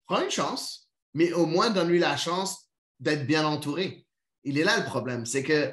prends 0.07 0.23
une 0.23 0.31
chance, 0.31 0.89
mais 1.13 1.33
au 1.33 1.47
moins 1.47 1.71
donne-lui 1.71 1.99
la 1.99 2.17
chance 2.17 2.71
d'être 3.01 3.27
bien 3.27 3.45
entouré. 3.45 4.07
Il 4.45 4.59
est 4.61 4.65
là 4.65 4.79
le 4.79 4.85
problème. 4.85 5.27
C'est 5.27 5.43
que 5.43 5.73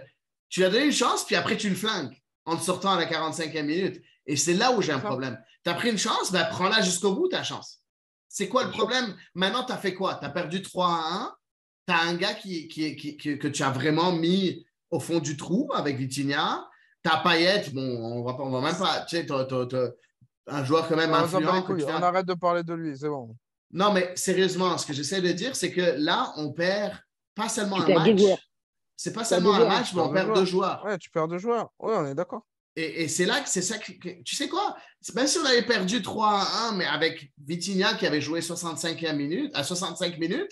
tu 0.50 0.62
lui 0.62 0.66
as 0.66 0.72
donné 0.72 0.86
une 0.86 0.92
chance, 0.92 1.26
puis 1.26 1.36
après, 1.36 1.58
tu 1.58 1.70
le 1.70 1.76
flingues 1.76 2.16
en 2.46 2.58
te 2.58 2.64
sortant 2.64 2.92
à 2.94 2.98
la 3.00 3.06
45e 3.06 3.64
minute. 3.66 4.02
Et 4.26 4.36
c'est 4.36 4.54
là 4.54 4.72
où 4.72 4.82
j'ai 4.82 4.92
un 4.92 5.02
Ça. 5.02 5.08
problème. 5.08 5.38
Tu 5.64 5.70
as 5.70 5.74
pris 5.74 5.90
une 5.90 5.98
chance, 5.98 6.32
ben 6.32 6.46
prends-la 6.50 6.82
jusqu'au 6.82 7.14
bout, 7.16 7.28
ta 7.28 7.44
chance. 7.44 7.80
C'est 8.30 8.48
quoi 8.48 8.64
le 8.64 8.72
problème? 8.72 9.16
Maintenant, 9.36 9.64
tu 9.64 9.72
as 9.74 9.78
fait 9.78 9.94
quoi? 9.94 10.16
Tu 10.16 10.26
as 10.26 10.30
perdu 10.30 10.62
3 10.62 10.88
à 10.88 11.14
1. 11.26 11.36
Tu 11.88 11.94
as 11.94 12.02
un 12.02 12.14
gars 12.16 12.34
qui, 12.34 12.68
qui, 12.68 12.96
qui- 12.96 13.18
qui- 13.18 13.38
que 13.38 13.48
tu 13.48 13.64
as 13.64 13.70
vraiment 13.70 14.12
mis 14.12 14.66
au 14.90 15.00
fond 15.00 15.20
du 15.20 15.38
trou 15.38 15.70
avec 15.74 15.98
Vitinha? 15.98 16.66
Ta 17.04 17.18
paillette, 17.18 17.74
bon, 17.74 17.82
on 17.82 18.24
va, 18.24 18.34
pas- 18.34 18.44
on 18.44 18.50
va 18.50 18.62
même 18.62 18.78
pas. 18.78 19.02
Tu 19.02 19.18
sais, 19.18 19.26
t'as- 19.26 19.44
t'as 19.46 19.90
un 20.48 20.64
joueur 20.64 20.88
quand 20.88 20.96
même 20.96 21.12
Non, 21.12 21.18
on 21.18 21.24
influent. 21.24 21.62
couilles, 21.64 21.82
tu 21.82 21.86
fais- 21.86 21.94
on 21.94 22.02
arrête 22.02 22.26
de 22.26 22.34
parler 22.34 22.64
de 22.64 22.74
lui, 22.74 22.98
c'est 22.98 23.10
bon. 23.10 23.36
Non, 23.72 23.92
mais 23.92 24.12
sérieusement, 24.16 24.78
ce 24.78 24.86
que 24.86 24.94
j'essaie 24.94 25.22
de 25.22 25.32
dire, 25.32 25.56
c'est 25.56 25.72
que 25.72 25.96
là, 25.98 26.32
on 26.38 26.52
perd 26.54 26.94
pas 27.36 27.50
seulement 27.50 27.84
Tu 27.84 27.92
un 27.92 27.96
match. 28.00 28.22
C'est 28.96 29.14
pas 29.14 29.24
seulement 29.24 29.54
un 29.56 29.66
match, 29.66 29.94
mais 29.94 30.02
on 30.02 30.14
perd 30.14 30.34
deux 30.34 30.46
joueurs. 30.46 30.84
Ouais, 30.86 30.98
tu 30.98 31.10
perds 31.10 31.28
deux 31.28 31.40
joueurs. 31.40 31.70
Ouais, 31.80 31.94
on 31.96 32.06
est 32.06 32.16
d'accord. 32.16 32.46
Et, 32.76 33.04
et 33.04 33.08
c'est 33.08 33.26
là 33.26 33.40
que 33.42 33.50
c'est 33.50 33.62
ça 33.62 33.78
que, 33.78 33.92
Tu 34.24 34.36
sais 34.36 34.50
quoi? 34.50 34.76
Même 35.16 35.28
si 35.28 35.38
on 35.38 35.46
avait 35.46 35.66
perdu 35.66 36.02
3 36.02 36.28
à 36.28 36.70
1, 36.70 36.72
mais 36.74 36.86
avec 36.86 37.32
Vitinha 37.46 37.94
qui 37.96 38.08
avait 38.08 38.22
joué 38.22 38.40
65e 38.40 39.16
minute, 39.16 39.52
à 39.56 39.64
65 39.64 40.18
minutes, 40.18 40.52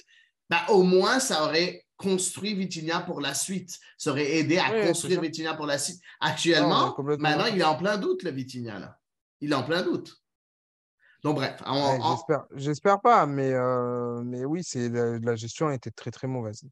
ben, 0.50 0.60
au 0.70 0.84
moins, 0.84 1.20
ça 1.20 1.46
aurait 1.46 1.86
construit 1.98 2.54
Vitinha 2.54 3.02
pour 3.02 3.22
la 3.22 3.34
suite. 3.34 3.80
Ça 3.98 4.12
aurait 4.12 4.38
aidé 4.38 4.58
à 4.58 4.86
construire. 4.88 5.22
Vitinha 5.22 5.54
pour 5.54 5.66
la 5.66 5.78
suite. 5.78 6.02
Actuellement, 6.20 6.96
maintenant, 7.20 7.46
il 7.46 7.60
est 7.60 7.64
en 7.64 7.78
plein 7.78 7.98
doute, 7.98 8.24
le 8.24 8.32
Vitinha, 8.32 8.80
là. 8.80 8.98
Il 9.40 9.52
est 9.52 9.56
en 9.56 9.64
plein 9.64 9.82
doute. 9.82 10.16
Donc, 11.24 11.36
bref. 11.36 11.62
Ouais, 11.68 12.00
j'espère, 12.56 13.00
pas, 13.00 13.26
mais, 13.26 13.52
euh, 13.54 14.22
mais 14.24 14.44
oui, 14.44 14.64
la, 14.76 15.20
la 15.20 15.36
gestion 15.36 15.68
a 15.68 15.76
été 15.76 15.92
très 15.92 16.12
très 16.12 16.28
mauvaise. 16.28 16.64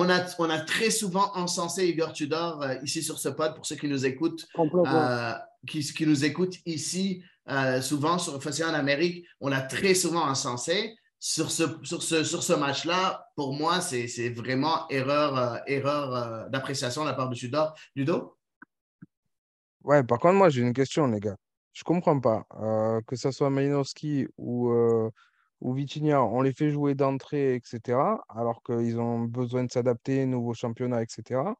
On 0.00 0.08
a, 0.08 0.20
on 0.38 0.48
a 0.48 0.60
très 0.60 0.90
souvent 0.90 1.28
encensé 1.34 1.86
Igor 1.86 2.12
Tudor 2.12 2.62
euh, 2.62 2.76
ici 2.82 3.02
sur 3.02 3.18
ce 3.18 3.28
pod, 3.28 3.54
pour 3.54 3.66
ceux 3.66 3.76
qui 3.76 3.88
nous 3.88 4.04
écoutent, 4.06 4.46
euh, 4.58 5.32
qui, 5.68 5.80
qui 5.80 6.06
nous 6.06 6.24
écoutent 6.24 6.56
ici, 6.64 7.22
euh, 7.48 7.80
souvent 7.82 8.16
sur 8.18 8.42
Festival 8.42 8.70
en 8.74 8.78
Amérique, 8.78 9.26
on 9.40 9.52
a 9.52 9.60
très 9.60 9.94
souvent 9.94 10.24
encensé. 10.34 10.94
Sur 11.22 11.50
ce, 11.50 11.64
sur 11.82 12.02
ce, 12.02 12.24
sur 12.24 12.42
ce 12.42 12.54
match-là, 12.54 13.26
pour 13.36 13.52
moi, 13.52 13.82
c'est 13.82 14.30
vraiment 14.30 14.88
erreur, 14.88 15.36
euh, 15.36 15.58
erreur 15.66 16.14
euh, 16.14 16.48
d'appréciation 16.48 17.02
de 17.02 17.08
la 17.08 17.14
part 17.14 17.28
de 17.28 17.34
Tudor. 17.34 17.74
Ludo? 17.94 18.38
Ouais, 19.84 20.02
par 20.02 20.18
contre, 20.18 20.36
moi, 20.36 20.48
j'ai 20.48 20.62
une 20.62 20.72
question, 20.72 21.06
les 21.08 21.20
gars. 21.20 21.36
Je 21.74 21.84
comprends 21.84 22.18
pas. 22.20 22.44
euh, 22.58 23.02
que 23.06 23.16
ce 23.16 23.30
soit 23.32 23.50
Malinowski 23.50 24.28
ou, 24.38 24.70
euh, 24.70 25.10
ou 25.60 25.72
Vitinha, 25.74 26.22
on 26.22 26.42
les 26.42 26.52
fait 26.52 26.70
jouer 26.70 26.94
d'entrée, 26.94 27.54
etc., 27.54 28.22
alors 28.28 28.62
qu'ils 28.62 28.98
ont 29.00 29.20
besoin 29.20 29.64
de 29.64 29.70
s'adapter, 29.70 30.26
nouveau 30.26 30.54
championnat, 30.54 31.02
etc. 31.02 31.56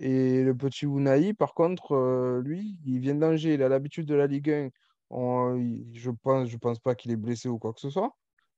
Et 0.00 0.42
le 0.42 0.54
petit 0.56 0.86
Unai, 0.86 1.34
par 1.34 1.54
contre, 1.54 1.92
euh, 1.94 2.40
lui, 2.42 2.78
il 2.84 3.00
vient 3.00 3.14
d'Angers, 3.14 3.54
il 3.54 3.62
a 3.62 3.68
l'habitude 3.68 4.06
de 4.06 4.14
la 4.14 4.26
Ligue 4.26 4.50
1. 4.50 4.68
On- 5.10 5.56
il- 5.56 5.90
je 5.94 6.10
pense, 6.10 6.48
je 6.48 6.56
pense 6.56 6.78
pas 6.78 6.94
qu'il 6.94 7.10
est 7.12 7.16
blessé 7.16 7.48
ou 7.48 7.58
quoi 7.58 7.72
que 7.72 7.80
ce 7.80 7.90
soit. 7.90 8.10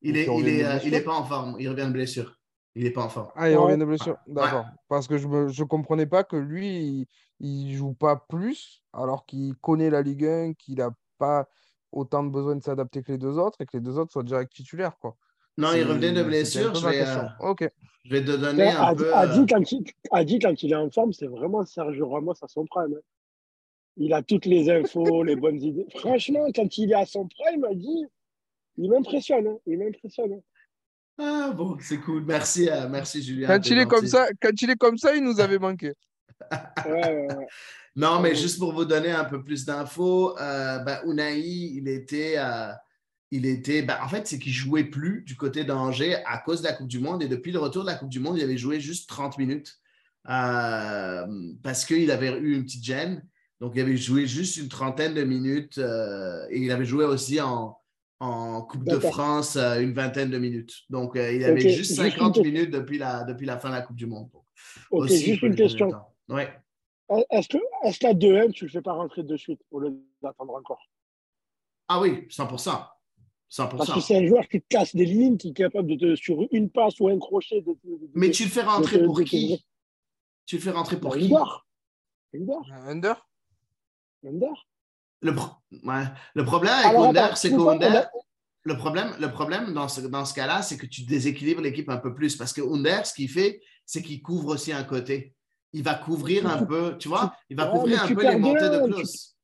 Il 0.02 0.16
est, 0.16 0.28
euh, 0.28 0.78
il 0.84 0.94
est 0.94 1.00
pas 1.02 1.14
en 1.14 1.24
forme. 1.24 1.56
Il 1.58 1.68
revient 1.68 1.86
de 1.86 1.92
blessure. 1.92 2.38
Il 2.74 2.84
n'est 2.84 2.90
pas 2.90 3.04
en 3.04 3.08
forme. 3.08 3.28
Ah, 3.36 3.50
il 3.50 3.56
revient 3.56 3.78
de 3.78 3.84
blessure. 3.84 4.16
Ouais. 4.26 4.34
D'accord. 4.34 4.66
Parce 4.88 5.06
que 5.06 5.18
je 5.18 5.28
je 5.48 5.64
comprenais 5.64 6.06
pas 6.06 6.24
que 6.24 6.36
lui, 6.36 6.68
il, 6.68 7.06
il 7.40 7.74
joue 7.74 7.94
pas 7.94 8.16
plus, 8.16 8.82
alors 8.92 9.26
qu'il 9.26 9.54
connaît 9.56 9.90
la 9.90 10.02
Ligue 10.02 10.24
1, 10.24 10.54
qu'il 10.54 10.80
a 10.80 10.90
pas 11.18 11.48
autant 11.93 12.24
de 12.24 12.30
besoin 12.30 12.57
de 12.57 12.62
s'adapter 12.62 13.03
que 13.03 13.12
les 13.12 13.18
deux 13.18 13.38
autres, 13.38 13.61
et 13.61 13.66
que 13.66 13.76
les 13.76 13.82
deux 13.82 13.99
autres 13.99 14.12
soient 14.12 14.22
direct 14.22 14.53
titulaires, 14.53 14.97
quoi. 14.99 15.16
Non, 15.59 15.72
il 15.74 15.84
revenait 15.84 16.12
de 16.12 16.22
blessure. 16.22 16.74
Je 16.74 16.88
vais, 16.88 17.07
euh, 17.07 17.22
Ok. 17.40 17.68
je 18.05 18.11
vais 18.11 18.24
te 18.24 18.30
donner 18.36 18.72
un 18.72 18.82
Adi, 18.82 19.03
peu. 19.05 19.14
Adi, 19.14 19.40
euh, 19.40 19.47
quand 19.49 19.72
il, 19.72 19.84
Adi, 20.11 20.38
quand 20.38 20.62
il 20.62 20.72
est 20.72 20.76
en 20.76 20.90
forme, 20.90 21.12
c'est 21.12 21.26
vraiment 21.26 21.64
Sergio 21.64 22.09
Ramos 22.09 22.32
à 22.43 22.49
son 22.49 22.64
prime. 22.64 22.95
hein. 22.95 23.01
Il 23.99 24.14
a 24.14 24.22
toutes 24.22 24.47
les 24.47 24.70
infos, 24.70 25.22
les 25.22 25.36
bonnes 25.36 25.62
idées. 25.62 25.86
Franchement, 25.97 26.47
quand 26.55 26.78
il 26.78 26.90
est 26.93 26.95
à 26.95 27.05
son 27.05 27.28
prime, 27.28 27.64
Adi, 27.64 28.07
il 28.78 28.90
m'impressionne. 28.90 29.47
hein. 29.47 29.59
Il 29.66 29.78
m'impressionne. 29.78 30.32
hein. 30.32 30.40
Ah 31.18 31.53
bon, 31.55 31.76
c'est 31.80 31.99
cool. 31.99 32.24
Merci, 32.24 32.70
euh, 32.70 32.88
merci 32.88 33.22
Julien. 33.22 33.47
Quand 33.47 33.66
il 33.68 33.78
est 33.78 33.84
comme 33.86 34.07
ça, 34.07 34.26
quand 34.40 34.62
il 34.62 34.70
est 34.70 34.76
comme 34.78 34.97
ça, 34.97 35.14
il 35.14 35.22
nous 35.22 35.38
avait 35.40 35.59
manqué. 35.59 35.93
Ouais, 36.86 36.93
ouais, 36.93 37.34
ouais. 37.34 37.47
Non, 37.95 38.20
mais 38.20 38.34
juste 38.34 38.59
pour 38.59 38.72
vous 38.72 38.86
donner 38.86 39.11
un 39.11 39.24
peu 39.24 39.45
plus 39.45 39.66
d'infos, 39.66 40.38
euh, 40.38 40.78
ben, 40.78 41.01
Unai, 41.05 41.40
il 41.40 41.88
était, 41.88 42.36
euh, 42.38 42.72
il 43.30 43.45
était 43.45 43.82
ben, 43.82 43.99
en 44.03 44.09
fait, 44.09 44.26
c'est 44.26 44.38
qu'il 44.38 44.53
jouait 44.53 44.84
plus 44.84 45.22
du 45.26 45.36
côté 45.36 45.64
d'Angers 45.64 46.16
à 46.26 46.38
cause 46.38 46.62
de 46.62 46.68
la 46.68 46.72
Coupe 46.72 46.88
du 46.88 47.01
Monde. 47.01 47.22
Et 47.22 47.28
depuis 47.28 47.53
le 47.53 47.59
retour 47.59 47.82
de 47.82 47.88
la 47.88 47.95
Coupe 47.97 48.09
du 48.09 48.18
Monde, 48.20 48.38
il 48.38 48.45
avait 48.45 48.57
joué 48.57 48.80
juste 48.80 49.09
30 49.11 49.36
minutes 49.36 49.78
euh, 50.28 51.26
parce 51.62 51.84
qu'il 51.84 52.11
avait 52.11 52.32
eu 52.38 52.55
une 52.55 52.64
petite 52.64 52.84
gêne. 52.84 53.22
Donc, 53.61 53.72
il 53.74 53.80
avait 53.82 53.97
joué 53.97 54.26
juste 54.26 54.57
une 54.57 54.68
trentaine 54.68 55.14
de 55.14 55.22
minutes 55.22 55.78
euh, 55.78 56.47
et 56.51 56.61
il 56.61 56.70
avait 56.70 56.84
joué 56.84 57.05
aussi 57.05 57.40
en, 57.40 57.76
en 58.20 58.62
Coupe 58.62 58.84
de. 58.84 58.99
France 58.99 59.57
euh, 59.57 59.80
une 59.80 59.93
vingtaine 59.93 60.30
de 60.30 60.38
minutes. 60.38 60.74
Donc, 60.88 61.12
il 61.14 61.45
avait 61.45 61.61
juste 61.61 61.76
juste 61.76 61.90
une 61.93 62.11
50 62.11 62.34
question. 62.34 62.53
minutes 62.53 62.70
depuis 62.70 62.99
la, 62.99 63.24
depuis 63.24 63.47
la 63.47 63.59
fin 63.59 63.68
de 63.68 63.74
la 63.74 63.82
Coupe 63.82 63.97
du 63.97 64.07
Monde. 64.07 64.28
Donc, 64.32 64.45
Ok, 64.90 65.05
aussi, 65.05 65.24
juste 65.26 65.43
une 65.43 65.55
question. 65.55 65.90
Ouais. 66.32 66.52
Est-ce 67.30 67.48
que, 67.48 67.58
est-ce 67.84 67.98
qu'à 67.98 68.14
2-1, 68.14 68.52
tu 68.52 68.64
ne 68.64 68.68
le 68.68 68.72
fais 68.72 68.82
pas 68.82 68.92
rentrer 68.94 69.22
de 69.22 69.36
suite 69.36 69.60
au 69.70 69.80
lieu 69.80 69.94
d'attendre 70.22 70.54
encore? 70.54 70.80
Ah 71.88 72.00
oui, 72.00 72.26
100%. 72.30 72.88
100%. 73.50 73.76
Parce 73.76 73.92
que 73.92 74.00
c'est 74.00 74.16
un 74.16 74.26
joueur 74.26 74.48
qui 74.48 74.62
te 74.62 74.66
casse 74.68 74.96
des 74.96 75.04
lignes, 75.04 75.36
qui 75.36 75.48
est 75.50 75.52
capable 75.52 75.88
de 75.88 75.96
te, 75.96 76.16
sur 76.16 76.46
une 76.52 76.70
passe 76.70 76.98
ou 77.00 77.08
un 77.08 77.18
crochet, 77.18 77.60
de, 77.60 77.72
de- 77.84 77.96
de- 77.98 78.10
Mais 78.14 78.30
tu 78.30 78.44
le 78.44 78.48
fais 78.50 78.62
rentrer 78.62 78.98
de- 78.98 79.04
pour 79.04 79.18
de- 79.18 79.24
qui 79.24 79.62
Tu 80.46 80.56
le 80.56 80.62
fais 80.62 80.70
rentrer 80.70 80.98
pour 80.98 81.16
qui? 81.16 81.24
Under. 81.24 81.66
Under. 82.34 82.62
Under? 82.88 83.26
Under. 84.24 84.66
le, 85.20 85.34
pro- 85.34 85.56
ouais. 85.84 86.04
le 86.34 86.44
problème 86.46 86.72
avec 86.72 86.86
Alors, 86.86 87.04
Under, 87.08 87.36
c'est 87.36 87.50
qu'Under, 87.50 88.04
le 88.64 88.76
problème, 88.76 89.14
le 89.20 89.30
problème 89.30 89.74
dans 89.74 89.88
ce, 89.88 90.00
dans 90.00 90.24
ce 90.24 90.32
cas-là, 90.34 90.62
c'est 90.62 90.78
que 90.78 90.86
tu 90.86 91.02
déséquilibres 91.02 91.60
l'équipe 91.60 91.90
un 91.90 91.98
peu 91.98 92.14
plus. 92.14 92.36
Parce 92.36 92.52
que 92.54 92.62
Under, 92.62 93.04
ce 93.04 93.12
qu'il 93.12 93.28
fait, 93.28 93.60
c'est 93.84 94.02
qu'il 94.02 94.22
couvre 94.22 94.54
aussi 94.54 94.72
un 94.72 94.84
côté. 94.84 95.34
Il 95.72 95.82
va 95.82 95.94
couvrir 95.94 96.46
un 96.46 96.64
peu, 96.64 96.96
tu 96.98 97.08
vois, 97.08 97.34
il 97.48 97.56
va 97.56 97.66
Ouais, 97.66 97.78
couvrir 97.78 98.02
un 98.02 98.14
peu 98.14 98.22
les 98.22 98.36
montées 98.36 98.68
de 98.68 98.78
tu- 98.86 98.92
Klaus. 98.92 99.36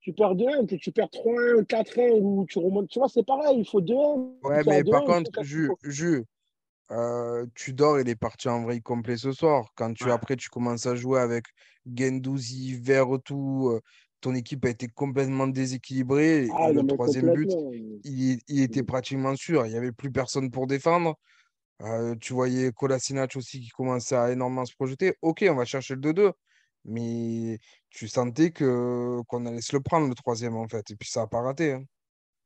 Tu 0.00 0.12
perds 0.12 0.34
2-1, 0.36 0.64
tu, 0.66 0.78
tu 0.78 0.90
perds 0.90 1.10
3-1, 1.10 1.64
4-1, 1.64 2.10
ou 2.20 2.46
tu 2.48 2.58
remontes. 2.58 2.88
Tu 2.88 2.98
vois, 2.98 3.08
c'est 3.08 3.24
pareil, 3.26 3.58
il 3.58 3.68
faut 3.68 3.80
2-1. 3.80 4.32
Ouais, 4.42 4.62
mais 4.64 4.82
par 4.84 5.02
2-1, 5.02 5.22
contre, 5.22 5.30
Ju, 5.42 5.68
4-1. 5.68 5.90
Ju, 5.90 6.24
euh, 6.90 7.46
Tudor, 7.54 8.00
il 8.00 8.08
est 8.08 8.16
parti 8.16 8.48
en 8.48 8.62
vrille 8.64 8.80
complet 8.82 9.16
ce 9.16 9.32
soir. 9.32 9.70
Quand 9.76 9.92
tu, 9.92 10.04
Ouais. 10.04 10.10
après, 10.12 10.36
tu 10.36 10.48
commences 10.48 10.86
à 10.86 10.94
jouer 10.94 11.20
avec 11.20 11.44
Gendouzi, 11.86 12.74
Verretou, 12.80 13.68
euh, 13.70 13.80
ton 14.20 14.34
équipe 14.34 14.64
a 14.64 14.70
été 14.70 14.88
complètement 14.88 15.46
déséquilibrée. 15.46 16.46
et 16.46 16.50
Ah, 16.56 16.72
le 16.72 16.84
troisième 16.86 17.32
but, 17.32 17.50
il 18.04 18.40
était 18.62 18.82
pratiquement 18.82 19.36
sûr. 19.36 19.66
Il 19.66 19.70
n'y 19.72 19.78
avait 19.78 19.92
plus 19.92 20.10
personne 20.10 20.50
pour 20.50 20.66
défendre. 20.66 21.16
Euh, 21.82 22.14
tu 22.20 22.32
voyais 22.32 22.72
Kolasinac 22.72 23.36
aussi 23.36 23.60
qui 23.60 23.68
commençait 23.68 24.16
à 24.16 24.32
énormément 24.32 24.64
se 24.64 24.74
projeter. 24.74 25.14
Ok, 25.22 25.44
on 25.48 25.54
va 25.54 25.64
chercher 25.64 25.94
le 25.94 26.00
2-2. 26.00 26.32
Mais 26.84 27.58
tu 27.90 28.08
sentais 28.08 28.50
que 28.50 29.20
qu'on 29.28 29.44
allait 29.46 29.60
se 29.60 29.76
le 29.76 29.82
prendre 29.82 30.08
le 30.08 30.14
troisième 30.14 30.56
en 30.56 30.66
fait. 30.68 30.90
Et 30.90 30.96
puis 30.96 31.08
ça 31.10 31.20
n'a 31.20 31.26
pas 31.26 31.40
raté. 31.42 31.72
hein. 31.72 31.84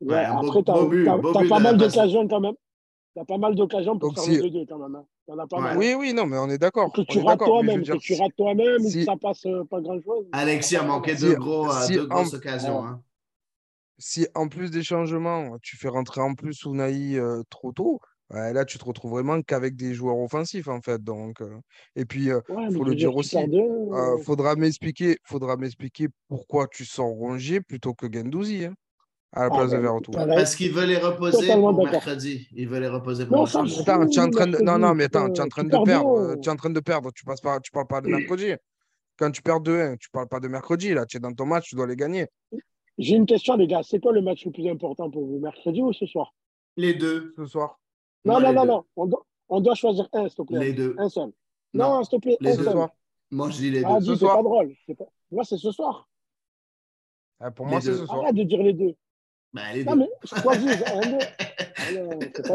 Ouais, 0.01 0.15
Ouais, 0.17 0.27
beau- 0.41 0.49
après, 0.49 0.63
tu 0.65 0.71
as, 1.09 1.19
pas 1.49 1.59
de 1.59 1.63
mal 1.63 1.77
d'occasions 1.77 2.27
quand 2.29 2.41
même. 2.41 2.55
Tu 3.15 3.21
as 3.21 3.25
pas 3.25 3.39
mal 3.39 3.55
d'occasions 3.55 3.99
pour 3.99 4.09
Donc, 4.09 4.17
faire 4.17 4.25
si- 4.25 4.37
le 4.41 4.51
2-2 4.51 4.67
quand 4.67 4.79
même. 4.79 4.97
hein. 4.97 5.07
T'en 5.27 5.39
as 5.39 5.47
pas 5.47 5.57
Ouais. 5.59 5.63
mal. 5.63 5.79
Oui, 5.79 5.95
oui, 5.97 6.13
non, 6.13 6.27
mais 6.27 6.39
on 6.39 6.49
est 6.49 6.59
d'accord. 6.59 6.93
Que 6.93 7.03
tu 7.03 7.21
rates 7.21 7.39
toi-même, 7.39 7.85
que 7.85 7.97
tu 7.99 8.15
rates 8.15 8.35
toi-même 8.37 8.81
ou 8.81 8.85
que 8.85 8.91
si- 8.91 9.05
ça 9.05 9.17
passe 9.17 9.47
euh, 9.47 9.65
pas 9.65 9.81
grand-chose. 9.81 10.27
Alexis 10.33 10.77
a 10.77 10.83
manqué 10.83 11.15
Si- 11.17 11.23
deux, 11.23 11.35
gros, 11.37 11.71
euh, 11.71 11.83
si 11.87 11.93
deux 11.95 12.07
grosses 12.07 12.35
en- 12.35 12.37
occasions. 12.37 12.81
Ouais. 12.81 12.87
hein. 12.89 13.03
si 13.99 14.27
en 14.35 14.49
plus 14.49 14.71
des 14.73 14.83
changements, 14.83 15.57
tu 15.63 15.77
fais 15.77 15.87
rentrer 15.89 16.21
en 16.21 16.35
plus 16.35 16.67
euh, 16.67 17.43
trop 17.51 17.71
tôt, 17.73 18.01
ouais, 18.33 18.53
là 18.53 18.65
tu 18.65 18.79
te 18.79 18.85
retrouves 18.85 19.13
vraiment 19.13 19.41
qu'avec 19.43 19.77
des 19.77 19.95
joueurs 19.95 20.19
offensifs 20.19 20.69
en 20.69 20.81
fait. 20.81 21.03
Donc, 21.03 21.41
euh, 21.41 21.59
et 21.97 22.05
puis 22.05 22.31
euh, 22.31 22.41
Ouais, 22.49 22.67
mais 22.69 22.77
faut 22.77 22.85
le 22.85 22.95
dire 22.95 23.15
aussi, 23.15 23.37
2-1, 23.37 23.57
euh, 23.57 23.95
euh, 23.95 24.19
faudra 24.19 24.57
m'expliquer, 24.57 25.19
faudra 25.25 25.57
m'expliquer 25.57 26.09
pourquoi 26.29 26.67
tu 26.69 26.85
sors 26.85 27.09
Rongier 27.09 27.61
plutôt 27.61 27.95
que 27.95 28.07
Gendouzi 28.13 28.65
hein, 28.65 28.75
à 29.33 29.43
la 29.43 29.47
Ah, 29.47 29.51
place 29.51 29.71
de 29.71 29.77
ben, 29.77 29.83
Verretou. 29.83 30.13
Parce 30.13 30.57
qu'il 30.57 30.73
veut 30.73 30.87
les 30.87 30.99
reposer 30.99 31.53
pour 31.53 31.85
mercredi. 31.85 32.49
Il 32.53 32.69
veut 32.69 32.81
les 32.81 32.89
reposer 32.89 33.27
pour 33.27 33.37
Non, 33.37 33.43
mercredi. 33.45 33.81
Attends, 33.81 34.07
tu 34.07 34.19
es 34.19 34.23
en 34.23 34.31
train 34.31 34.47
de... 34.47 34.59
Non, 34.59 34.79
non, 34.79 34.95
mais 34.95 35.05
attends, 35.05 35.31
tu 35.31 35.41
es 35.41 35.45
en 35.45 35.49
train 35.49 35.65
de 35.65 35.85
perdre. 35.85 36.37
Tu 36.41 36.49
es 36.49 36.53
en 36.53 36.57
train 36.57 36.71
de 36.71 36.81
perdre. 36.81 37.11
Tu 37.15 37.25
passes 37.25 37.41
pas, 37.41 37.61
tu 37.61 37.71
parles 37.71 37.87
pas 37.87 38.01
de 38.01 38.09
mercredi. 38.09 38.53
Quand 39.19 39.31
tu 39.31 39.43
perds 39.43 39.61
2-1, 39.61 39.99
tu 39.99 40.11
parles 40.11 40.29
pas 40.29 40.41
de 40.41 40.49
mercredi. 40.49 40.95
Là, 40.95 41.07
tu 41.07 41.17
es 41.17 41.21
dans 41.21 41.33
ton 41.33 41.47
match, 41.47 41.69
tu 41.69 41.77
dois 41.77 41.87
les 41.87 41.97
gagner. 41.97 42.27
J'ai 42.99 43.17
une 43.17 43.27
question, 43.27 43.57
les 43.57 43.67
gars. 43.67 43.83
C'est 43.83 44.01
quoi 44.01 44.13
le 44.13 44.21
match 44.21 44.45
le 44.45 44.53
plus 44.53 44.69
important 44.69 45.11
pour 45.11 45.27
vous, 45.27 45.39
mercredi 45.39 45.81
ou 45.81 45.93
ce 45.93 46.07
soir? 46.07 46.35
Les 46.77 46.95
deux. 46.95 47.33
Ce 47.37 47.47
soir. 47.47 47.79
Non, 48.25 48.41
non, 48.41 48.53
non, 48.53 48.65
non. 48.65 48.85
On 48.97 49.07
doit, 49.07 49.27
on 49.49 49.61
doit 49.61 49.75
choisir 49.75 50.09
un, 50.13 50.29
s'il 50.29 50.37
te 50.37 50.43
plaît. 50.43 50.59
Les 50.59 50.73
deux. 50.73 50.95
Un 50.99 51.09
seul. 51.09 51.33
Non. 51.75 51.97
Non, 51.97 52.05
s'il 52.05 52.19
te 52.19 52.23
plaît, 52.23 52.37
Les 52.41 52.51
un 52.51 52.53
deux. 52.53 52.59
Ce 52.59 52.65
seul. 52.65 52.73
soir. 52.73 52.91
Moi, 53.31 53.51
je 53.51 53.57
dis 53.57 53.71
les 53.71 53.85
Ah, 53.85 53.95
deux. 53.95 54.01
dis, 54.01 54.07
Ce 54.07 54.13
c'est 54.15 54.19
soir. 54.21 54.37
pas 54.37 54.43
drôle. 54.43 54.75
Pas... 54.99 55.05
Moi, 55.31 55.45
c'est 55.45 55.57
ce 55.59 55.73
soir. 55.73 56.09
Ah, 57.41 57.51
pour 57.51 57.67
Les 57.67 57.73
moi, 57.73 57.81
c'est 57.81 57.93
ce 57.95 58.07
soir. 58.07 58.21
Arrête 58.23 58.35
de 58.37 58.43
dire 58.45 58.63
les 58.63 58.73
deux. 58.73 58.95
Ben, 59.53 59.63
les 59.75 59.85
Non, 59.85 59.97
deux. 59.97 60.01
mais 60.01 60.41
choisis 60.41 60.83
un, 60.87 61.01
deux. 61.11 61.19
Ah 61.85 61.91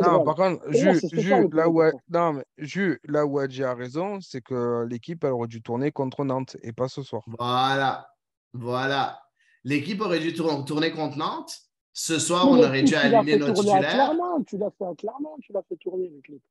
non, 0.01 0.19
pas 0.23 0.23
par 0.23 0.35
contre, 0.35 0.61
Pour 0.63 0.71
moi, 0.71 0.93
Ju, 0.93 0.99
c'est 0.99 1.09
ce 1.09 1.15
Ju, 1.17 1.27
soir 1.27 1.41
le 1.41 1.49
plus 1.49 1.57
là 1.57 1.69
où, 1.69 1.81
important. 1.81 2.03
non, 2.09 2.33
mais 2.33 2.45
Ju, 2.65 2.99
là 3.03 3.25
où 3.25 3.37
Adji 3.39 3.63
a 3.63 3.73
raison, 3.75 4.19
c'est 4.21 4.41
que 4.41 4.85
l'équipe 4.89 5.23
elle 5.23 5.31
aurait 5.33 5.47
dû 5.49 5.61
tourner 5.61 5.91
contre 5.91 6.23
Nantes 6.23 6.55
et 6.63 6.71
pas 6.71 6.87
ce 6.87 7.03
soir. 7.03 7.23
Voilà. 7.37 8.07
Voilà. 8.53 9.21
L'équipe 9.63 9.99
aurait 10.01 10.19
dû 10.21 10.33
tour- 10.33 10.63
tourner 10.65 10.91
contre 10.91 11.17
Nantes. 11.17 11.53
Ce 11.99 12.19
soir, 12.19 12.47
on 12.47 12.59
aurait 12.59 12.83
dû 12.83 12.93
aligner 12.93 13.37
nos 13.37 13.51
titulaires. 13.51 14.11
Tu 14.45 14.55
l'as 14.59 14.69
fait 14.69 14.85
à 14.85 14.93
Clermont, 14.93 15.35
tu 15.41 15.51
l'as 15.51 15.63
fait 15.63 15.77
tourner 15.77 16.07
le 16.09 16.21
clip. 16.21 16.43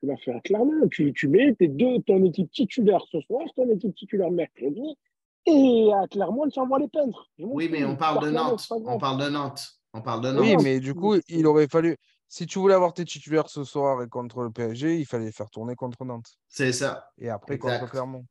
Tu 0.00 0.06
l'as 0.06 0.16
fait 0.16 0.32
à 0.32 0.40
Clermont. 0.40 0.88
Tu, 0.90 1.12
tu 1.12 1.28
mets 1.28 1.54
tes 1.54 1.68
deux, 1.68 2.00
ton 2.06 2.24
équipe 2.24 2.50
titulaire 2.50 3.02
ce 3.10 3.20
soir, 3.20 3.42
ton 3.54 3.68
équipe 3.70 3.94
titulaire 3.94 4.30
mercredi. 4.30 4.96
Et 5.44 5.90
à 5.92 6.08
Clermont, 6.08 6.48
tu 6.48 6.58
envoies 6.60 6.78
les 6.78 6.88
peintres. 6.88 7.28
Oui, 7.38 7.68
mais 7.70 7.84
on 7.84 7.94
parle 7.94 8.24
de 8.24 8.30
Nantes. 8.30 8.66
On 8.70 8.96
parle 8.96 9.22
de 9.22 9.28
Nantes. 9.28 9.68
On 9.92 10.00
parle 10.00 10.22
de 10.22 10.40
Oui, 10.40 10.54
Nantes. 10.54 10.62
mais 10.64 10.80
du 10.80 10.94
coup, 10.94 11.16
il 11.28 11.46
aurait 11.46 11.68
fallu. 11.68 11.98
Si 12.26 12.46
tu 12.46 12.58
voulais 12.58 12.72
avoir 12.74 12.94
tes 12.94 13.04
titulaires 13.04 13.50
ce 13.50 13.64
soir 13.64 14.02
et 14.02 14.08
contre 14.08 14.40
le 14.40 14.50
PSG, 14.50 14.98
il 14.98 15.04
fallait 15.04 15.30
faire 15.30 15.50
tourner 15.50 15.74
contre 15.74 16.06
Nantes. 16.06 16.32
C'est 16.48 16.72
ça. 16.72 17.10
Et 17.18 17.28
après 17.28 17.56
Exact. 17.56 17.80
contre 17.80 17.90
Clermont. 17.90 18.24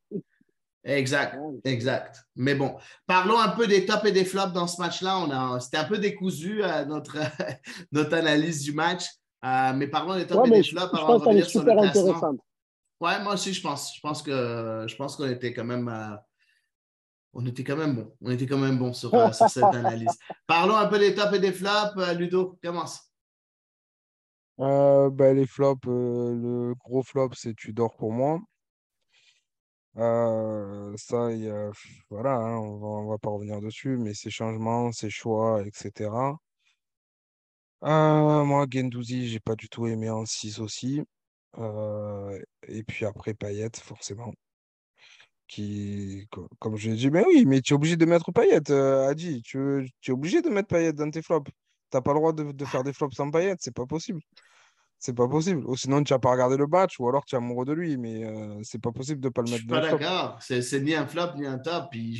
Exact. 0.84 1.38
Exact. 1.64 2.24
Mais 2.36 2.56
bon, 2.56 2.76
parlons 3.06 3.40
un 3.40 3.50
peu 3.50 3.68
des 3.68 3.86
tops 3.86 4.06
et 4.06 4.12
des 4.12 4.26
flops 4.26 4.54
dans 4.54 4.68
ce 4.68 4.82
match-là. 4.82 5.20
On 5.20 5.30
a, 5.30 5.60
c'était 5.60 5.78
un 5.78 5.84
peu 5.86 5.98
décousu 6.00 6.64
euh, 6.64 6.86
notre, 6.86 7.18
notre 7.92 8.16
analyse 8.16 8.64
du 8.64 8.74
match. 8.74 9.06
Euh, 9.46 9.74
mais 9.74 9.88
parlons 9.88 10.16
des 10.16 10.26
tops 10.26 10.42
Ouais, 10.42 10.48
et 10.50 10.52
des 10.52 10.64
je, 10.64 10.72
flops 10.72 10.92
je 10.94 10.98
avant 10.98 11.08
pense 11.08 11.22
de 11.22 11.26
revenir 11.28 11.50
sur 11.50 11.64
le 11.64 11.72
classement. 11.72 12.38
Ouais, 13.00 13.24
moi 13.24 13.34
aussi, 13.34 13.54
je 13.54 13.62
pense. 13.62 13.96
Je 13.96 14.00
pense 14.02 14.22
que 14.22 14.86
je 14.88 14.96
pense 14.96 15.16
qu'on 15.16 15.28
était 15.30 15.54
quand 15.54 15.64
même. 15.66 15.88
euh, 15.88 16.16
on 17.34 17.46
était 17.46 17.64
quand 17.64 17.78
même 17.78 17.96
bon. 17.96 18.14
On 18.22 18.32
était 18.32 18.46
quand 18.46 18.58
même 18.58 18.78
bon 18.78 18.94
sur, 18.94 19.14
euh, 19.14 19.32
sur 19.32 19.50
cette 19.50 19.64
analyse. 19.74 20.18
Parlons 20.48 20.76
un 20.76 20.88
peu 20.88 21.00
des 21.00 21.16
tops 21.16 21.34
et 21.34 21.40
des 21.40 21.52
flops. 21.54 21.96
Ludo, 22.18 22.60
commence. 22.64 23.12
Euh, 24.60 25.10
bah, 25.10 25.34
les 25.34 25.48
flops, 25.48 25.88
euh, 25.88 26.36
le 26.36 26.76
gros 26.76 27.02
flop, 27.04 27.32
c'est 27.34 27.56
Tudor 27.56 27.96
pour 27.96 28.12
moi. 28.12 28.40
Euh, 29.98 30.94
ça, 30.98 31.32
y 31.34 31.50
a- 31.50 31.72
voilà, 32.10 32.36
hein, 32.36 32.58
on 32.58 32.78
va, 33.06 33.12
va 33.12 33.18
pas 33.18 33.30
revenir 33.30 33.60
dessus, 33.62 33.98
mais 33.98 34.14
ses 34.14 34.30
changements, 34.30 34.92
ses 34.92 35.10
choix, 35.10 35.62
etc. 35.66 36.38
Euh, 37.84 38.44
moi, 38.46 38.66
Guendouzi, 38.68 39.28
j'ai 39.30 39.40
pas 39.40 39.56
du 39.56 39.70
tout 39.70 39.88
aimé 39.88 40.10
en 40.10 40.26
6 40.26 40.60
aussi. 40.60 41.02
Euh, 41.58 42.40
et 42.68 42.84
puis 42.84 43.06
après, 43.06 43.34
Payet, 43.34 43.70
forcément. 43.82 44.34
Qui, 45.48 46.28
co- 46.32 46.48
comme 46.60 46.78
je 46.78 46.90
l'ai 46.92 46.96
dit, 46.96 47.10
mais 47.12 47.26
oui, 47.28 47.46
mais 47.46 47.62
tu 47.62 47.74
es 47.74 47.76
obligé 47.76 47.98
de 47.98 48.06
mettre 48.06 48.32
Payet, 48.32 48.72
euh, 48.72 49.10
Adi. 49.10 49.42
Tu, 49.42 49.60
es 50.08 50.12
obligé 50.12 50.42
de 50.42 50.50
mettre 50.50 50.70
Payet 50.70 50.94
dans 50.94 51.10
tes 51.12 51.22
flops. 51.22 51.52
T'as 51.90 52.00
pas 52.02 52.14
le 52.14 52.20
droit 52.20 52.32
de, 52.34 52.66
faire 52.66 52.84
des 52.84 52.94
flops 52.94 53.16
sans 53.16 53.30
Payet, 53.32 53.56
c'est 53.60 53.74
pas 53.76 53.86
possible. 53.86 54.22
C'est 55.02 55.16
pas 55.16 55.28
possible. 55.28 55.66
Ou 55.66 55.76
sinon, 55.76 56.04
tu 56.04 56.14
n'as 56.14 56.20
pas 56.20 56.30
regardé 56.30 56.58
le 56.58 56.68
match, 56.68 57.00
ou 57.00 57.10
alors 57.10 57.26
tu 57.26 57.34
es 57.34 57.38
amoureux 57.40 57.66
de 57.66 57.74
lui, 57.74 57.98
mais 57.98 58.24
euh, 58.24 58.60
c'est 58.62 58.80
pas 58.80 58.92
possible 58.92 59.20
de 59.20 59.30
pas 59.30 59.42
le 59.42 59.48
Je 59.48 59.54
mettre 59.54 59.64
suis 59.64 59.68
dans 59.68 59.82
pas 59.82 59.92
d'accord. 59.98 60.38
C'est 60.42 60.62
c'est 60.62 60.80
ni 60.80 60.94
un 60.94 61.08
flop 61.08 61.38
ni 61.38 61.48
un 61.48 61.58
top. 61.58 61.88
Puis 61.90 62.16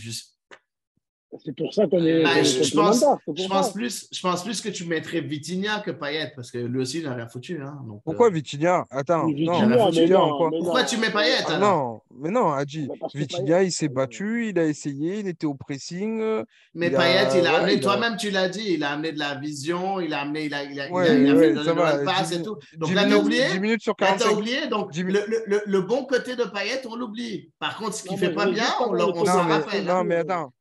C'est 1.44 1.56
pour 1.56 1.74
ça 1.74 1.88
qu'on 1.88 2.04
est, 2.06 2.24
Ben, 2.24 2.44
je, 2.44 2.64
je 2.64 2.76
pense, 2.76 3.06
je, 3.36 3.48
pense 3.48 3.72
plus, 3.74 4.08
je 4.12 4.22
pense 4.22 4.44
plus 4.44 4.60
que 4.60 4.68
tu 4.70 4.86
mettrais 4.86 5.22
Vitinha 5.22 5.80
que 5.80 5.92
Payet 5.92 6.34
parce 6.36 6.52
que 6.52 6.58
lui 6.58 6.82
aussi, 6.82 6.98
il 7.00 7.06
n'a 7.06 7.14
rien 7.16 7.28
foutu. 7.28 7.62
Hein, 7.62 7.78
donc, 7.88 8.02
Pourquoi 8.04 8.28
euh, 8.28 8.32
Vitinha? 8.32 8.86
Attends, 8.90 9.28
Mais 9.28 9.46
non, 9.46 9.54
Vitinha, 9.54 9.68
mais 9.68 9.92
Vitinha 9.92 10.18
non, 10.18 10.38
quoi? 10.38 10.50
mais 10.52 10.58
non. 10.58 10.64
pourquoi 10.66 10.84
tu 10.84 10.98
mets 10.98 11.10
Payet 11.10 11.36
Ah 11.48 11.58
non, 11.58 12.02
mais 12.20 12.30
non, 12.32 12.52
Adji, 12.52 12.88
que 13.14 13.18
Vitinha, 13.18 13.58
Payet, 13.58 13.68
il 13.68 13.72
s'est 13.72 13.86
euh, 13.86 13.90
battu, 13.94 14.50
il 14.50 14.60
a 14.60 14.66
essayé, 14.66 15.20
il 15.20 15.28
était 15.28 15.46
au 15.46 15.54
pressing, 15.56 16.20
euh, 16.22 16.44
Mais 16.74 16.88
il 16.88 16.94
Payet, 16.94 17.18
a, 17.20 17.38
il 17.38 17.48
a 17.48 17.58
amené, 17.60 17.80
toi-même 17.80 18.18
tu 18.18 18.30
l'as 18.30 18.50
dit, 18.50 18.66
il 18.74 18.84
a 18.84 18.92
amené 18.92 19.14
de 19.14 19.20
la 19.20 19.36
vision, 19.36 20.02
il 20.02 20.14
a 20.14 20.22
amené, 20.22 20.46
il 20.46 20.54
a, 20.54 20.64
il 20.64 20.80
a, 20.82 20.88
il 20.88 20.92
a, 20.92 20.94
ouais, 20.94 21.22
il 21.22 21.30
a 21.30 21.36
fait 21.38 21.54
de 21.54 22.24
10, 22.24 22.32
et 22.34 22.44
tout. 22.44 22.58
Donc 22.78 22.90
10 22.90 22.96
là, 22.96 23.02
t'as 23.04 23.08
minutes, 23.08 23.24
oublié? 23.24 23.44
10 23.52 23.60
minutes 23.60 23.82
sur 23.82 23.96
Là, 24.00 24.08
t'as 24.12 24.18
45. 24.26 24.38
oublié. 24.38 24.68
Donc, 24.68 24.92
10 24.92 25.04
mi- 25.06 25.14
le, 25.14 25.24
le, 25.28 25.44
le, 25.46 25.62
le 25.66 25.82
bon 25.82 26.04
côté 26.06 26.36
de 26.36 26.44
Payet, 26.44 26.82
on 26.90 26.96
l'oublie. 26.96 27.52
Par 27.58 27.78
contre, 27.78 27.94
ce 27.94 28.04
qu'il 28.04 28.12
Non, 28.12 28.18
fait 28.18 28.34
pas 28.34 28.48
bien, 28.48 28.66
on, 28.82 29.26
s'en 29.26 29.44
Non, 29.46 29.50
rappelle. 29.50 29.86
non, 29.86 29.94
hein. 29.94 30.04
mais 30.04 30.16
attends, 30.18 30.52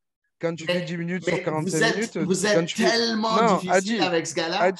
quand 0.41 0.55
tu 0.55 0.65
fais 0.65 0.79
Mais, 0.79 0.81
10 0.85 0.97
minutes 0.97 1.23
sur 1.23 1.33
mais 1.33 1.39
vous 1.39 1.45
45 1.45 1.81
êtes, 1.87 1.95
minutes, 1.95 2.17
vous 2.17 2.33
quand 2.41 2.47
êtes 2.59 2.65
tu 2.65 2.75
fais... 2.81 2.89
tellement 2.89 3.41
Non, 3.41 3.57
difficile 3.57 4.01
avec 4.01 4.27
ce 4.27 4.35
gars-là. 4.35 4.71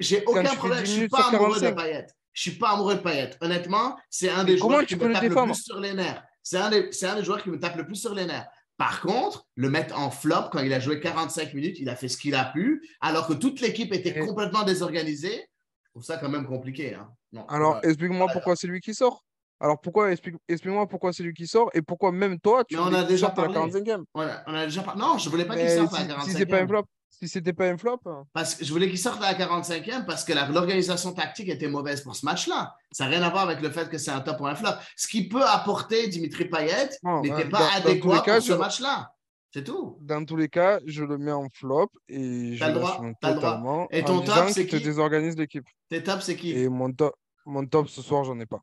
J'ai 0.00 0.24
aucun 0.24 0.44
fais 0.44 0.56
problème. 0.56 0.78
10 0.82 0.84
Je 0.84 0.90
suis 0.90 0.96
minutes 1.00 1.10
pas 1.12 1.28
amoureux 1.28 1.54
de 1.60 1.60
45, 1.60 1.76
Payet. 1.76 2.06
Je 2.32 2.40
suis 2.40 2.50
pas 2.52 2.70
amoureux 2.70 2.94
de 2.94 3.00
Payet. 3.00 3.30
Honnêtement, 3.40 3.96
c'est 4.10 4.30
un 4.30 4.44
des 4.44 4.58
comment 4.58 4.76
joueurs 4.76 4.86
qui 4.86 4.96
me 4.96 5.12
tape 5.12 5.22
le 5.22 5.30
plus 5.44 5.62
sur 5.62 5.80
les 5.80 5.92
nerfs. 5.94 6.22
C'est 6.42 6.56
un, 6.58 6.70
des- 6.70 6.88
c'est 6.92 7.06
un 7.06 7.16
des 7.16 7.24
joueurs 7.24 7.42
qui 7.42 7.50
me 7.50 7.58
tape 7.60 7.76
le 7.76 7.84
plus 7.86 7.96
sur 7.96 8.14
les 8.14 8.24
nerfs. 8.24 8.46
Par 8.78 9.00
contre, 9.02 9.46
le 9.54 9.68
mettre 9.70 9.96
en 9.98 10.10
flop 10.10 10.48
quand 10.50 10.58
il 10.60 10.72
a 10.72 10.80
joué 10.80 10.98
45 10.98 11.54
minutes, 11.54 11.76
il 11.78 11.88
a 11.88 11.94
fait 11.94 12.08
ce 12.08 12.16
qu'il 12.16 12.34
a 12.34 12.46
pu, 12.46 12.82
alors 13.00 13.26
que 13.28 13.34
toute 13.34 13.60
l'équipe 13.60 13.92
était 13.94 14.18
Et- 14.18 14.26
complètement 14.26 14.64
désorganisée. 14.64 15.46
Je 15.84 15.90
trouve 15.90 16.04
ça 16.04 16.16
quand 16.16 16.30
même 16.30 16.46
compliqué. 16.46 16.94
Hein. 16.94 17.08
Non, 17.32 17.46
Alors, 17.48 17.78
explique-moi 17.84 18.26
pourquoi 18.32 18.56
c'est 18.56 18.66
lui 18.66 18.80
qui 18.80 18.94
sort. 18.94 19.22
Alors, 19.62 19.80
pourquoi, 19.80 20.10
explique, 20.10 20.34
explique-moi 20.48 20.88
pourquoi 20.88 21.12
c'est 21.12 21.22
lui 21.22 21.32
qui 21.32 21.46
sort 21.46 21.70
et 21.72 21.82
pourquoi 21.82 22.10
même 22.10 22.38
toi, 22.40 22.64
tu 22.64 22.76
on 22.76 22.92
a 22.92 23.04
déjà 23.04 23.26
à 23.26 23.28
la 23.30 23.34
parlé. 23.36 23.54
45e. 23.54 24.02
On 24.12 24.20
a, 24.22 24.42
on 24.48 24.54
a 24.54 24.64
déjà 24.66 24.82
par- 24.82 24.96
Non, 24.96 25.18
je 25.18 25.30
voulais 25.30 25.44
pas 25.44 25.54
qu'il 25.56 25.70
sorte 25.70 25.94
à 25.94 26.04
la 26.04 26.20
si 26.22 26.32
c'est 26.32 26.46
pas 26.46 26.56
un 26.56 26.64
45e. 26.64 26.68
flop, 26.68 26.84
si 27.10 27.28
c'était 27.28 27.52
pas 27.52 27.68
un 27.68 27.76
flop, 27.78 28.00
hein. 28.06 28.24
Parce 28.32 28.56
que 28.56 28.64
je 28.64 28.72
voulais 28.72 28.88
qu'il 28.88 28.98
sorte 28.98 29.22
à 29.22 29.30
la 29.30 29.38
45e 29.38 30.04
parce 30.04 30.24
que 30.24 30.32
l'organisation 30.32 31.12
tactique 31.12 31.48
était 31.48 31.68
mauvaise 31.68 32.00
pour 32.00 32.16
ce 32.16 32.26
match-là. 32.26 32.74
Ça 32.90 33.04
n'a 33.04 33.10
rien 33.10 33.22
à 33.22 33.30
voir 33.30 33.44
avec 33.44 33.60
le 33.62 33.70
fait 33.70 33.88
que 33.88 33.98
c'est 33.98 34.10
un 34.10 34.20
top 34.20 34.40
ou 34.40 34.46
un 34.48 34.56
flop. 34.56 34.70
Ce 34.96 35.06
qui 35.06 35.28
peut 35.28 35.44
apporter 35.46 36.08
Dimitri 36.08 36.46
Payet 36.46 36.88
Bon, 37.04 37.20
n'était 37.20 37.48
pas 37.48 37.58
dans- 37.60 37.88
adéquat 37.88 38.20
cas, 38.22 38.34
pour 38.38 38.42
ce 38.42 38.52
match-là. 38.54 39.12
C'est 39.54 39.62
tout. 39.62 39.96
dans 40.00 40.24
tous 40.24 40.36
les 40.36 40.48
cas, 40.48 40.80
je 40.86 41.04
le 41.04 41.18
mets 41.18 41.30
en 41.30 41.46
flop 41.52 41.90
et 42.08 42.56
je 42.56 42.64
le 42.64 42.72
droit, 42.72 43.00
totalement 43.20 43.86
Et 43.92 44.02
en 44.02 44.06
ton 44.06 44.20
top, 44.22 44.48
c'est 44.48 44.62
qu'il 44.62 44.70
te 44.70 44.76
qui? 44.78 44.82
désorganise 44.84 45.36
l'équipe. 45.36 45.66
Tes 45.88 46.02
tops, 46.02 46.24
c'est 46.24 46.34
qui? 46.36 46.52
Et 46.52 46.68
mon 46.70 46.90
top, 46.92 47.14
mon 47.46 47.64
top 47.66 47.88
ce 47.88 48.00
soir, 48.02 48.24
j'en 48.24 48.40
ai 48.40 48.46
pas. 48.46 48.60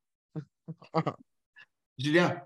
Julien 1.97 2.41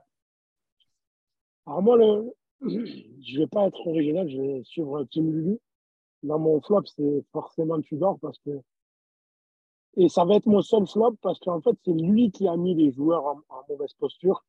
Alors 1.65 1.81
moi, 1.81 1.97
le... 1.97 2.33
je 2.61 3.39
vais 3.39 3.47
pas 3.47 3.67
être 3.67 3.87
original, 3.87 4.29
je 4.29 4.37
vais 4.37 4.63
suivre 4.63 5.03
Team 5.05 5.31
Lulu. 5.31 5.59
Dans 6.23 6.39
mon 6.39 6.61
flop, 6.61 6.83
c'est 6.85 7.25
forcément 7.31 7.81
Tudor 7.81 8.17
parce 8.19 8.39
que 8.39 8.61
et 9.95 10.09
ça 10.09 10.25
va 10.25 10.35
être 10.35 10.47
mon 10.47 10.61
seul 10.61 10.87
flop 10.87 11.15
parce 11.21 11.39
qu'en 11.39 11.61
fait, 11.61 11.75
c'est 11.85 11.93
lui 11.93 12.31
qui 12.31 12.47
a 12.47 12.57
mis 12.57 12.73
les 12.73 12.91
joueurs 12.91 13.25
en, 13.25 13.41
mauvaise 13.69 13.93
posture. 13.93 14.43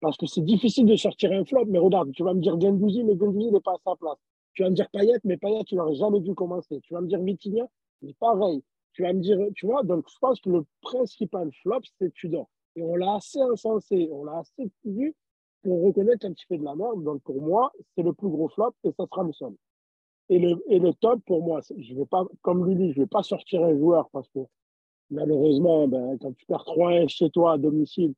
Parce 0.00 0.16
que 0.16 0.26
c'est 0.26 0.42
difficile 0.44 0.86
de 0.86 0.94
sortir 0.94 1.32
un 1.32 1.44
flop, 1.44 1.64
mais 1.66 1.80
regarde, 1.80 2.12
tu 2.12 2.22
vas 2.22 2.32
me 2.32 2.40
dire 2.40 2.60
Gendouzi, 2.60 3.02
mais 3.02 3.18
Gendouzi 3.18 3.50
n'est 3.50 3.60
pas 3.60 3.72
à 3.72 3.78
sa 3.84 3.96
place. 3.96 4.18
Tu 4.54 4.62
vas 4.62 4.70
me 4.70 4.74
dire 4.76 4.88
Payet, 4.90 5.18
mais 5.24 5.36
Payet, 5.36 5.64
tu 5.64 5.74
n'aurais 5.74 5.96
jamais 5.96 6.20
dû 6.20 6.34
commencer. 6.34 6.80
Tu 6.82 6.94
vas 6.94 7.00
me 7.00 7.08
dire 7.08 7.20
Vitinha, 7.20 7.66
c'est 8.00 8.16
pareil. 8.18 8.62
Tu 8.92 9.02
vas 9.02 9.12
me 9.12 9.20
dire, 9.20 9.38
tu 9.56 9.66
vois, 9.66 9.82
donc 9.82 10.04
je 10.08 10.18
pense 10.20 10.40
que 10.40 10.50
le 10.50 10.64
principal 10.82 11.50
flop, 11.62 11.80
c'est 11.98 12.12
Tudor. 12.14 12.48
Et 12.78 12.82
on 12.82 12.94
l'a 12.94 13.16
assez 13.16 13.40
insensé, 13.40 14.08
on 14.12 14.24
l'a 14.24 14.38
assez 14.38 14.70
vu 14.84 15.12
pour 15.62 15.82
reconnaître 15.82 16.24
un 16.26 16.32
petit 16.32 16.46
peu 16.48 16.56
de 16.56 16.64
la 16.64 16.76
merde. 16.76 17.02
Donc 17.02 17.22
pour 17.22 17.42
moi, 17.42 17.72
c'est 17.96 18.04
le 18.04 18.12
plus 18.12 18.28
gros 18.28 18.48
flop 18.48 18.72
et 18.84 18.92
ça 18.92 19.04
sera 19.10 19.24
le 19.24 19.32
seul. 19.32 19.52
Et 20.28 20.38
le, 20.38 20.92
top, 20.92 21.20
pour 21.26 21.42
moi, 21.42 21.60
je 21.76 21.94
vais 21.94 22.06
pas, 22.06 22.24
comme 22.42 22.68
Lulu, 22.68 22.92
je 22.92 23.00
vais 23.00 23.06
pas 23.06 23.22
sortir 23.22 23.64
un 23.64 23.76
joueur 23.76 24.08
parce 24.10 24.28
que 24.28 24.40
malheureusement, 25.10 25.88
ben, 25.88 26.18
quand 26.20 26.32
tu 26.36 26.46
perds 26.46 26.64
3-1 26.66 27.08
chez 27.08 27.30
toi 27.30 27.54
à 27.54 27.58
domicile, 27.58 28.12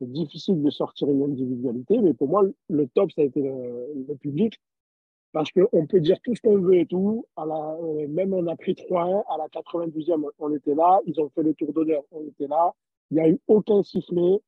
c'est 0.00 0.10
difficile 0.10 0.60
de 0.60 0.70
sortir 0.70 1.08
une 1.08 1.22
individualité. 1.22 1.98
Mais 1.98 2.14
pour 2.14 2.28
moi, 2.28 2.44
le 2.68 2.88
top, 2.88 3.12
ça 3.12 3.20
a 3.22 3.24
été 3.26 3.42
le, 3.42 4.14
public. 4.16 4.58
Parce 5.32 5.52
qu'on 5.52 5.86
peut 5.86 6.00
dire 6.00 6.18
tout 6.24 6.34
ce 6.34 6.40
qu'on 6.40 6.58
veut 6.58 6.78
et 6.78 6.86
tout. 6.86 7.24
Même 8.08 8.34
on 8.34 8.48
a 8.48 8.56
pris 8.56 8.72
3-1 8.72 9.22
à 9.28 9.36
la 9.36 9.46
92e, 9.46 10.28
on 10.40 10.54
était 10.54 10.74
là. 10.74 11.00
Ils 11.06 11.20
ont 11.20 11.28
fait 11.28 11.44
le 11.44 11.54
tour 11.54 11.72
d'honneur, 11.72 12.02
on 12.10 12.26
était 12.26 12.48
là. 12.48 12.74
Il 13.10 13.14
n'y 13.14 13.20
a 13.20 13.28
eu 13.28 13.38
aucun 13.48 13.82
sifflet. 13.82 14.40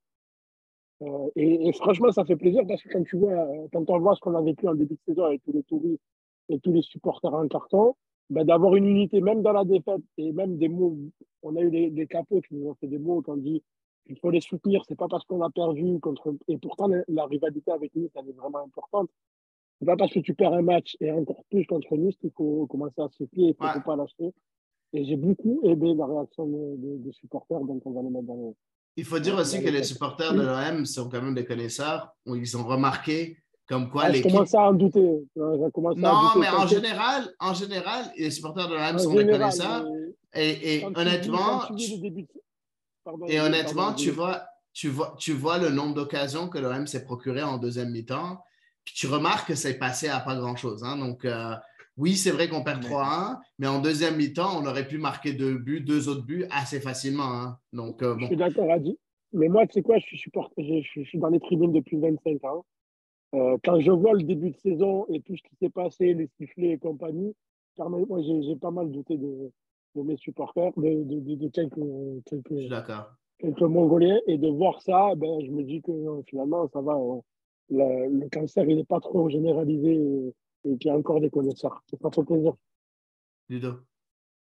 Euh, 1.02 1.28
et, 1.34 1.68
et 1.68 1.72
franchement, 1.72 2.12
ça 2.12 2.24
fait 2.24 2.36
plaisir 2.36 2.62
parce 2.66 2.82
que 2.82 2.88
quand 2.88 3.02
tu 3.02 3.16
vois, 3.16 3.46
quand 3.72 3.88
on 3.90 3.98
voit 3.98 4.14
ce 4.14 4.20
qu'on 4.20 4.34
a 4.36 4.42
vécu 4.42 4.68
en 4.68 4.74
début 4.74 4.94
de 4.94 5.00
saison 5.06 5.24
avec 5.24 5.42
tous 5.42 5.52
les 5.52 5.62
touristes 5.64 6.02
et 6.48 6.60
tous 6.60 6.72
les 6.72 6.82
supporters 6.82 7.34
en 7.34 7.48
carton, 7.48 7.96
ben, 8.30 8.44
d'avoir 8.44 8.76
une 8.76 8.86
unité, 8.86 9.20
même 9.20 9.42
dans 9.42 9.52
la 9.52 9.64
défaite, 9.64 10.00
et 10.16 10.32
même 10.32 10.56
des 10.58 10.68
mots, 10.68 10.96
on 11.42 11.56
a 11.56 11.60
eu 11.60 11.70
des, 11.70 11.90
des 11.90 12.06
capots 12.06 12.40
qui 12.40 12.54
nous 12.54 12.68
ont 12.68 12.74
fait 12.74 12.86
des 12.86 12.98
mots 12.98 13.20
quand 13.22 13.32
on 13.32 13.36
dit 13.36 13.62
qu'il 14.06 14.18
faut 14.18 14.30
les 14.30 14.40
soutenir, 14.40 14.82
c'est 14.88 14.96
pas 14.96 15.08
parce 15.08 15.24
qu'on 15.24 15.42
a 15.42 15.50
perdu 15.50 15.98
contre. 16.00 16.34
Et 16.48 16.56
pourtant, 16.58 16.86
la, 16.88 17.02
la 17.08 17.26
rivalité 17.26 17.70
avec 17.72 17.94
Nice, 17.94 18.10
elle 18.14 18.28
est 18.28 18.32
vraiment 18.32 18.58
importante. 18.58 19.10
C'est 19.80 19.86
pas 19.86 19.96
parce 19.96 20.12
que 20.12 20.20
tu 20.20 20.34
perds 20.34 20.52
un 20.54 20.62
match 20.62 20.96
et 21.00 21.10
encore 21.10 21.44
plus 21.50 21.66
contre 21.66 21.96
Nice 21.96 22.16
qu'il 22.16 22.30
faut 22.30 22.66
commencer 22.68 23.00
à 23.00 23.08
se 23.08 23.24
il 23.32 23.54
faut, 23.54 23.64
Ouais. 23.64 23.72
faut 23.74 23.80
pas 23.80 23.96
lâcher. 23.96 24.32
Et 24.94 25.04
j'ai 25.04 25.16
beaucoup 25.16 25.60
aimé 25.64 25.94
la 25.96 26.06
réaction 26.06 26.46
des 26.46 26.76
de, 26.76 26.96
des 27.04 27.12
supporters, 27.12 27.60
donc 27.60 27.82
on 27.86 27.92
va 27.92 28.02
les 28.02 28.10
mettre 28.10 28.26
dans 28.26 28.36
les. 28.36 28.54
Il 28.96 29.04
faut 29.06 29.18
dire 29.18 29.36
aussi 29.38 29.62
que 29.62 29.70
les 29.70 29.84
supporters 29.84 30.34
de 30.34 30.42
l'OM 30.42 30.84
sont 30.84 31.08
quand 31.08 31.22
même 31.22 31.34
des 31.34 31.46
connaisseurs. 31.46 32.14
Ils 32.26 32.56
ont 32.58 32.64
remarqué 32.64 33.38
comme 33.66 33.88
quoi 33.90 34.02
Ah, 34.06 34.12
je 34.12 34.22
commence 34.22 34.54
à 34.54 34.68
en 34.68 34.74
douter. 34.74 35.00
À 35.36 35.40
Non, 35.40 35.60
douter. 35.62 36.40
mais 36.40 36.48
en 36.50 36.66
général, 36.66 37.28
en 37.40 37.54
général, 37.54 38.12
les 38.18 38.30
supporters 38.30 38.68
de 38.68 38.74
l'OM 38.74 38.98
sont 38.98 39.14
des 39.14 39.26
connaisseurs. 39.26 39.86
mais 40.34 40.58
Et, 40.62 40.84
honnêtement, 40.94 41.60
tu 41.74 41.98
début 41.98 42.26
Pardon, 43.02 43.26
Et 43.26 43.36
pardon, 43.36 43.46
honnêtement, 43.48 43.94
tu 43.94 44.10
vois, 44.10 44.44
tu, 44.74 44.88
vois, 44.88 45.14
tu 45.18 45.32
vois 45.32 45.56
le 45.58 45.70
nombre 45.70 45.94
d'occasions 45.94 46.48
que 46.48 46.58
l'OM 46.58 46.86
s'est 46.86 47.04
procuré 47.04 47.42
en 47.42 47.56
deuxième 47.56 47.90
mi-temps. 47.90 48.38
Puis 48.84 48.94
tu 48.94 49.06
remarques 49.06 49.48
que 49.48 49.54
c'est 49.54 49.78
passé 49.78 50.08
à 50.08 50.20
pas 50.20 50.36
grand-chose. 50.36 50.84
hein. 50.84 50.98
Donc, 50.98 51.24
euh, 51.24 51.54
oui, 51.96 52.14
c'est 52.16 52.30
vrai 52.30 52.48
qu'on 52.48 52.62
perd 52.64 52.82
Mais- 52.82 52.88
3-1, 52.88 53.38
mais 53.58 53.66
en 53.66 53.80
deuxième 53.80 54.16
mi-temps, 54.16 54.60
on 54.60 54.66
aurait 54.66 54.86
pu 54.86 54.98
marquer 54.98 55.32
deux 55.32 55.58
buts, 55.58 55.80
deux 55.80 56.08
autres 56.08 56.24
buts 56.24 56.44
assez 56.50 56.80
facilement. 56.80 57.24
hein. 57.32 57.58
Donc, 57.72 58.02
euh, 58.02 58.16
Je 58.18 58.26
suis 58.26 58.36
d'accord, 58.36 58.70
Adi. 58.70 58.98
Mais 59.34 59.48
moi, 59.48 59.66
tu 59.66 59.74
sais 59.74 59.82
quoi, 59.82 59.98
je 59.98 60.04
suis, 60.06 60.18
supporter, 60.18 60.62
je, 60.62 60.82
je- 60.82 61.02
je 61.02 61.08
suis 61.08 61.18
dans 61.18 61.28
les 61.28 61.40
tribunes 61.40 61.72
depuis 61.72 61.96
25 61.98 62.44
ans. 62.44 62.64
Euh, 63.34 63.56
quand 63.64 63.80
je 63.80 63.90
vois 63.90 64.12
le 64.12 64.22
début 64.24 64.50
de 64.50 64.56
saison 64.58 65.06
et 65.08 65.20
tout 65.22 65.34
ce 65.36 65.42
qui 65.42 65.56
s'est 65.56 65.70
passé, 65.70 66.12
les 66.12 66.28
sifflets 66.36 66.72
et 66.72 66.78
compagnie, 66.78 67.34
car 67.76 67.88
moi, 67.88 68.20
j'ai 68.20 68.56
pas 68.56 68.70
mal 68.70 68.90
douté 68.90 69.16
de, 69.16 69.50
de 69.96 70.02
mes 70.02 70.18
supporters, 70.18 70.72
de, 70.76 71.02
de, 71.04 71.20
de- 71.20 71.34
de 71.36 71.48
quelques, 71.48 72.24
quelques, 72.26 72.68
Mongoliens. 73.62 74.20
Et 74.26 74.36
de 74.36 74.48
voir 74.48 74.82
ça, 74.82 75.14
ben, 75.16 75.40
je 75.44 75.50
me 75.50 75.62
dis 75.62 75.80
que 75.80 75.90
euh, 75.92 76.22
finalement, 76.28 76.68
ça 76.68 76.80
va. 76.82 76.92
euh, 76.94 77.20
le, 77.70 78.20
le 78.20 78.28
cancer, 78.28 78.68
il 78.68 78.76
n'est 78.76 78.84
pas 78.84 79.00
trop 79.00 79.30
généralisé 79.30 79.98
et, 80.64 80.76
qu'il 80.78 80.90
y 80.90 80.90
a 80.90 80.96
encore 80.96 81.20
des 81.20 81.30
connaisseurs. 81.30 81.82
Ça 81.90 82.10
fait 82.10 82.22
plaisir. 82.24 82.54
Ludo. 83.48 83.80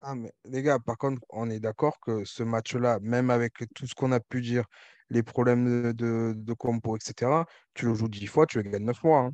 Ah, 0.01 0.15
mais 0.15 0.31
les 0.45 0.61
gars, 0.61 0.79
par 0.79 0.97
contre, 0.97 1.21
on 1.29 1.49
est 1.49 1.59
d'accord 1.59 1.99
que 1.99 2.23
ce 2.23 2.43
match-là, 2.43 2.99
même 3.01 3.29
avec 3.29 3.53
tout 3.73 3.87
ce 3.87 3.95
qu'on 3.95 4.11
a 4.11 4.19
pu 4.19 4.41
dire, 4.41 4.65
les 5.09 5.23
problèmes 5.23 5.65
de, 5.83 5.91
de, 5.91 6.33
de 6.35 6.53
compo, 6.53 6.95
etc., 6.97 7.45
tu 7.73 7.85
le 7.85 7.93
joues 7.95 8.07
10 8.09 8.27
fois, 8.27 8.45
tu 8.45 8.61
le 8.61 8.69
gagnes 8.69 8.85
9 8.85 8.99
fois. 8.99 9.19
hein. 9.19 9.31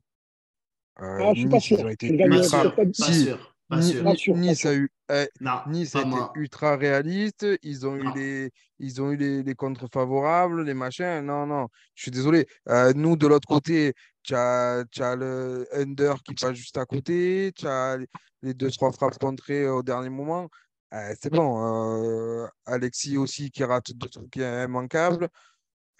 Euh, 1.01 1.17
Ah, 1.19 1.33
je 1.33 1.39
suis 1.41 1.49
pas 1.49 1.55
Nice, 1.57 1.71
ils 1.71 1.85
ont 1.85 1.89
été 1.89 2.17
Pas 2.17 2.25
ultra. 2.25 2.61
sûr, 2.61 2.75
pas- 2.75 2.85
pas 2.85 2.91
Si. 2.91 3.27
Pas. 3.27 3.37
Pas 3.69 3.77
pas 3.77 4.13
Nice 4.35 4.59
sûr. 4.59 4.69
a 4.69 4.75
eu, 4.75 4.89
eh, 5.09 5.27
Non, 5.41 5.61
Nice 5.67 5.93
pas 5.93 5.99
a 5.99 6.01
été 6.01 6.09
moi. 6.09 6.31
ultra 6.35 6.75
réaliste. 6.77 7.45
Ils 7.63 7.87
ont 7.87 7.95
eu 7.95 8.11
les, 8.13 8.51
ils 8.79 9.01
ont 9.01 9.11
eu 9.11 9.17
les, 9.17 9.41
les 9.41 9.55
contres 9.55 9.87
favorables, 9.91 10.63
les 10.63 10.73
machins. 10.75 11.21
Non, 11.21 11.47
non, 11.47 11.67
je 11.95 12.03
suis 12.03 12.11
désolé. 12.11 12.45
Euh, 12.69 12.93
nous, 12.95 13.15
de 13.17 13.25
l'autre 13.25 13.47
côté, 13.47 13.93
tu 14.23 14.33
as, 14.35 14.85
le 15.15 15.67
under 15.73 16.21
qui 16.23 16.33
passe 16.33 16.53
juste 16.53 16.77
à 16.77 16.85
côté. 16.85 17.51
Tu 17.55 17.67
as 17.67 17.97
les- 18.41 18.53
deux, 18.53 18.71
trois 18.71 18.91
frappes 18.91 19.17
contrées 19.19 19.67
au 19.67 19.83
dernier 19.83 20.09
moment. 20.09 20.49
Euh, 20.93 21.13
c'est 21.21 21.31
bon. 21.31 22.43
Euh, 22.43 22.47
Alexis 22.65 23.17
aussi 23.17 23.51
qui 23.51 23.63
rate 23.63 23.91
deux 23.93 24.09
trucs 24.09 24.35
immanquables. 24.35 25.27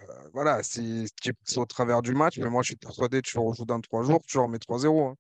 Euh, 0.01 0.05
voilà, 0.33 0.61
c'est 0.63 1.05
au 1.55 1.65
travers 1.65 2.01
du 2.01 2.13
match. 2.13 2.37
Mais 2.37 2.49
moi, 2.49 2.61
je 2.61 2.67
suis 2.67 2.75
persuadé 2.75 3.21
que 3.21 3.27
tu 3.29 3.37
rejoues 3.39 3.65
dans 3.65 3.79
trois 3.79 4.03
jours, 4.03 4.21
tu 4.27 4.37
leur 4.37 4.49
mets 4.49 4.59
3-0. 4.59 5.07
hein. 5.07 5.15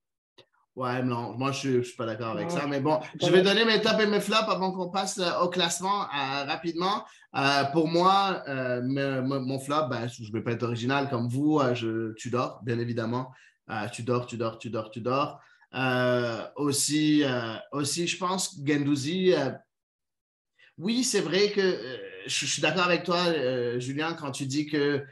Ouais, 0.75 1.03
non, 1.03 1.37
moi 1.37 1.51
je 1.51 1.69
ne 1.69 1.81
suis 1.83 1.95
pas 1.95 2.07
d'accord 2.07 2.31
avec 2.31 2.49
Non, 2.49 2.55
ça. 2.55 2.65
Mais 2.65 2.79
bon, 2.81 2.99
je 3.21 3.27
vais 3.29 3.43
donner 3.43 3.63
mes 3.63 3.79
tops 3.79 4.01
et 4.01 4.07
mes 4.07 4.19
flops 4.19 4.49
avant 4.49 4.71
qu'on 4.71 4.89
passe 4.89 5.19
euh, 5.19 5.39
au 5.41 5.49
classement 5.49 6.01
euh, 6.03 6.45
rapidement. 6.45 7.05
Euh, 7.35 7.63
pour 7.65 7.87
moi, 7.87 8.41
euh, 8.47 8.81
me- 8.81 9.21
me- 9.21 9.39
mon 9.39 9.59
flop, 9.59 9.87
ben, 9.89 10.07
je 10.07 10.23
ne 10.23 10.31
vais 10.31 10.41
pas 10.41 10.51
être 10.51 10.63
original 10.63 11.09
comme 11.09 11.27
vous. 11.27 11.61
je, 11.75 12.13
tu 12.15 12.31
dors, 12.31 12.59
bien 12.63 12.79
évidemment. 12.79 13.31
Tu 13.93 14.01
dors, 14.03 14.25
tu 14.25 14.35
dors, 14.37 14.57
tu 14.57 14.69
dors, 14.71 14.89
tu 14.89 14.99
dors. 15.01 15.39
Aussi, 16.55 17.23
aussi, 17.71 18.07
je 18.07 18.17
pense, 18.17 18.57
Gendouzi, 18.65 19.33
oui, 20.77 21.03
c'est 21.03 21.21
vrai 21.21 21.51
que 21.51 21.61
je, 22.25 22.29
je 22.45 22.45
suis 22.45 22.61
d'accord 22.61 22.85
avec 22.85 23.03
toi, 23.03 23.19
Julien, 23.79 24.13
quand 24.13 24.31
tu 24.31 24.45
dis 24.47 24.65
que 24.65 25.03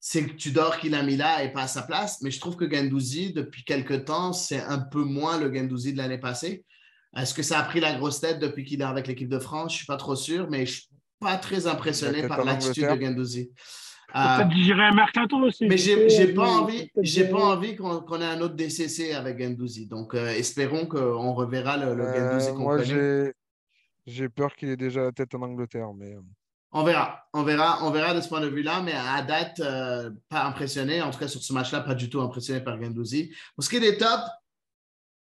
c'est 0.00 0.24
que 0.26 0.32
Tudor 0.34 0.78
qui 0.78 0.88
l'a 0.88 1.02
mis 1.02 1.16
là 1.16 1.42
et 1.42 1.52
pas 1.52 1.62
à 1.62 1.66
sa 1.66 1.82
place, 1.82 2.20
mais 2.22 2.30
je 2.30 2.40
trouve 2.40 2.56
que 2.56 2.70
Gendouzi, 2.70 3.32
depuis 3.32 3.64
quelques 3.64 4.04
temps, 4.04 4.32
c'est 4.32 4.60
un 4.60 4.78
peu 4.78 5.02
moins 5.02 5.38
le 5.38 5.52
Gendouzi 5.52 5.92
de 5.92 5.98
l'année 5.98 6.18
passée. 6.18 6.64
Est-ce 7.16 7.34
que 7.34 7.42
ça 7.42 7.58
a 7.58 7.62
pris 7.64 7.80
la 7.80 7.94
grosse 7.94 8.20
tête 8.20 8.38
depuis 8.38 8.64
qu'il 8.64 8.80
est 8.80 8.84
avec 8.84 9.06
l'équipe 9.08 9.28
de 9.28 9.38
France? 9.38 9.72
Je 9.72 9.76
ne 9.76 9.78
suis 9.78 9.86
pas 9.86 9.96
trop 9.96 10.14
sûr, 10.14 10.48
mais 10.50 10.66
je 10.66 10.72
ne 10.72 10.76
suis 10.76 10.88
pas 11.20 11.36
très 11.36 11.66
impressionné 11.66 12.26
par 12.28 12.44
l'attitude 12.44 12.84
de. 12.88 13.00
Gendouzi. 13.00 13.50
Euh, 14.16 14.44
digérer 14.44 14.84
un 14.84 14.94
mercato 14.94 15.36
aussi. 15.36 15.66
mais 15.66 15.76
j'ai 15.76 16.32
pas 16.32 16.48
envie, 16.48 16.90
j'ai 17.02 17.28
pas 17.28 17.40
envie 17.44 17.76
qu'on 17.76 18.00
qu'on 18.00 18.20
ait 18.22 18.24
un 18.24 18.40
autre 18.40 18.54
DCC 18.54 19.12
avec 19.12 19.38
Gendouzi. 19.42 19.86
Donc, 19.86 20.14
euh, 20.14 20.28
espérons 20.28 20.86
qu'on 20.86 21.32
reverra 21.34 21.76
le, 21.76 21.94
le 21.94 22.04
Euh, 22.04 22.14
Gendouzi 22.14 22.52
qu'on 22.52 22.58
moi, 22.62 22.76
connaît. 22.76 22.86
j'ai 22.86 23.32
j'ai 24.06 24.28
peur 24.30 24.54
qu'il 24.56 24.70
ait 24.70 24.76
déjà 24.78 25.02
la 25.02 25.12
tête 25.12 25.34
en 25.34 25.42
Angleterre. 25.42 25.92
Mais 25.94 26.14
euh, 26.14 26.20
On 26.70 26.84
verra, 26.84 27.24
on 27.32 27.44
verra, 27.44 27.82
on 27.82 27.90
verra 27.90 28.12
de 28.12 28.20
ce 28.20 28.28
point 28.28 28.42
de 28.42 28.46
vue-là, 28.46 28.82
mais 28.82 28.92
à 28.92 29.22
date, 29.22 29.58
euh, 29.60 30.10
pas 30.28 30.44
impressionné. 30.44 31.00
En 31.00 31.10
tout 31.10 31.18
cas, 31.18 31.28
sur 31.28 31.42
ce 31.42 31.52
match-là, 31.54 31.80
pas 31.80 31.94
du 31.94 32.10
tout 32.10 32.20
impressionné 32.20 32.60
par 32.60 32.80
Gendouzi. 32.80 33.34
Pour 33.54 33.64
ce 33.64 33.70
qui 33.70 33.76
est 33.76 33.80
des 33.80 33.96
tops, 33.96 34.28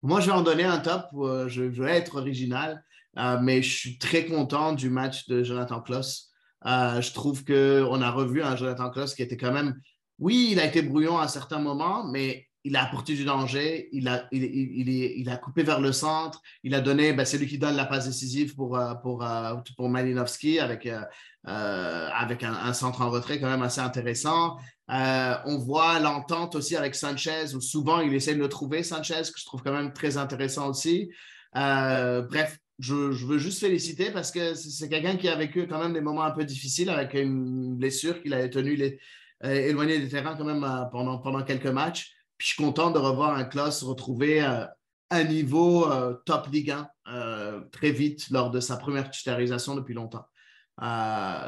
moi, 0.02 0.20
je 0.20 0.26
vais 0.26 0.34
en 0.34 0.42
donner 0.42 0.66
un 0.66 0.80
top. 0.80 1.06
euh, 1.14 1.48
je, 1.48 1.72
je 1.72 1.82
vais 1.82 1.96
être 1.96 2.18
original, 2.18 2.84
euh, 3.18 3.38
mais 3.42 3.62
je 3.62 3.74
suis 3.74 3.98
très 3.98 4.26
content 4.26 4.74
du 4.74 4.90
match 4.90 5.28
de 5.28 5.44
Jonathan 5.44 5.80
Kloss. 5.82 6.30
Je 6.66 7.14
trouve 7.14 7.46
qu'on 7.46 8.02
a 8.02 8.12
revu 8.12 8.44
un 8.44 8.58
Jonathan 8.58 8.90
Kloss 8.90 9.16
qui 9.16 9.22
était 9.22 9.38
quand 9.38 9.54
même, 9.54 9.80
oui, 10.20 10.50
il 10.52 10.60
a 10.60 10.66
été 10.66 10.82
brouillon 10.82 11.18
à 11.18 11.30
certains 11.30 11.60
moments, 11.60 12.04
mais 12.04 12.49
il 12.64 12.76
a 12.76 12.84
apporté 12.84 13.16
du 13.16 13.26
danger. 13.26 13.90
Il 13.92 14.08
a, 14.08 14.28
il, 14.32 14.44
il- 14.44 14.90
il 14.90 15.30
a 15.30 15.38
coupé 15.38 15.64
vers 15.64 15.80
le 15.80 15.92
centre. 15.92 16.42
Il 16.64 16.76
a 16.76 16.82
donné, 16.82 17.14
ben, 17.14 17.26
c'est 17.26 17.38
lui 17.38 17.48
qui 17.48 17.58
donne 17.58 17.76
la 17.76 17.86
passe 17.86 18.08
décisive 18.08 18.56
pour, 18.56 18.78
euh, 18.78 18.94
pour, 18.96 19.24
euh, 19.24 19.56
pour 19.78 19.90
Malinowski 19.90 20.60
avec, 20.60 20.86
euh, 20.86 21.02
avec 21.46 22.44
un, 22.44 22.74
centre 22.74 23.02
en 23.02 23.10
retrait 23.10 23.40
quand 23.40 23.50
même 23.50 23.62
assez 23.64 23.82
intéressant. 23.82 24.58
On 24.88 25.58
voit 25.58 26.00
l'entente 26.00 26.56
aussi 26.56 26.76
avec 26.76 26.96
Sanchez, 26.96 27.56
où 27.56 27.62
souvent 27.62 28.02
il 28.02 28.14
essaie 28.14 28.36
de 28.36 28.40
le 28.40 28.50
trouver, 28.50 28.84
Sanchez, 28.84 29.22
que 29.34 29.40
je 29.40 29.46
trouve 29.46 29.62
quand 29.64 29.74
même 29.74 29.94
très 29.94 30.18
intéressant 30.18 30.70
aussi. 30.70 31.10
Bref, 31.54 32.60
je, 32.80 32.94
veux 32.94 33.38
juste 33.38 33.60
féliciter 33.60 34.12
parce 34.12 34.32
que 34.32 34.54
c'est 34.54 34.90
quelqu'un 34.90 35.18
qui 35.18 35.28
a 35.28 35.36
vécu 35.36 35.68
quand 35.68 35.80
même 35.80 35.94
des 35.94 36.02
moments 36.02 36.24
un 36.24 36.32
peu 36.32 36.46
difficiles 36.46 36.90
avec 36.90 37.14
une 37.14 37.76
blessure 37.76 38.22
qu'il 38.22 38.34
a 38.34 38.48
tenu 38.48 38.76
les, 38.76 39.00
euh, 39.46 39.54
éloigné 39.54 40.00
des 40.00 40.10
terrains 40.10 40.36
quand 40.36 40.44
même 40.44 40.66
pendant, 40.92 41.18
pendant 41.20 41.44
quelques 41.44 41.68
matchs. 41.68 42.14
Puis 42.40 42.48
je 42.48 42.54
suis 42.54 42.64
content 42.64 42.90
de 42.90 42.98
revoir 42.98 43.36
un 43.36 43.44
Klaus 43.44 43.84
retrouver 43.84 44.42
euh, 44.42 44.66
un 45.10 45.24
niveau 45.26 45.92
euh, 45.92 46.14
top 46.26 46.48
Ligue 46.48 46.72
1 46.72 46.90
euh, 47.10 47.62
très 47.74 47.92
vite 47.92 48.30
lors 48.30 48.50
de 48.50 48.62
sa 48.62 48.78
première 48.78 49.12
titularisation 49.12 49.76
depuis 49.76 49.94
longtemps. 49.94 50.26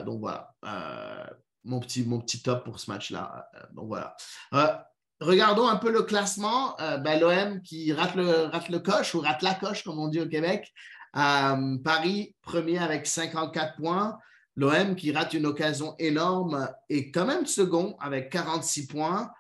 Donc 0.06 0.20
voilà, 0.20 0.54
mon, 1.64 1.80
petit, 1.80 2.04
mon 2.04 2.20
petit 2.20 2.42
top 2.42 2.66
pour 2.66 2.82
ce 2.82 2.92
match-là. 2.92 3.50
Donc 3.74 3.88
voilà. 3.88 4.18
Regardons 5.22 5.70
un 5.70 5.78
peu 5.78 5.90
le 5.90 6.02
classement. 6.02 6.76
Ben, 6.78 7.18
L'OM 7.18 7.62
qui 7.62 7.94
rate 7.94 8.16
le, 8.16 8.48
rate 8.48 8.68
le 8.68 8.80
coche 8.80 9.16
ou 9.16 9.22
rate 9.22 9.42
la 9.42 9.54
coche, 9.54 9.86
comme 9.86 10.00
on 10.00 10.10
dit 10.10 10.20
au 10.20 10.28
Québec. 10.28 10.70
Paris, 11.14 12.36
premier 12.42 12.80
avec 12.80 13.08
54 13.08 13.78
points. 13.78 14.18
L'OM 14.58 14.96
qui 14.98 15.14
rate 15.14 15.34
une 15.34 15.46
occasion 15.46 15.96
énorme 15.98 16.70
est 16.90 17.10
quand 17.12 17.26
même 17.26 17.46
second 17.46 17.96
avec 18.02 18.30
46 18.30 18.88
points. 18.88 19.32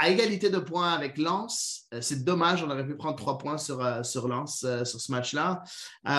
À 0.00 0.08
égalité 0.08 0.48
de 0.48 0.58
points 0.58 0.92
avec 0.92 1.18
Lens. 1.18 1.86
Euh, 1.92 2.00
c'est 2.00 2.24
dommage, 2.24 2.62
on 2.64 2.70
aurait 2.70 2.86
pu 2.86 2.96
prendre 2.96 3.16
trois 3.16 3.36
points 3.36 3.58
sur, 3.58 3.84
euh, 3.84 4.02
sur 4.02 4.28
Lens 4.28 4.64
euh, 4.64 4.82
sur 4.86 4.98
ce 4.98 5.12
match-là. 5.12 5.62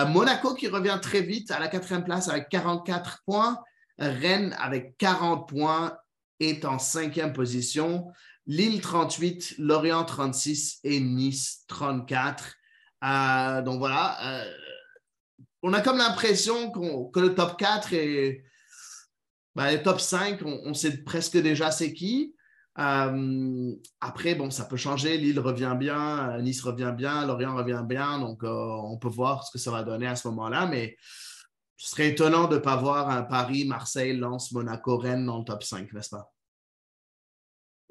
Monaco 0.06 0.54
qui 0.54 0.68
revient 0.68 0.98
très 1.02 1.20
vite 1.20 1.50
à 1.50 1.58
la 1.58 1.66
quatrième 1.66 2.04
place 2.04 2.28
avec 2.28 2.48
44 2.48 3.22
points. 3.26 3.58
Rennes 3.98 4.56
avec 4.60 4.96
40 4.98 5.48
points 5.48 5.96
est 6.38 6.64
en 6.64 6.78
cinquième 6.78 7.32
position. 7.32 8.06
Lille 8.46 8.80
38, 8.80 9.56
Lorient 9.58 10.04
36 10.04 10.78
et 10.84 11.00
Nice 11.00 11.64
34. 11.66 12.54
Euh, 13.04 13.62
donc 13.62 13.80
voilà, 13.80 14.44
on 15.62 15.72
a 15.72 15.80
comme 15.80 15.98
l'impression 15.98 16.70
que 16.70 17.18
le 17.18 17.34
top 17.34 17.58
4 17.58 17.92
et 17.94 18.44
ben, 19.56 19.72
le 19.72 19.82
top 19.82 20.00
5, 20.00 20.40
on, 20.44 20.60
on 20.66 20.74
sait 20.74 21.02
presque 21.02 21.36
déjà 21.36 21.72
c'est 21.72 21.92
qui. 21.92 22.36
Euh, 22.78 23.74
après, 24.00 24.34
bon, 24.34 24.50
ça 24.50 24.64
peut 24.64 24.76
changer. 24.76 25.18
Lille 25.18 25.40
revient 25.40 25.76
bien, 25.78 26.38
Nice 26.40 26.62
revient 26.62 26.92
bien, 26.96 27.26
Lorient 27.26 27.54
revient 27.56 27.82
bien. 27.84 28.18
Donc, 28.18 28.42
euh, 28.44 28.48
on 28.50 28.96
peut 28.98 29.08
voir 29.08 29.46
ce 29.46 29.52
que 29.52 29.58
ça 29.58 29.70
va 29.70 29.82
donner 29.82 30.06
à 30.06 30.16
ce 30.16 30.28
moment-là. 30.28 30.66
Mais 30.66 30.96
ce 31.76 31.90
serait 31.90 32.08
étonnant 32.08 32.48
de 32.48 32.54
ne 32.54 32.60
pas 32.60 32.76
voir 32.76 33.10
un 33.10 33.22
Paris, 33.22 33.64
Marseille, 33.66 34.16
Lens, 34.16 34.52
Monaco, 34.52 34.96
Rennes 34.96 35.26
dans 35.26 35.38
le 35.38 35.44
top 35.44 35.62
5, 35.62 35.92
n'est-ce 35.92 36.10
pas? 36.10 36.32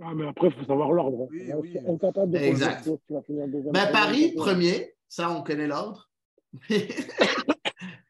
Ah, 0.04 0.14
mais 0.16 0.28
après, 0.28 0.48
il 0.48 0.54
faut 0.54 0.66
savoir 0.66 0.92
l'ordre. 0.92 1.28
Oui, 1.30 1.46
Là, 1.46 1.60
oui. 1.60 1.74
je 1.74 1.80
suis 1.80 1.88
incapable 1.88 2.32
de 2.32 2.38
Exact. 2.38 2.90
Ben, 3.72 3.92
Paris, 3.92 4.34
premier. 4.36 4.96
Ça, 5.08 5.30
on 5.30 5.44
connaît 5.44 5.68
l'ordre. 5.68 6.10
Et 6.70 6.88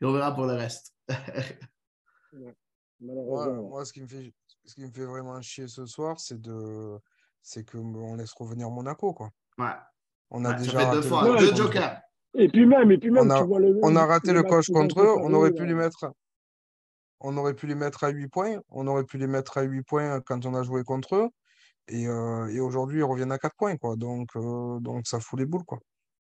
on 0.05 0.13
verra 0.13 0.33
pour 0.33 0.45
le 0.45 0.53
reste. 0.53 0.95
Malheureusement. 3.01 3.69
moi, 3.69 3.83
ce 3.83 3.91
qui 3.91 4.01
me 4.01 4.07
fait, 4.07 4.33
ce 4.65 4.75
qui 4.75 4.85
me 4.85 4.91
fait 4.91 5.05
vraiment 5.05 5.41
chier 5.41 5.67
ce 5.67 5.85
soir, 5.85 6.19
c'est 6.19 6.39
de, 6.41 6.97
c'est 7.41 7.63
que 7.65 7.77
on 7.77 8.15
laisse 8.15 8.33
revenir 8.33 8.69
Monaco, 8.69 9.13
quoi. 9.13 9.29
Ouais. 9.57 9.65
On 10.29 10.45
a 10.45 10.49
Ouais, 10.49 10.57
ça 10.57 10.63
déjà 10.63 10.71
fait 10.79 10.85
raté 10.85 10.95
deux 10.97 11.01
le 11.03 11.07
fois, 11.07 11.21
coche 11.23 11.39
deux 11.41 11.47
contre- 11.49 11.57
jokers. 11.63 12.01
Et 12.35 12.47
puis 12.47 12.65
même, 12.65 12.91
et 12.91 12.97
puis 12.97 13.11
même, 13.11 13.27
On 13.27 13.29
a- 13.29 13.39
tu 13.39 13.45
vois 13.47 13.59
le. 13.59 13.77
On 13.83 13.95
a 13.95 14.05
raté 14.05 14.31
le 14.31 14.43
coche 14.43 14.69
contre 14.71 14.99
ont 14.99 15.03
eux, 15.03 15.15
on 15.17 15.33
aurait 15.33 15.51
pu 15.51 15.65
les 15.65 15.73
mettre. 15.73 16.13
On 17.19 17.35
aurait 17.37 17.53
pu 17.53 17.67
les 17.67 17.75
mettre 17.75 18.03
à 18.05 18.09
8 18.09 18.29
points. 18.29 18.59
On 18.69 18.87
aurait 18.87 19.03
pu 19.03 19.17
les 19.17 19.27
mettre 19.27 19.57
à 19.57 19.61
8 19.63 19.83
points 19.83 20.21
quand 20.21 20.45
on 20.45 20.55
a 20.55 20.63
joué 20.63 20.83
contre 20.83 21.15
eux. 21.15 21.29
Et, 21.87 22.07
euh, 22.07 22.47
et 22.47 22.59
aujourd'hui, 22.59 22.99
ils 22.99 23.03
reviennent 23.03 23.31
à 23.31 23.37
4 23.37 23.55
points, 23.55 23.75
quoi. 23.77 23.95
Donc, 23.95 24.29
euh, 24.35 24.79
donc 24.79 25.05
ça 25.07 25.19
fout 25.19 25.37
les 25.39 25.45
boules, 25.45 25.65
quoi. 25.65 25.79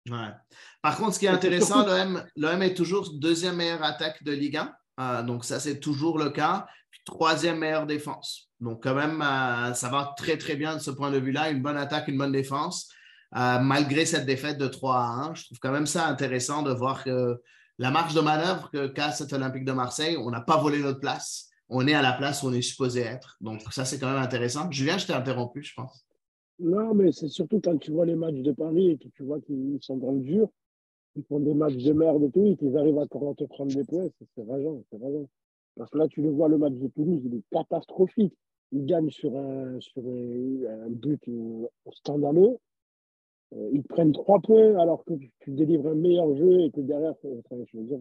Ouais. 0.09 0.31
Par 0.83 0.97
contre, 0.97 1.15
ce 1.15 1.19
qui 1.19 1.27
est 1.27 1.31
intéressant, 1.31 1.85
l'OM 2.37 2.63
est 2.63 2.75
toujours 2.75 3.11
deuxième 3.19 3.57
meilleure 3.57 3.83
attaque 3.83 4.23
de 4.23 4.31
Ligue 4.33 4.57
1. 4.59 4.73
Euh, 5.01 5.23
donc, 5.23 5.45
ça, 5.45 5.61
c'est 5.61 5.81
toujours 5.81 6.19
le 6.19 6.31
cas. 6.31 6.67
Troisième 7.05 7.59
meilleure 7.59 7.87
défense. 7.87 8.51
Donc, 8.61 8.83
quand 8.83 8.95
même, 8.95 9.23
euh, 9.23 9.75
ça 9.75 9.89
va 9.89 10.15
très, 10.17 10.37
très 10.39 10.57
bien 10.57 10.75
de 10.75 10.81
ce 10.81 10.91
point 10.91 11.11
de 11.11 11.19
vue-là. 11.19 11.51
Une 11.51 11.63
bonne 11.63 11.77
attaque, 11.77 12.09
une 12.09 12.19
bonne 12.19 12.33
défense. 12.33 12.89
Euh, 13.37 13.59
malgré 13.59 14.07
cette 14.07 14.27
défaite 14.27 14.59
de 14.59 14.67
3 14.67 14.97
à 14.97 15.07
1, 15.29 15.35
je 15.35 15.45
trouve 15.45 15.59
quand 15.59 15.73
même 15.73 15.87
ça 15.87 16.07
intéressant 16.07 16.63
de 16.63 16.73
voir 16.73 17.05
que 17.05 17.41
la 17.79 17.91
marge 17.91 18.15
de 18.15 18.21
manœuvre 18.21 18.71
que 18.71 18.87
qu'a 18.87 19.13
cet 19.13 19.33
Olympique 19.33 19.65
de 19.65 19.73
Marseille, 19.73 20.17
on 20.17 20.31
n'a 20.31 20.41
pas 20.41 20.57
volé 20.57 20.79
notre 20.79 21.01
place. 21.01 21.51
On 21.69 21.87
est 21.87 21.95
à 21.95 22.03
la 22.03 22.13
place 22.13 22.43
où 22.43 22.49
on 22.49 22.53
est 22.53 22.63
supposé 22.63 23.01
être. 23.03 23.37
Donc, 23.41 23.63
ça, 23.73 23.85
c'est 23.85 23.99
quand 23.99 24.11
même 24.11 24.23
intéressant. 24.23 24.71
Julien, 24.71 24.99
je 24.99 25.07
t'ai 25.07 25.13
interrompu, 25.13 25.63
je 25.63 25.75
pense. 25.75 26.07
Non, 26.59 26.95
mais 26.95 27.13
c'est 27.13 27.29
surtout 27.29 27.61
quand 27.63 27.77
tu 27.79 27.91
vois 27.91 28.07
les 28.07 28.15
matchs 28.15 28.41
de 28.41 28.53
Paris 28.53 28.91
et 28.91 28.97
que 28.97 29.09
tu 29.15 29.25
vois 29.25 29.41
qu'ils 29.41 29.79
sont 29.83 29.99
dans 29.99 30.13
le 30.13 30.21
dur, 30.21 30.49
ils 31.17 31.25
font 31.25 31.41
des 31.41 31.55
matchs 31.55 31.77
de 31.77 31.93
merde 31.93 32.23
et 32.25 32.31
tout, 32.31 32.57
qu'ils 32.57 32.77
arrivent 32.77 32.99
à 32.99 33.07
te 33.07 33.45
prendre 33.45 33.75
des 33.75 33.85
points, 33.85 34.09
c'est 34.35 34.43
rageant, 34.43 34.83
c'est 34.91 35.03
rageant. 35.03 35.27
Parce 35.77 35.91
que 35.91 35.99
là, 35.99 36.09
tu 36.09 36.23
le 36.23 36.31
vois, 36.31 36.49
le 36.49 36.59
match 36.59 36.75
de 36.75 36.89
Toulouse, 36.89 37.21
il 37.25 37.35
est 37.35 37.43
catastrophique. 37.51 38.35
Ils 38.73 38.85
gagnent 38.85 39.11
sur 39.11 39.37
un, 39.37 39.81
sur 39.81 40.03
un, 40.03 40.91
but 40.91 41.21
euh, 41.29 41.67
scandaleux. 41.93 42.59
Euh, 43.55 43.71
ils 43.73 43.85
prennent 43.85 44.13
trois 44.13 44.41
points 44.41 44.77
alors 44.79 45.05
que 45.05 45.15
tu, 45.15 45.51
délivres 45.51 45.89
un 45.89 45.95
meilleur 45.95 46.35
jeu 46.37 46.61
et 46.63 46.71
que 46.71 46.81
derrière, 46.81 47.15
je 47.23 47.79
veux 47.79 47.85
dire, 47.85 48.01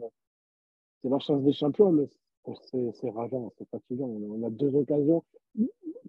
c'est 1.01 1.09
la 1.09 1.20
chance 1.20 1.43
des 1.43 1.53
champions, 1.53 1.91
mais 1.91 2.07
c'est 2.72 3.09
rageant, 3.11 3.51
c'est 3.57 3.70
fatigant. 3.70 4.07
On 4.07 4.43
a 4.43 4.49
deux 4.49 4.74
occasions. 4.76 5.24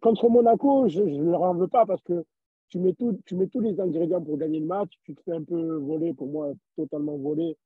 Contre 0.00 0.28
Monaco, 0.28 0.88
je 0.88 1.02
ne 1.02 1.30
leur 1.30 1.42
en 1.42 1.54
veux 1.54 1.68
pas 1.68 1.84
parce 1.84 2.02
que 2.02 2.24
tu 2.68 2.78
mets, 2.78 2.94
tout, 2.94 3.18
tu 3.26 3.34
mets 3.34 3.46
tous 3.46 3.60
les 3.60 3.78
ingrédients 3.80 4.22
pour 4.22 4.38
gagner 4.38 4.60
le 4.60 4.66
match, 4.66 4.92
tu 5.04 5.14
te 5.14 5.22
fais 5.22 5.32
un 5.32 5.42
peu 5.42 5.76
voler, 5.76 6.14
pour 6.14 6.28
moi, 6.28 6.52
totalement 6.76 7.16
voler. 7.16 7.56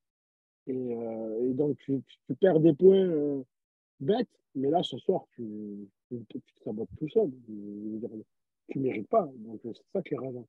Et, 0.66 0.94
euh, 0.94 1.48
et 1.48 1.54
donc, 1.54 1.76
tu, 1.78 2.02
tu, 2.26 2.34
perds 2.34 2.60
des 2.60 2.74
points 2.74 2.96
euh, 2.96 3.42
bêtes. 3.98 4.28
Mais 4.54 4.68
là, 4.68 4.82
ce 4.82 4.98
soir, 4.98 5.24
tu, 5.34 5.88
tu, 6.08 6.24
te 6.26 6.38
sabotes 6.64 6.88
tout 6.98 7.08
seul. 7.08 7.30
Tu 7.46 8.78
ne 8.78 8.82
mérites 8.82 9.08
pas. 9.08 9.28
Donc, 9.36 9.60
c'est 9.62 9.72
ça 9.92 10.02
qui 10.02 10.14
est 10.14 10.18
rageant. 10.18 10.46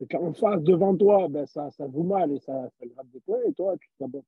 Et 0.00 0.06
quand 0.06 0.22
en 0.22 0.32
face, 0.32 0.62
devant 0.62 0.96
toi, 0.96 1.28
ben, 1.28 1.46
ça, 1.46 1.70
ça 1.70 1.88
joue 1.90 2.02
mal 2.02 2.32
et 2.32 2.40
ça, 2.40 2.70
ça 2.78 2.86
gratte 2.86 3.10
des 3.12 3.20
points. 3.20 3.42
Et 3.46 3.52
toi, 3.52 3.76
tu 3.78 3.88
te 3.88 3.96
sabotes. 3.98 4.24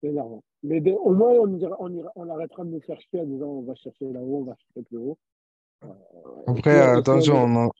C'est 0.00 0.08
énervant. 0.08 0.42
Mais 0.62 0.80
de, 0.80 0.92
au 0.92 1.12
moins, 1.12 1.32
on, 1.32 1.56
ira, 1.56 1.76
on, 1.78 1.92
ira, 1.92 2.10
on 2.16 2.28
arrêtera 2.28 2.64
de 2.64 2.70
nous 2.70 2.80
faire 2.80 3.00
chier 3.00 3.20
en 3.20 3.26
disant 3.26 3.46
on 3.46 3.62
va 3.62 3.74
chercher 3.74 4.10
là-haut, 4.10 4.38
on 4.38 4.44
va 4.44 4.56
chercher 4.56 4.82
plus 4.82 4.96
haut. 4.96 5.18
Euh, 5.84 5.88
Après, 6.46 6.78
attention, 6.78 7.36
on 7.36 7.70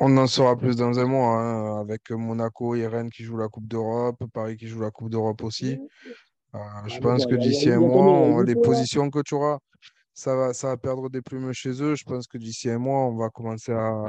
on 0.00 0.16
en 0.16 0.26
saura 0.26 0.56
plus 0.56 0.76
dans 0.76 0.98
un 0.98 1.06
mois, 1.06 1.36
hein, 1.38 1.80
avec 1.80 2.10
Monaco 2.10 2.74
et 2.74 2.86
Rennes 2.86 3.10
qui 3.10 3.24
jouent 3.24 3.36
la 3.38 3.48
Coupe 3.48 3.66
d'Europe, 3.66 4.22
Paris 4.32 4.56
qui 4.56 4.66
joue 4.68 4.80
la 4.80 4.90
Coupe 4.90 5.10
d'Europe 5.10 5.42
aussi. 5.42 5.78
Euh, 6.54 6.58
je 6.86 6.96
Ah, 6.96 7.00
pense 7.00 7.24
bon, 7.24 7.30
que 7.30 7.36
d'ici 7.36 7.70
un 7.70 7.80
mois, 7.80 8.04
on- 8.06 8.40
les 8.40 8.54
là. 8.54 8.60
positions 8.62 9.10
que 9.10 9.20
tu 9.22 9.34
auras, 9.34 9.58
ça 10.14 10.36
va, 10.36 10.54
ça 10.54 10.68
va 10.68 10.76
perdre 10.78 11.10
des 11.10 11.22
plumes 11.22 11.52
chez 11.52 11.82
eux. 11.82 11.94
Je 11.96 12.04
pense 12.04 12.26
que 12.26 12.38
d'ici 12.38 12.70
un 12.70 12.78
mois, 12.78 13.06
on 13.06 13.16
va 13.16 13.30
commencer 13.30 13.72
à, 13.72 14.04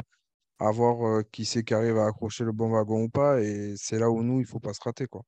à 0.60 0.72
voir 0.72 1.06
euh, 1.08 1.24
qui 1.32 1.46
c'est 1.46 1.64
qui 1.64 1.74
arrive 1.74 1.98
à 1.98 2.08
accrocher 2.08 2.44
le 2.46 2.52
bon 2.54 2.70
wagon 2.72 3.04
ou 3.04 3.10
pas. 3.10 3.42
Et 3.42 3.76
c'est 3.78 4.00
là 4.00 4.10
où 4.12 4.24
nous, 4.24 4.40
il 4.42 4.46
faut 4.48 4.60
pas 4.60 4.74
se 4.74 4.82
rater, 4.84 5.08
quoi. 5.08 5.24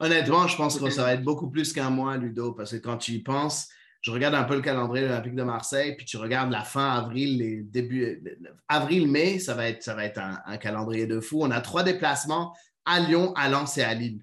Honnêtement, 0.00 0.48
je 0.48 0.56
pense 0.56 0.78
que 0.78 0.90
ça 0.90 1.02
va 1.02 1.14
être 1.14 1.22
beaucoup 1.22 1.48
plus 1.50 1.72
qu'un 1.72 1.90
mois, 1.90 2.16
Ludo, 2.16 2.52
parce 2.52 2.72
que 2.72 2.76
quand 2.78 2.96
tu 2.98 3.12
y 3.12 3.22
penses, 3.22 3.68
je 4.02 4.10
regarde 4.10 4.34
un 4.34 4.44
peu 4.44 4.56
le 4.56 4.60
calendrier 4.60 5.04
de 5.04 5.08
l'Olympique 5.08 5.34
de 5.34 5.42
Marseille, 5.42 5.94
puis 5.96 6.04
tu 6.04 6.16
regardes 6.16 6.50
la 6.50 6.62
fin 6.62 6.90
avril, 6.90 7.38
les 7.38 7.62
débuts, 7.62 8.22
avril-mai, 8.68 9.38
ça 9.38 9.54
va 9.54 9.68
être, 9.68 9.82
ça 9.82 9.94
va 9.94 10.04
être 10.04 10.18
un, 10.18 10.38
un 10.44 10.56
calendrier 10.58 11.06
de 11.06 11.20
fou. 11.20 11.42
On 11.42 11.50
a 11.50 11.60
trois 11.60 11.84
déplacements 11.84 12.52
à 12.84 13.00
Lyon, 13.00 13.32
à 13.36 13.48
Lens 13.48 13.78
et 13.78 13.82
à 13.82 13.94
Lille 13.94 14.22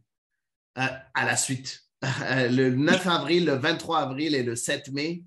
euh, 0.78 0.88
à 1.14 1.26
la 1.26 1.36
suite. 1.36 1.84
le 2.02 2.70
9 2.70 3.08
avril, 3.08 3.46
le 3.46 3.54
23 3.54 4.00
avril 4.00 4.36
et 4.36 4.44
le 4.44 4.56
7 4.56 4.92
mai. 4.92 5.24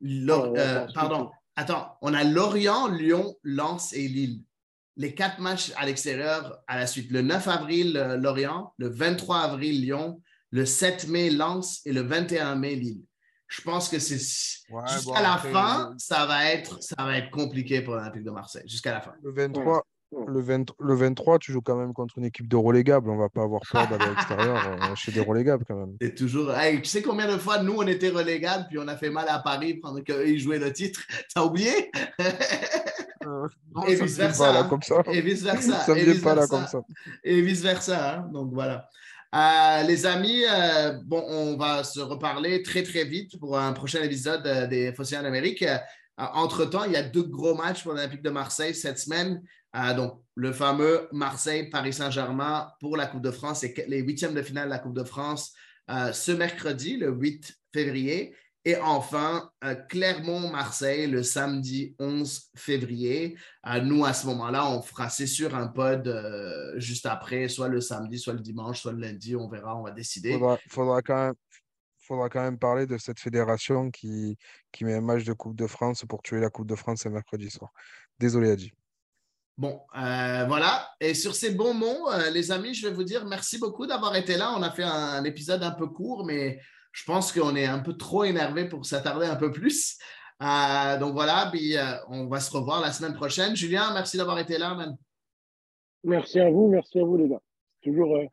Ouais, 0.00 0.30
euh, 0.30 0.86
pardon, 0.94 1.30
attends, 1.56 1.96
on 2.02 2.14
a 2.14 2.24
Lorient, 2.24 2.88
Lyon, 2.88 3.36
Lens 3.42 3.92
et 3.92 4.08
Lille. 4.08 4.42
Les 4.96 5.14
quatre 5.14 5.38
matchs 5.38 5.72
à 5.76 5.86
l'extérieur 5.86 6.58
à 6.66 6.76
la 6.76 6.86
suite. 6.88 7.10
Le 7.10 7.22
9 7.22 7.46
avril, 7.46 7.96
euh, 7.96 8.16
Lorient, 8.16 8.74
le 8.78 8.88
23 8.88 9.38
avril, 9.38 9.80
Lyon, 9.80 10.20
le 10.50 10.64
7 10.64 11.08
mai, 11.08 11.30
Lens 11.30 11.82
et 11.84 11.92
le 11.92 12.02
21 12.02 12.56
mai, 12.56 12.74
Lille. 12.74 13.04
Je 13.48 13.62
pense 13.62 13.88
que 13.88 13.98
c'est 13.98 14.16
Ouais, 14.70 14.82
jusqu'à 14.88 15.12
bon, 15.14 15.20
la 15.20 15.32
après, 15.34 15.52
fin, 15.52 15.90
le- 15.92 15.98
ça 15.98 16.26
va 16.26 16.50
être 16.52 16.82
ça 16.82 16.96
va 16.98 17.16
être 17.18 17.30
compliqué 17.30 17.80
pour 17.80 17.94
l'Olympique 17.94 18.24
de 18.24 18.30
Marseille 18.30 18.62
jusqu'à 18.66 18.92
la 18.92 19.00
fin. 19.00 19.12
Le 19.22 19.32
23, 19.32 19.82
Ouais. 20.10 20.24
le 20.26 20.40
20 20.40 20.70
le 20.78 20.94
23, 20.94 21.38
tu 21.38 21.52
joues 21.52 21.60
quand 21.60 21.76
même 21.76 21.92
contre 21.92 22.16
une 22.18 22.24
équipe 22.24 22.48
de 22.48 22.56
relégable. 22.56 23.10
On 23.10 23.16
va 23.18 23.28
pas 23.28 23.42
avoir 23.42 23.60
peur 23.70 23.86
d'aller 23.88 24.04
à 24.04 24.08
l'extérieur 24.10 24.56
euh, 24.92 24.94
chez 24.94 25.12
des 25.12 25.20
relégables 25.20 25.64
quand 25.66 25.76
même. 25.76 25.96
C'est 26.00 26.14
toujours. 26.14 26.50
Hey, 26.54 26.80
tu 26.80 26.88
sais 26.88 27.02
combien 27.02 27.30
de 27.30 27.36
fois 27.38 27.62
nous 27.62 27.74
on 27.76 27.86
était 27.86 28.08
relégables 28.10 28.66
puis 28.68 28.78
on 28.78 28.88
a 28.88 28.96
fait 28.96 29.10
mal 29.10 29.26
à 29.28 29.38
Paris 29.38 29.74
pendant 29.74 30.00
qu'ils 30.00 30.38
jouaient 30.40 30.58
le 30.58 30.72
titre? 30.72 31.00
T'as 31.34 31.42
oublié? 31.42 31.90
Euh, 33.26 33.46
non, 33.74 33.84
Et 33.84 33.94
vice 33.96 34.16
versa, 34.16 34.44
pas 34.46 34.52
là 34.52 34.60
hein. 34.60 34.66
comme 34.68 34.82
ça. 34.82 35.02
Et 35.12 35.20
vice 35.20 35.42
versa. 35.42 35.80
Ça 35.80 35.92
me 35.94 35.98
et 35.98 36.04
vient 36.04 36.12
vice 36.14 36.22
pas 36.22 36.34
là 36.34 36.46
versa. 36.46 36.56
comme 36.56 36.66
ça. 36.66 36.80
et 37.24 37.40
vice 37.42 37.60
versa. 37.62 38.14
hein. 38.18 38.28
Donc 38.32 38.52
voilà. 38.52 38.88
Euh, 39.34 39.82
les 39.82 40.06
amis, 40.06 40.42
euh, 40.50 40.98
bon, 41.04 41.22
on 41.28 41.56
va 41.58 41.84
se 41.84 42.00
reparler 42.00 42.62
très 42.62 42.82
très 42.82 43.04
vite 43.04 43.38
pour 43.38 43.58
un 43.58 43.74
prochain 43.74 44.02
épisode 44.02 44.46
euh, 44.46 44.66
des 44.66 44.92
Phocéens 44.94 45.22
d'Amérique. 45.22 45.62
Euh, 45.62 45.76
entre-temps, 46.16 46.84
il 46.84 46.92
y 46.92 46.96
a 46.96 47.02
deux 47.02 47.24
gros 47.24 47.54
matchs 47.54 47.82
pour 47.82 47.92
l'Olympique 47.92 48.22
de 48.22 48.30
Marseille 48.30 48.74
cette 48.74 48.98
semaine. 48.98 49.42
Donc, 49.96 50.20
le 50.34 50.52
fameux 50.52 51.06
Marseille-Paris 51.12 51.92
Saint-Germain 51.92 52.72
pour 52.80 52.96
la 52.96 53.06
Coupe 53.06 53.22
de 53.22 53.30
France 53.30 53.62
et 53.62 53.84
les 53.86 54.00
huitièmes 54.00 54.34
de 54.34 54.42
finale 54.42 54.64
de 54.64 54.70
la 54.70 54.80
Coupe 54.80 54.96
de 54.96 55.04
France 55.04 55.52
ce 55.88 56.32
mercredi, 56.32 56.96
le 56.96 57.10
8 57.10 57.54
février. 57.72 58.34
Et 58.68 58.76
enfin, 58.76 59.50
euh, 59.64 59.74
Clermont-Marseille 59.74 61.06
le 61.06 61.22
samedi 61.22 61.96
11 61.98 62.50
février. 62.54 63.38
Euh, 63.66 63.80
nous, 63.80 64.04
à 64.04 64.12
ce 64.12 64.26
moment-là, 64.26 64.70
on 64.70 64.82
fera, 64.82 65.08
c'est 65.08 65.26
sûr, 65.26 65.54
un 65.54 65.68
pod 65.68 66.06
euh, 66.06 66.78
juste 66.78 67.06
après, 67.06 67.48
soit 67.48 67.68
le 67.68 67.80
samedi, 67.80 68.18
soit 68.18 68.34
le 68.34 68.40
dimanche, 68.40 68.82
soit 68.82 68.92
le 68.92 68.98
lundi. 68.98 69.34
On 69.34 69.48
verra, 69.48 69.74
on 69.74 69.84
va 69.84 69.90
décider. 69.90 70.34
Faudra, 70.34 70.58
faudra 70.68 71.00
quand 71.00 71.16
même, 71.16 71.34
faudra 71.98 72.28
quand 72.28 72.42
même 72.42 72.58
parler 72.58 72.84
de 72.84 72.98
cette 72.98 73.20
fédération 73.20 73.90
qui, 73.90 74.36
qui 74.70 74.84
met 74.84 74.92
un 74.92 75.00
match 75.00 75.24
de 75.24 75.32
Coupe 75.32 75.56
de 75.56 75.66
France 75.66 76.04
pour 76.06 76.20
tuer 76.20 76.38
la 76.38 76.50
Coupe 76.50 76.66
de 76.66 76.74
France 76.74 77.06
un 77.06 77.10
mercredi 77.10 77.48
soir. 77.48 77.70
Désolé, 78.18 78.50
Adji. 78.50 78.70
Bon, 79.56 79.80
euh, 79.96 80.44
voilà. 80.46 80.90
Et 81.00 81.14
sur 81.14 81.34
ces 81.34 81.52
bons 81.52 81.72
mots, 81.72 82.12
euh, 82.12 82.28
les 82.28 82.52
amis, 82.52 82.74
je 82.74 82.86
vais 82.86 82.94
vous 82.94 83.04
dire 83.04 83.24
merci 83.24 83.58
beaucoup 83.58 83.86
d'avoir 83.86 84.14
été 84.14 84.36
là. 84.36 84.52
On 84.54 84.62
a 84.62 84.70
fait 84.70 84.84
un, 84.84 84.92
un 84.92 85.24
épisode 85.24 85.62
un 85.62 85.70
peu 85.70 85.86
court, 85.86 86.26
mais 86.26 86.60
je 86.98 87.04
pense 87.04 87.32
qu'on 87.32 87.54
est 87.54 87.66
un 87.66 87.78
peu 87.78 87.96
trop 87.96 88.24
énervé 88.24 88.68
pour 88.68 88.84
s'attarder 88.84 89.26
un 89.26 89.36
peu 89.36 89.52
plus. 89.52 89.98
Euh, 90.42 90.98
donc 90.98 91.12
voilà, 91.12 91.48
puis 91.52 91.76
euh, 91.76 91.94
on 92.08 92.26
va 92.26 92.40
se 92.40 92.50
revoir 92.50 92.80
la 92.80 92.92
semaine 92.92 93.14
prochaine. 93.14 93.54
Julien, 93.54 93.92
merci 93.94 94.16
d'avoir 94.16 94.38
été 94.40 94.58
là, 94.58 94.74
man. 94.74 94.96
Merci 96.02 96.40
à 96.40 96.50
vous, 96.50 96.68
merci 96.68 96.98
à 96.98 97.04
vous, 97.04 97.16
les 97.16 97.28
gars. 97.28 97.40
Toujours, 97.82 98.16
euh, 98.16 98.24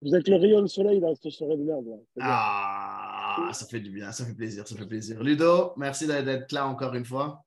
vous 0.00 0.14
êtes 0.14 0.26
le 0.26 0.36
rayon 0.36 0.62
de 0.62 0.68
soleil 0.68 1.00
dans 1.00 1.14
cette 1.14 1.30
soirée 1.32 1.58
de 1.58 1.64
merde. 1.64 1.84
Ah, 2.18 3.50
ça 3.52 3.66
fait 3.66 3.80
du 3.80 3.90
bien, 3.90 4.10
ça 4.10 4.24
fait 4.24 4.34
plaisir, 4.34 4.66
ça 4.66 4.74
fait 4.74 4.86
plaisir. 4.86 5.22
Ludo, 5.22 5.74
merci 5.76 6.06
d'être 6.06 6.52
là 6.52 6.66
encore 6.66 6.94
une 6.94 7.04
fois. 7.04 7.44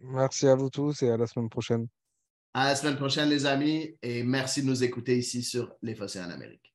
Merci 0.00 0.48
à 0.48 0.54
vous 0.54 0.70
tous 0.70 1.02
et 1.02 1.10
à 1.10 1.18
la 1.18 1.26
semaine 1.26 1.50
prochaine. 1.50 1.88
À 2.54 2.68
la 2.68 2.74
semaine 2.74 2.96
prochaine, 2.96 3.28
les 3.28 3.44
amis, 3.44 3.96
et 4.02 4.22
merci 4.22 4.62
de 4.62 4.66
nous 4.66 4.82
écouter 4.82 5.18
ici 5.18 5.42
sur 5.42 5.74
Les 5.82 5.94
Fossés 5.94 6.20
en 6.20 6.30
Amérique. 6.30 6.71